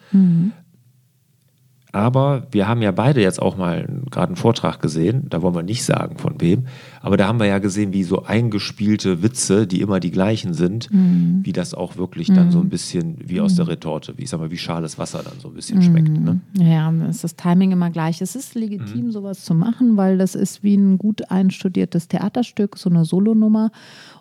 Aber 1.94 2.48
wir 2.50 2.66
haben 2.66 2.83
ja 2.83 2.90
beide 2.90 3.22
jetzt 3.22 3.40
auch 3.40 3.57
mal 3.57 3.88
gerade 4.11 4.28
einen 4.28 4.37
Vortrag 4.37 4.80
gesehen, 4.80 5.26
da 5.30 5.42
wollen 5.42 5.54
wir 5.54 5.62
nicht 5.62 5.85
sagen 5.85 6.18
von 6.18 6.40
wem, 6.40 6.64
aber 7.00 7.16
da 7.16 7.28
haben 7.28 7.38
wir 7.38 7.46
ja 7.46 7.61
gesehen, 7.61 7.92
wie 7.92 8.02
so 8.02 8.24
eingespielte 8.24 9.22
Witze, 9.22 9.68
die 9.68 9.80
immer 9.80 10.00
die 10.00 10.11
gleichen 10.11 10.54
sind, 10.54 10.88
wie 10.90 11.52
das 11.52 11.72
auch 11.72 11.96
wirklich 11.96 12.33
dann 12.33 12.50
so 12.50 12.59
ein 12.59 12.68
bisschen 12.68 13.18
wie 13.24 13.40
aus 13.40 13.54
der 13.54 13.68
Retorte, 13.68 14.18
wie 14.18 14.24
ich 14.24 14.30
sag 14.30 14.40
mal, 14.40 14.50
wie 14.50 14.59
schales 14.59 14.98
Wasser 14.98 15.22
dann 15.22 15.38
so 15.38 15.48
ein 15.48 15.54
bisschen 15.54 15.83
schmeckt. 15.83 16.09
Ne? 16.09 16.40
Ja, 16.59 16.87
dann 16.87 17.02
ist 17.09 17.22
das 17.22 17.37
Timing 17.37 17.70
immer 17.70 17.90
gleich. 17.90 18.20
Es 18.20 18.35
ist 18.35 18.57
legitim, 18.57 19.12
sowas 19.12 19.44
zu 19.44 19.54
machen, 19.54 19.96
weil 19.96 20.18
das 20.18 20.35
ist 20.35 20.64
wie 20.64 20.76
ein 20.76 20.98
gut 20.98 21.30
einstudiertes 21.30 22.09
Theaterstück, 22.09 22.76
so 22.76 22.90
eine 22.90 23.04
Solonummer. 23.04 23.70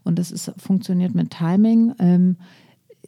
Und 0.04 0.20
das 0.20 0.32
ist, 0.32 0.52
funktioniert 0.58 1.16
mit 1.16 1.32
Timing. 1.32 1.94
Ähm, 1.98 2.36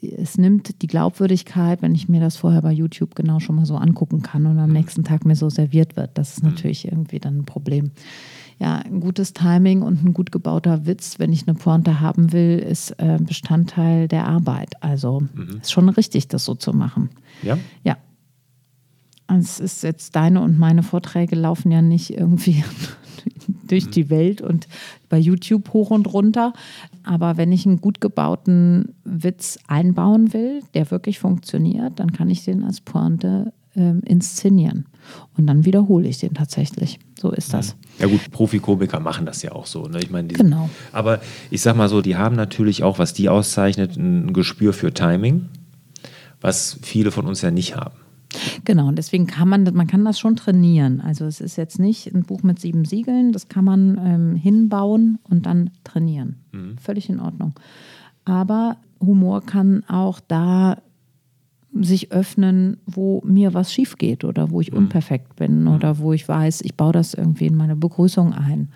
es 0.01 0.37
nimmt 0.37 0.81
die 0.81 0.87
Glaubwürdigkeit, 0.87 1.81
wenn 1.81 1.95
ich 1.95 2.09
mir 2.09 2.19
das 2.19 2.37
vorher 2.37 2.61
bei 2.61 2.71
YouTube 2.71 3.15
genau 3.15 3.39
schon 3.39 3.55
mal 3.55 3.65
so 3.65 3.75
angucken 3.75 4.21
kann 4.21 4.45
und 4.45 4.59
am 4.59 4.71
nächsten 4.71 5.03
Tag 5.03 5.25
mir 5.25 5.35
so 5.35 5.49
serviert 5.49 5.95
wird. 5.95 6.11
Das 6.17 6.33
ist 6.33 6.43
natürlich 6.43 6.85
irgendwie 6.85 7.19
dann 7.19 7.39
ein 7.39 7.45
Problem. 7.45 7.91
Ja, 8.59 8.77
ein 8.77 9.01
gutes 9.01 9.33
Timing 9.33 9.81
und 9.81 10.03
ein 10.03 10.13
gut 10.13 10.31
gebauter 10.31 10.85
Witz, 10.85 11.19
wenn 11.19 11.33
ich 11.33 11.47
eine 11.47 11.57
Pointe 11.57 11.99
haben 11.99 12.31
will, 12.31 12.59
ist 12.59 12.91
äh, 12.99 13.17
Bestandteil 13.19 14.07
der 14.07 14.27
Arbeit. 14.27 14.81
Also 14.81 15.23
ist 15.61 15.71
schon 15.71 15.89
richtig, 15.89 16.29
das 16.29 16.45
so 16.45 16.55
zu 16.55 16.71
machen. 16.71 17.09
Ja? 17.43 17.57
Ja. 17.83 17.97
Es 19.27 19.59
ist 19.59 19.83
jetzt 19.83 20.15
deine 20.15 20.41
und 20.41 20.59
meine 20.59 20.83
Vorträge 20.83 21.35
laufen 21.35 21.71
ja 21.71 21.81
nicht 21.81 22.11
irgendwie 22.11 22.63
durch 23.67 23.89
die 23.89 24.09
Welt 24.09 24.41
und 24.41 24.67
bei 25.09 25.17
YouTube 25.17 25.73
hoch 25.73 25.89
und 25.89 26.11
runter. 26.13 26.53
Aber 27.03 27.37
wenn 27.37 27.51
ich 27.51 27.65
einen 27.65 27.81
gut 27.81 28.01
gebauten 28.01 28.95
Witz 29.03 29.57
einbauen 29.67 30.33
will, 30.33 30.61
der 30.73 30.91
wirklich 30.91 31.19
funktioniert, 31.19 31.99
dann 31.99 32.11
kann 32.11 32.29
ich 32.29 32.43
den 32.45 32.63
als 32.63 32.81
Pointe 32.81 33.51
ähm, 33.75 34.01
inszenieren. 34.05 34.85
Und 35.37 35.47
dann 35.47 35.65
wiederhole 35.65 36.07
ich 36.07 36.19
den 36.19 36.33
tatsächlich. 36.33 36.99
So 37.19 37.31
ist 37.31 37.53
das. 37.53 37.75
Ja 37.99 38.07
gut, 38.07 38.31
Profikomiker 38.31 38.99
machen 38.99 39.25
das 39.25 39.41
ja 39.41 39.51
auch 39.51 39.65
so. 39.65 39.87
Ne? 39.87 39.99
Ich 39.99 40.09
meine, 40.09 40.29
Genau. 40.29 40.69
Aber 40.91 41.21
ich 41.49 41.61
sag 41.61 41.75
mal 41.75 41.89
so, 41.89 42.01
die 42.01 42.15
haben 42.15 42.35
natürlich 42.35 42.83
auch, 42.83 42.99
was 42.99 43.13
die 43.13 43.29
auszeichnet, 43.29 43.97
ein 43.97 44.33
Gespür 44.33 44.73
für 44.73 44.93
Timing, 44.93 45.49
was 46.41 46.79
viele 46.81 47.11
von 47.11 47.25
uns 47.27 47.41
ja 47.41 47.51
nicht 47.51 47.75
haben. 47.75 47.95
Genau, 48.65 48.87
und 48.87 48.97
deswegen 48.97 49.27
kann 49.27 49.47
man, 49.47 49.63
man 49.73 49.87
kann 49.87 50.03
das 50.03 50.19
schon 50.19 50.35
trainieren. 50.35 50.99
Also 51.01 51.25
es 51.25 51.39
ist 51.39 51.55
jetzt 51.55 51.79
nicht 51.79 52.13
ein 52.13 52.23
Buch 52.23 52.43
mit 52.43 52.59
sieben 52.59 52.83
Siegeln, 52.85 53.31
das 53.31 53.47
kann 53.47 53.63
man 53.63 53.99
ähm, 54.03 54.35
hinbauen 54.35 55.19
und 55.29 55.45
dann 55.45 55.69
trainieren. 55.83 56.37
Völlig 56.81 57.09
in 57.09 57.19
Ordnung. 57.19 57.53
Aber 58.25 58.77
Humor 58.99 59.45
kann 59.45 59.83
auch 59.87 60.19
da 60.19 60.77
sich 61.77 62.11
öffnen, 62.13 62.77
wo 62.85 63.21
mir 63.25 63.53
was 63.53 63.73
schief 63.73 63.97
geht 63.97 64.23
oder 64.23 64.49
wo 64.49 64.61
ich 64.61 64.71
unperfekt 64.71 65.35
bin 65.35 65.67
oder 65.67 65.99
wo 65.99 66.13
ich 66.13 66.25
weiß, 66.27 66.61
ich 66.61 66.75
baue 66.75 66.93
das 66.93 67.13
irgendwie 67.13 67.47
in 67.47 67.55
meine 67.55 67.75
Begrüßung 67.75 68.33
ein. 68.33 68.69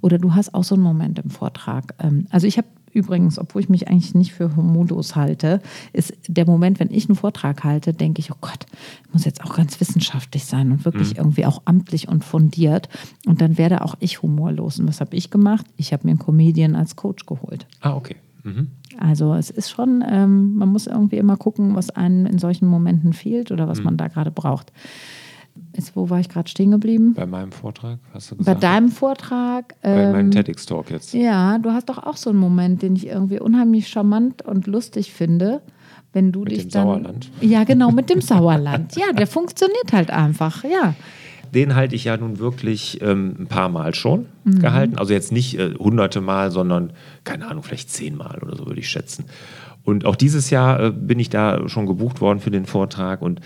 Oder 0.00 0.18
du 0.18 0.34
hast 0.34 0.54
auch 0.54 0.62
so 0.62 0.76
einen 0.76 0.84
Moment 0.84 1.18
im 1.18 1.30
Vortrag. 1.30 1.94
Ähm, 1.98 2.26
Also 2.30 2.46
ich 2.46 2.56
habe 2.56 2.68
übrigens, 2.94 3.38
obwohl 3.38 3.62
ich 3.62 3.68
mich 3.68 3.88
eigentlich 3.88 4.14
nicht 4.14 4.32
für 4.32 4.56
homodos 4.56 5.16
halte, 5.16 5.60
ist 5.92 6.14
der 6.28 6.46
Moment, 6.46 6.80
wenn 6.80 6.90
ich 6.90 7.08
einen 7.08 7.16
Vortrag 7.16 7.64
halte, 7.64 7.92
denke 7.92 8.20
ich, 8.20 8.32
oh 8.32 8.36
Gott, 8.40 8.66
muss 9.12 9.24
jetzt 9.24 9.44
auch 9.44 9.56
ganz 9.56 9.80
wissenschaftlich 9.80 10.44
sein 10.44 10.72
und 10.72 10.84
wirklich 10.84 11.18
irgendwie 11.18 11.46
auch 11.46 11.62
amtlich 11.64 12.08
und 12.08 12.24
fundiert. 12.24 12.88
Und 13.26 13.40
dann 13.40 13.58
werde 13.58 13.84
auch 13.84 13.96
ich 14.00 14.22
humorlos. 14.22 14.78
Und 14.78 14.88
was 14.88 15.00
habe 15.00 15.16
ich 15.16 15.30
gemacht? 15.30 15.66
Ich 15.76 15.92
habe 15.92 16.06
mir 16.06 16.12
einen 16.12 16.18
Comedian 16.18 16.76
als 16.76 16.96
Coach 16.96 17.26
geholt. 17.26 17.66
Ah, 17.80 17.94
okay. 17.94 18.16
Mhm. 18.44 18.68
Also 18.98 19.34
es 19.34 19.50
ist 19.50 19.70
schon, 19.70 20.04
ähm, 20.08 20.54
man 20.54 20.68
muss 20.68 20.86
irgendwie 20.86 21.16
immer 21.16 21.36
gucken, 21.36 21.74
was 21.74 21.90
einem 21.90 22.26
in 22.26 22.38
solchen 22.38 22.68
Momenten 22.68 23.12
fehlt 23.12 23.50
oder 23.50 23.66
was 23.68 23.82
man 23.82 23.96
da 23.96 24.08
gerade 24.08 24.30
braucht. 24.30 24.72
Jetzt, 25.76 25.94
wo 25.96 26.10
war 26.10 26.20
ich 26.20 26.28
gerade 26.28 26.48
stehen 26.48 26.70
geblieben? 26.72 27.14
Bei 27.14 27.26
meinem 27.26 27.52
Vortrag 27.52 27.98
hast 28.12 28.30
du 28.30 28.34
Bei 28.36 28.38
gesagt. 28.38 28.62
deinem 28.62 28.88
Vortrag. 28.90 29.74
bei 29.82 30.12
meinem 30.12 30.26
Ähm, 30.26 30.30
TEDx-Talk 30.30 30.90
jetzt. 30.90 31.14
ja, 31.14 31.58
du 31.58 31.70
hast 31.70 31.88
doch 31.88 31.98
auch 31.98 32.16
so 32.16 32.30
einen 32.30 32.38
Moment, 32.38 32.82
den 32.82 32.96
ich 32.96 33.06
irgendwie 33.06 33.40
unheimlich 33.40 33.88
charmant 33.88 34.42
und 34.42 34.66
lustig 34.66 35.12
finde, 35.12 35.62
wenn 36.12 36.32
du 36.32 36.40
Mit 36.40 36.52
dich 36.52 36.62
dem 36.62 36.70
dann. 36.70 36.82
Sauerland? 36.86 37.30
Ja, 37.40 37.64
genau, 37.64 37.90
mit 37.92 38.10
dem 38.10 38.20
Sauerland. 38.20 38.96
Ja, 38.96 39.12
der 39.12 39.26
funktioniert 39.26 39.92
halt 39.92 40.10
einfach, 40.10 40.64
ja. 40.64 40.94
Den 41.52 41.76
halte 41.76 41.94
ich 41.94 42.04
ja 42.04 42.16
nun 42.16 42.40
wirklich 42.40 43.00
ähm, 43.00 43.36
ein 43.40 43.46
paar 43.46 43.68
Mal 43.68 43.94
schon 43.94 44.26
Mhm. 44.44 44.58
gehalten. 44.58 44.98
Also 44.98 45.12
jetzt 45.12 45.30
nicht 45.32 45.58
äh, 45.58 45.74
hunderte 45.78 46.20
Mal, 46.20 46.50
sondern, 46.50 46.92
keine 47.22 47.46
Ahnung, 47.46 47.62
vielleicht 47.62 47.90
zehnmal 47.90 48.38
oder 48.42 48.56
so 48.56 48.66
würde 48.66 48.80
ich 48.80 48.88
schätzen. 48.88 49.24
Und 49.84 50.04
auch 50.04 50.16
dieses 50.16 50.50
Jahr 50.50 50.80
äh, 50.80 50.90
bin 50.90 51.18
ich 51.20 51.30
da 51.30 51.68
schon 51.68 51.86
gebucht 51.86 52.20
worden 52.20 52.40
für 52.40 52.50
den 52.50 52.66
Vortrag. 52.66 53.22
Und 53.22 53.40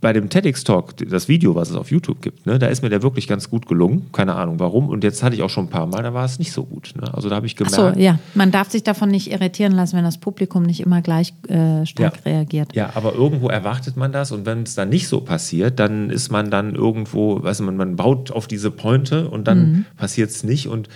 bei 0.00 0.12
dem 0.12 0.28
TEDx-Talk, 0.28 0.96
das 1.08 1.26
Video, 1.28 1.54
was 1.54 1.70
es 1.70 1.76
auf 1.76 1.90
YouTube 1.90 2.20
gibt, 2.20 2.46
ne, 2.46 2.58
da 2.58 2.66
ist 2.66 2.82
mir 2.82 2.90
der 2.90 3.02
wirklich 3.02 3.26
ganz 3.26 3.48
gut 3.50 3.66
gelungen. 3.66 4.06
Keine 4.12 4.34
Ahnung 4.34 4.58
warum. 4.60 4.88
Und 4.88 5.02
jetzt 5.04 5.22
hatte 5.22 5.34
ich 5.36 5.42
auch 5.42 5.48
schon 5.50 5.66
ein 5.66 5.70
paar 5.70 5.86
Mal, 5.86 6.02
da 6.02 6.12
war 6.12 6.24
es 6.24 6.38
nicht 6.38 6.52
so 6.52 6.64
gut. 6.64 6.92
Ne? 7.00 7.12
Also 7.14 7.28
da 7.28 7.36
habe 7.36 7.46
ich 7.46 7.54
Ach 7.54 7.66
gemerkt. 7.70 7.96
so, 7.96 8.00
ja. 8.00 8.18
Man 8.34 8.50
darf 8.50 8.70
sich 8.70 8.82
davon 8.82 9.08
nicht 9.10 9.30
irritieren 9.32 9.72
lassen, 9.72 9.96
wenn 9.96 10.04
das 10.04 10.18
Publikum 10.18 10.62
nicht 10.64 10.80
immer 10.80 11.00
gleich 11.02 11.32
äh, 11.48 11.86
stark 11.86 12.16
Ja. 12.16 12.22
reagiert. 12.32 12.74
Ja, 12.74 12.90
aber 12.94 13.14
irgendwo 13.14 13.48
erwartet 13.48 13.96
man 13.96 14.12
das 14.12 14.32
und 14.32 14.44
wenn 14.46 14.62
es 14.64 14.74
dann 14.74 14.90
nicht 14.90 15.08
so 15.08 15.20
passiert, 15.22 15.78
dann 15.80 16.10
ist 16.10 16.30
man 16.30 16.50
dann 16.50 16.74
irgendwo, 16.74 17.42
weißt 17.42 17.60
du, 17.60 17.64
man, 17.64 17.76
man 17.76 17.96
baut 17.96 18.30
auf 18.30 18.46
diese 18.46 18.70
Pointe 18.70 19.28
und 19.30 19.48
dann 19.48 19.56
Mhm. 19.72 19.84
passiert 19.96 20.30
es 20.30 20.44
nicht. 20.44 20.68
Und 20.68 20.88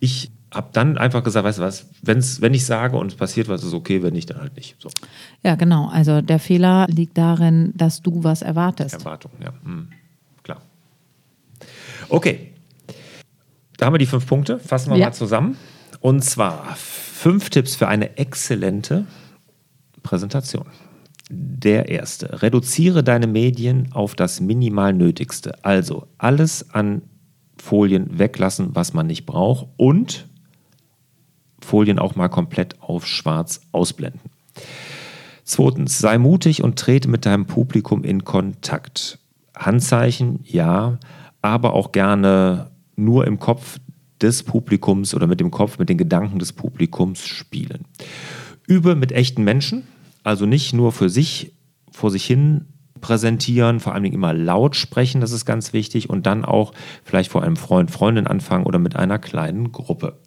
ich 0.00 0.30
habe 0.52 0.68
dann 0.72 0.96
einfach 0.96 1.22
gesagt, 1.22 1.44
weißt 1.44 1.58
du 1.58 1.62
was, 1.62 1.86
wenn's, 2.02 2.40
wenn 2.40 2.54
ich 2.54 2.64
sage 2.64 2.96
und 2.96 3.08
es 3.08 3.14
passiert 3.16 3.48
was, 3.48 3.62
ist 3.62 3.74
okay, 3.74 4.02
wenn 4.02 4.14
nicht, 4.14 4.30
dann 4.30 4.40
halt 4.40 4.56
nicht. 4.56 4.76
So, 4.78 4.88
Ja, 5.42 5.54
genau. 5.56 5.88
Also 5.88 6.22
der 6.22 6.38
Fehler 6.38 6.86
liegt 6.88 7.18
darin, 7.18 7.72
dass 7.76 8.00
du 8.02 8.24
was 8.24 8.42
erwartest. 8.42 8.94
Erwartung, 8.94 9.32
ja. 9.42 9.52
Hm. 9.62 9.88
Klar. 10.42 10.62
Okay. 12.08 12.52
Da 13.76 13.86
haben 13.86 13.94
wir 13.94 13.98
die 13.98 14.06
fünf 14.06 14.26
Punkte. 14.26 14.58
Fassen 14.58 14.90
wir 14.90 14.96
Ja. 14.98 15.06
mal 15.06 15.12
zusammen. 15.12 15.56
Und 16.00 16.24
zwar 16.24 16.74
fünf 16.76 17.50
Tipps 17.50 17.76
für 17.76 17.88
eine 17.88 18.16
exzellente 18.16 19.06
Präsentation. 20.02 20.66
Der 21.30 21.88
erste. 21.90 22.42
Reduziere 22.42 23.04
deine 23.04 23.26
Medien 23.26 23.90
auf 23.92 24.14
das 24.14 24.40
minimal 24.40 24.94
Nötigste. 24.94 25.62
Also 25.64 26.06
alles 26.16 26.70
an 26.70 27.02
Folien 27.58 28.18
weglassen, 28.18 28.74
was 28.74 28.94
man 28.94 29.06
nicht 29.08 29.26
braucht 29.26 29.66
und 29.76 30.27
Folien 31.60 31.98
auch 31.98 32.16
mal 32.16 32.28
komplett 32.28 32.80
auf 32.80 33.06
schwarz 33.06 33.60
ausblenden. 33.72 34.20
Zweitens, 35.44 35.98
sei 35.98 36.18
mutig 36.18 36.62
und 36.62 36.78
trete 36.78 37.08
mit 37.08 37.24
deinem 37.24 37.46
Publikum 37.46 38.04
in 38.04 38.24
Kontakt. 38.24 39.18
Handzeichen, 39.56 40.40
ja, 40.44 40.98
aber 41.42 41.72
auch 41.72 41.92
gerne 41.92 42.70
nur 42.96 43.26
im 43.26 43.38
Kopf 43.38 43.78
des 44.20 44.42
Publikums 44.42 45.14
oder 45.14 45.26
mit 45.26 45.40
dem 45.40 45.50
Kopf, 45.50 45.78
mit 45.78 45.88
den 45.88 45.98
Gedanken 45.98 46.38
des 46.38 46.52
Publikums 46.52 47.26
spielen. 47.26 47.84
Übe 48.66 48.94
mit 48.94 49.12
echten 49.12 49.44
Menschen, 49.44 49.84
also 50.22 50.44
nicht 50.44 50.74
nur 50.74 50.92
für 50.92 51.08
sich, 51.08 51.54
vor 51.90 52.10
sich 52.10 52.24
hin 52.24 52.66
präsentieren, 53.00 53.80
vor 53.80 53.94
allen 53.94 54.02
Dingen 54.02 54.14
immer 54.14 54.34
laut 54.34 54.76
sprechen, 54.76 55.20
das 55.20 55.32
ist 55.32 55.44
ganz 55.44 55.72
wichtig, 55.72 56.10
und 56.10 56.26
dann 56.26 56.44
auch 56.44 56.72
vielleicht 57.04 57.30
vor 57.30 57.42
einem 57.42 57.56
Freund, 57.56 57.90
Freundin 57.90 58.26
anfangen 58.26 58.66
oder 58.66 58.78
mit 58.78 58.96
einer 58.96 59.18
kleinen 59.18 59.72
Gruppe. 59.72 60.18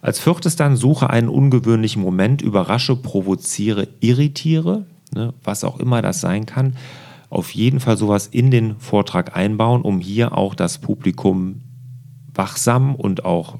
Als 0.00 0.20
viertes 0.20 0.56
dann 0.56 0.76
suche 0.76 1.10
einen 1.10 1.28
ungewöhnlichen 1.28 2.02
Moment, 2.02 2.42
überrasche, 2.42 2.96
provoziere, 2.96 3.88
irritiere, 4.00 4.86
ne, 5.12 5.34
was 5.42 5.64
auch 5.64 5.80
immer 5.80 6.02
das 6.02 6.20
sein 6.20 6.46
kann. 6.46 6.76
Auf 7.30 7.50
jeden 7.50 7.80
Fall 7.80 7.96
sowas 7.96 8.26
in 8.26 8.50
den 8.50 8.78
Vortrag 8.78 9.36
einbauen, 9.36 9.82
um 9.82 10.00
hier 10.00 10.36
auch 10.36 10.54
das 10.54 10.78
Publikum 10.78 11.62
wachsam 12.32 12.94
und 12.94 13.24
auch 13.24 13.58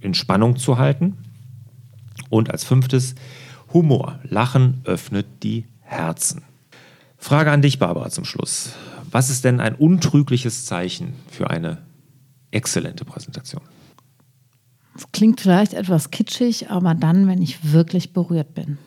in 0.00 0.14
Spannung 0.14 0.56
zu 0.56 0.78
halten. 0.78 1.16
Und 2.30 2.50
als 2.50 2.64
fünftes 2.64 3.14
Humor. 3.72 4.18
Lachen 4.22 4.80
öffnet 4.84 5.26
die 5.42 5.66
Herzen. 5.80 6.42
Frage 7.16 7.50
an 7.50 7.62
dich, 7.62 7.78
Barbara, 7.78 8.10
zum 8.10 8.24
Schluss. 8.24 8.72
Was 9.10 9.30
ist 9.30 9.44
denn 9.44 9.60
ein 9.60 9.74
untrügliches 9.74 10.66
Zeichen 10.66 11.14
für 11.30 11.50
eine 11.50 11.78
exzellente 12.50 13.04
Präsentation? 13.04 13.62
Das 14.98 15.12
klingt 15.12 15.40
vielleicht 15.40 15.74
etwas 15.74 16.10
kitschig, 16.10 16.70
aber 16.70 16.92
dann, 16.92 17.28
wenn 17.28 17.40
ich 17.40 17.72
wirklich 17.72 18.12
berührt 18.12 18.54
bin. 18.54 18.78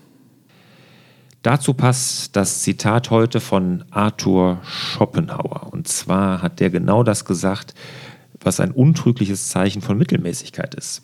Dazu 1.41 1.73
passt 1.73 2.35
das 2.35 2.63
Zitat 2.63 3.11
heute 3.11 3.39
von 3.39 3.85
Arthur 3.91 4.59
Schopenhauer. 4.65 5.71
Und 5.71 5.87
zwar 5.87 6.41
hat 6.41 6.59
der 6.59 6.69
genau 6.69 7.03
das 7.03 7.23
gesagt, 7.23 7.75
was 8.41 8.59
ein 8.59 8.71
untrügliches 8.71 9.47
Zeichen 9.47 9.81
von 9.81 9.97
Mittelmäßigkeit 9.97 10.75
ist. 10.75 11.01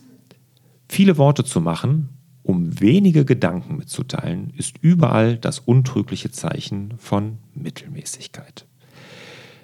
Viele 0.90 1.18
Worte 1.18 1.46
zu 1.46 1.62
machen, 1.62 2.10
um 2.44 2.82
wenige 2.82 3.24
Gedanken 3.24 3.78
mitzuteilen, 3.78 4.52
ist 4.58 4.76
überall 4.82 5.38
das 5.38 5.60
untrügliche 5.60 6.32
Zeichen 6.32 6.96
von 6.98 7.38
Mittelmäßigkeit. 7.54 8.66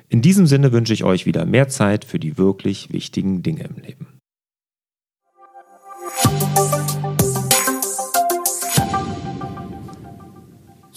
In 0.08 0.22
diesem 0.22 0.48
Sinne 0.48 0.72
wünsche 0.72 0.94
ich 0.94 1.04
euch 1.04 1.26
wieder 1.26 1.46
mehr 1.46 1.68
Zeit 1.68 2.06
für 2.06 2.20
die 2.20 2.38
wirklich 2.38 2.94
wichtigen 2.94 3.44
Dinge 3.44 3.64
im 3.64 3.84
Leben. 3.84 4.13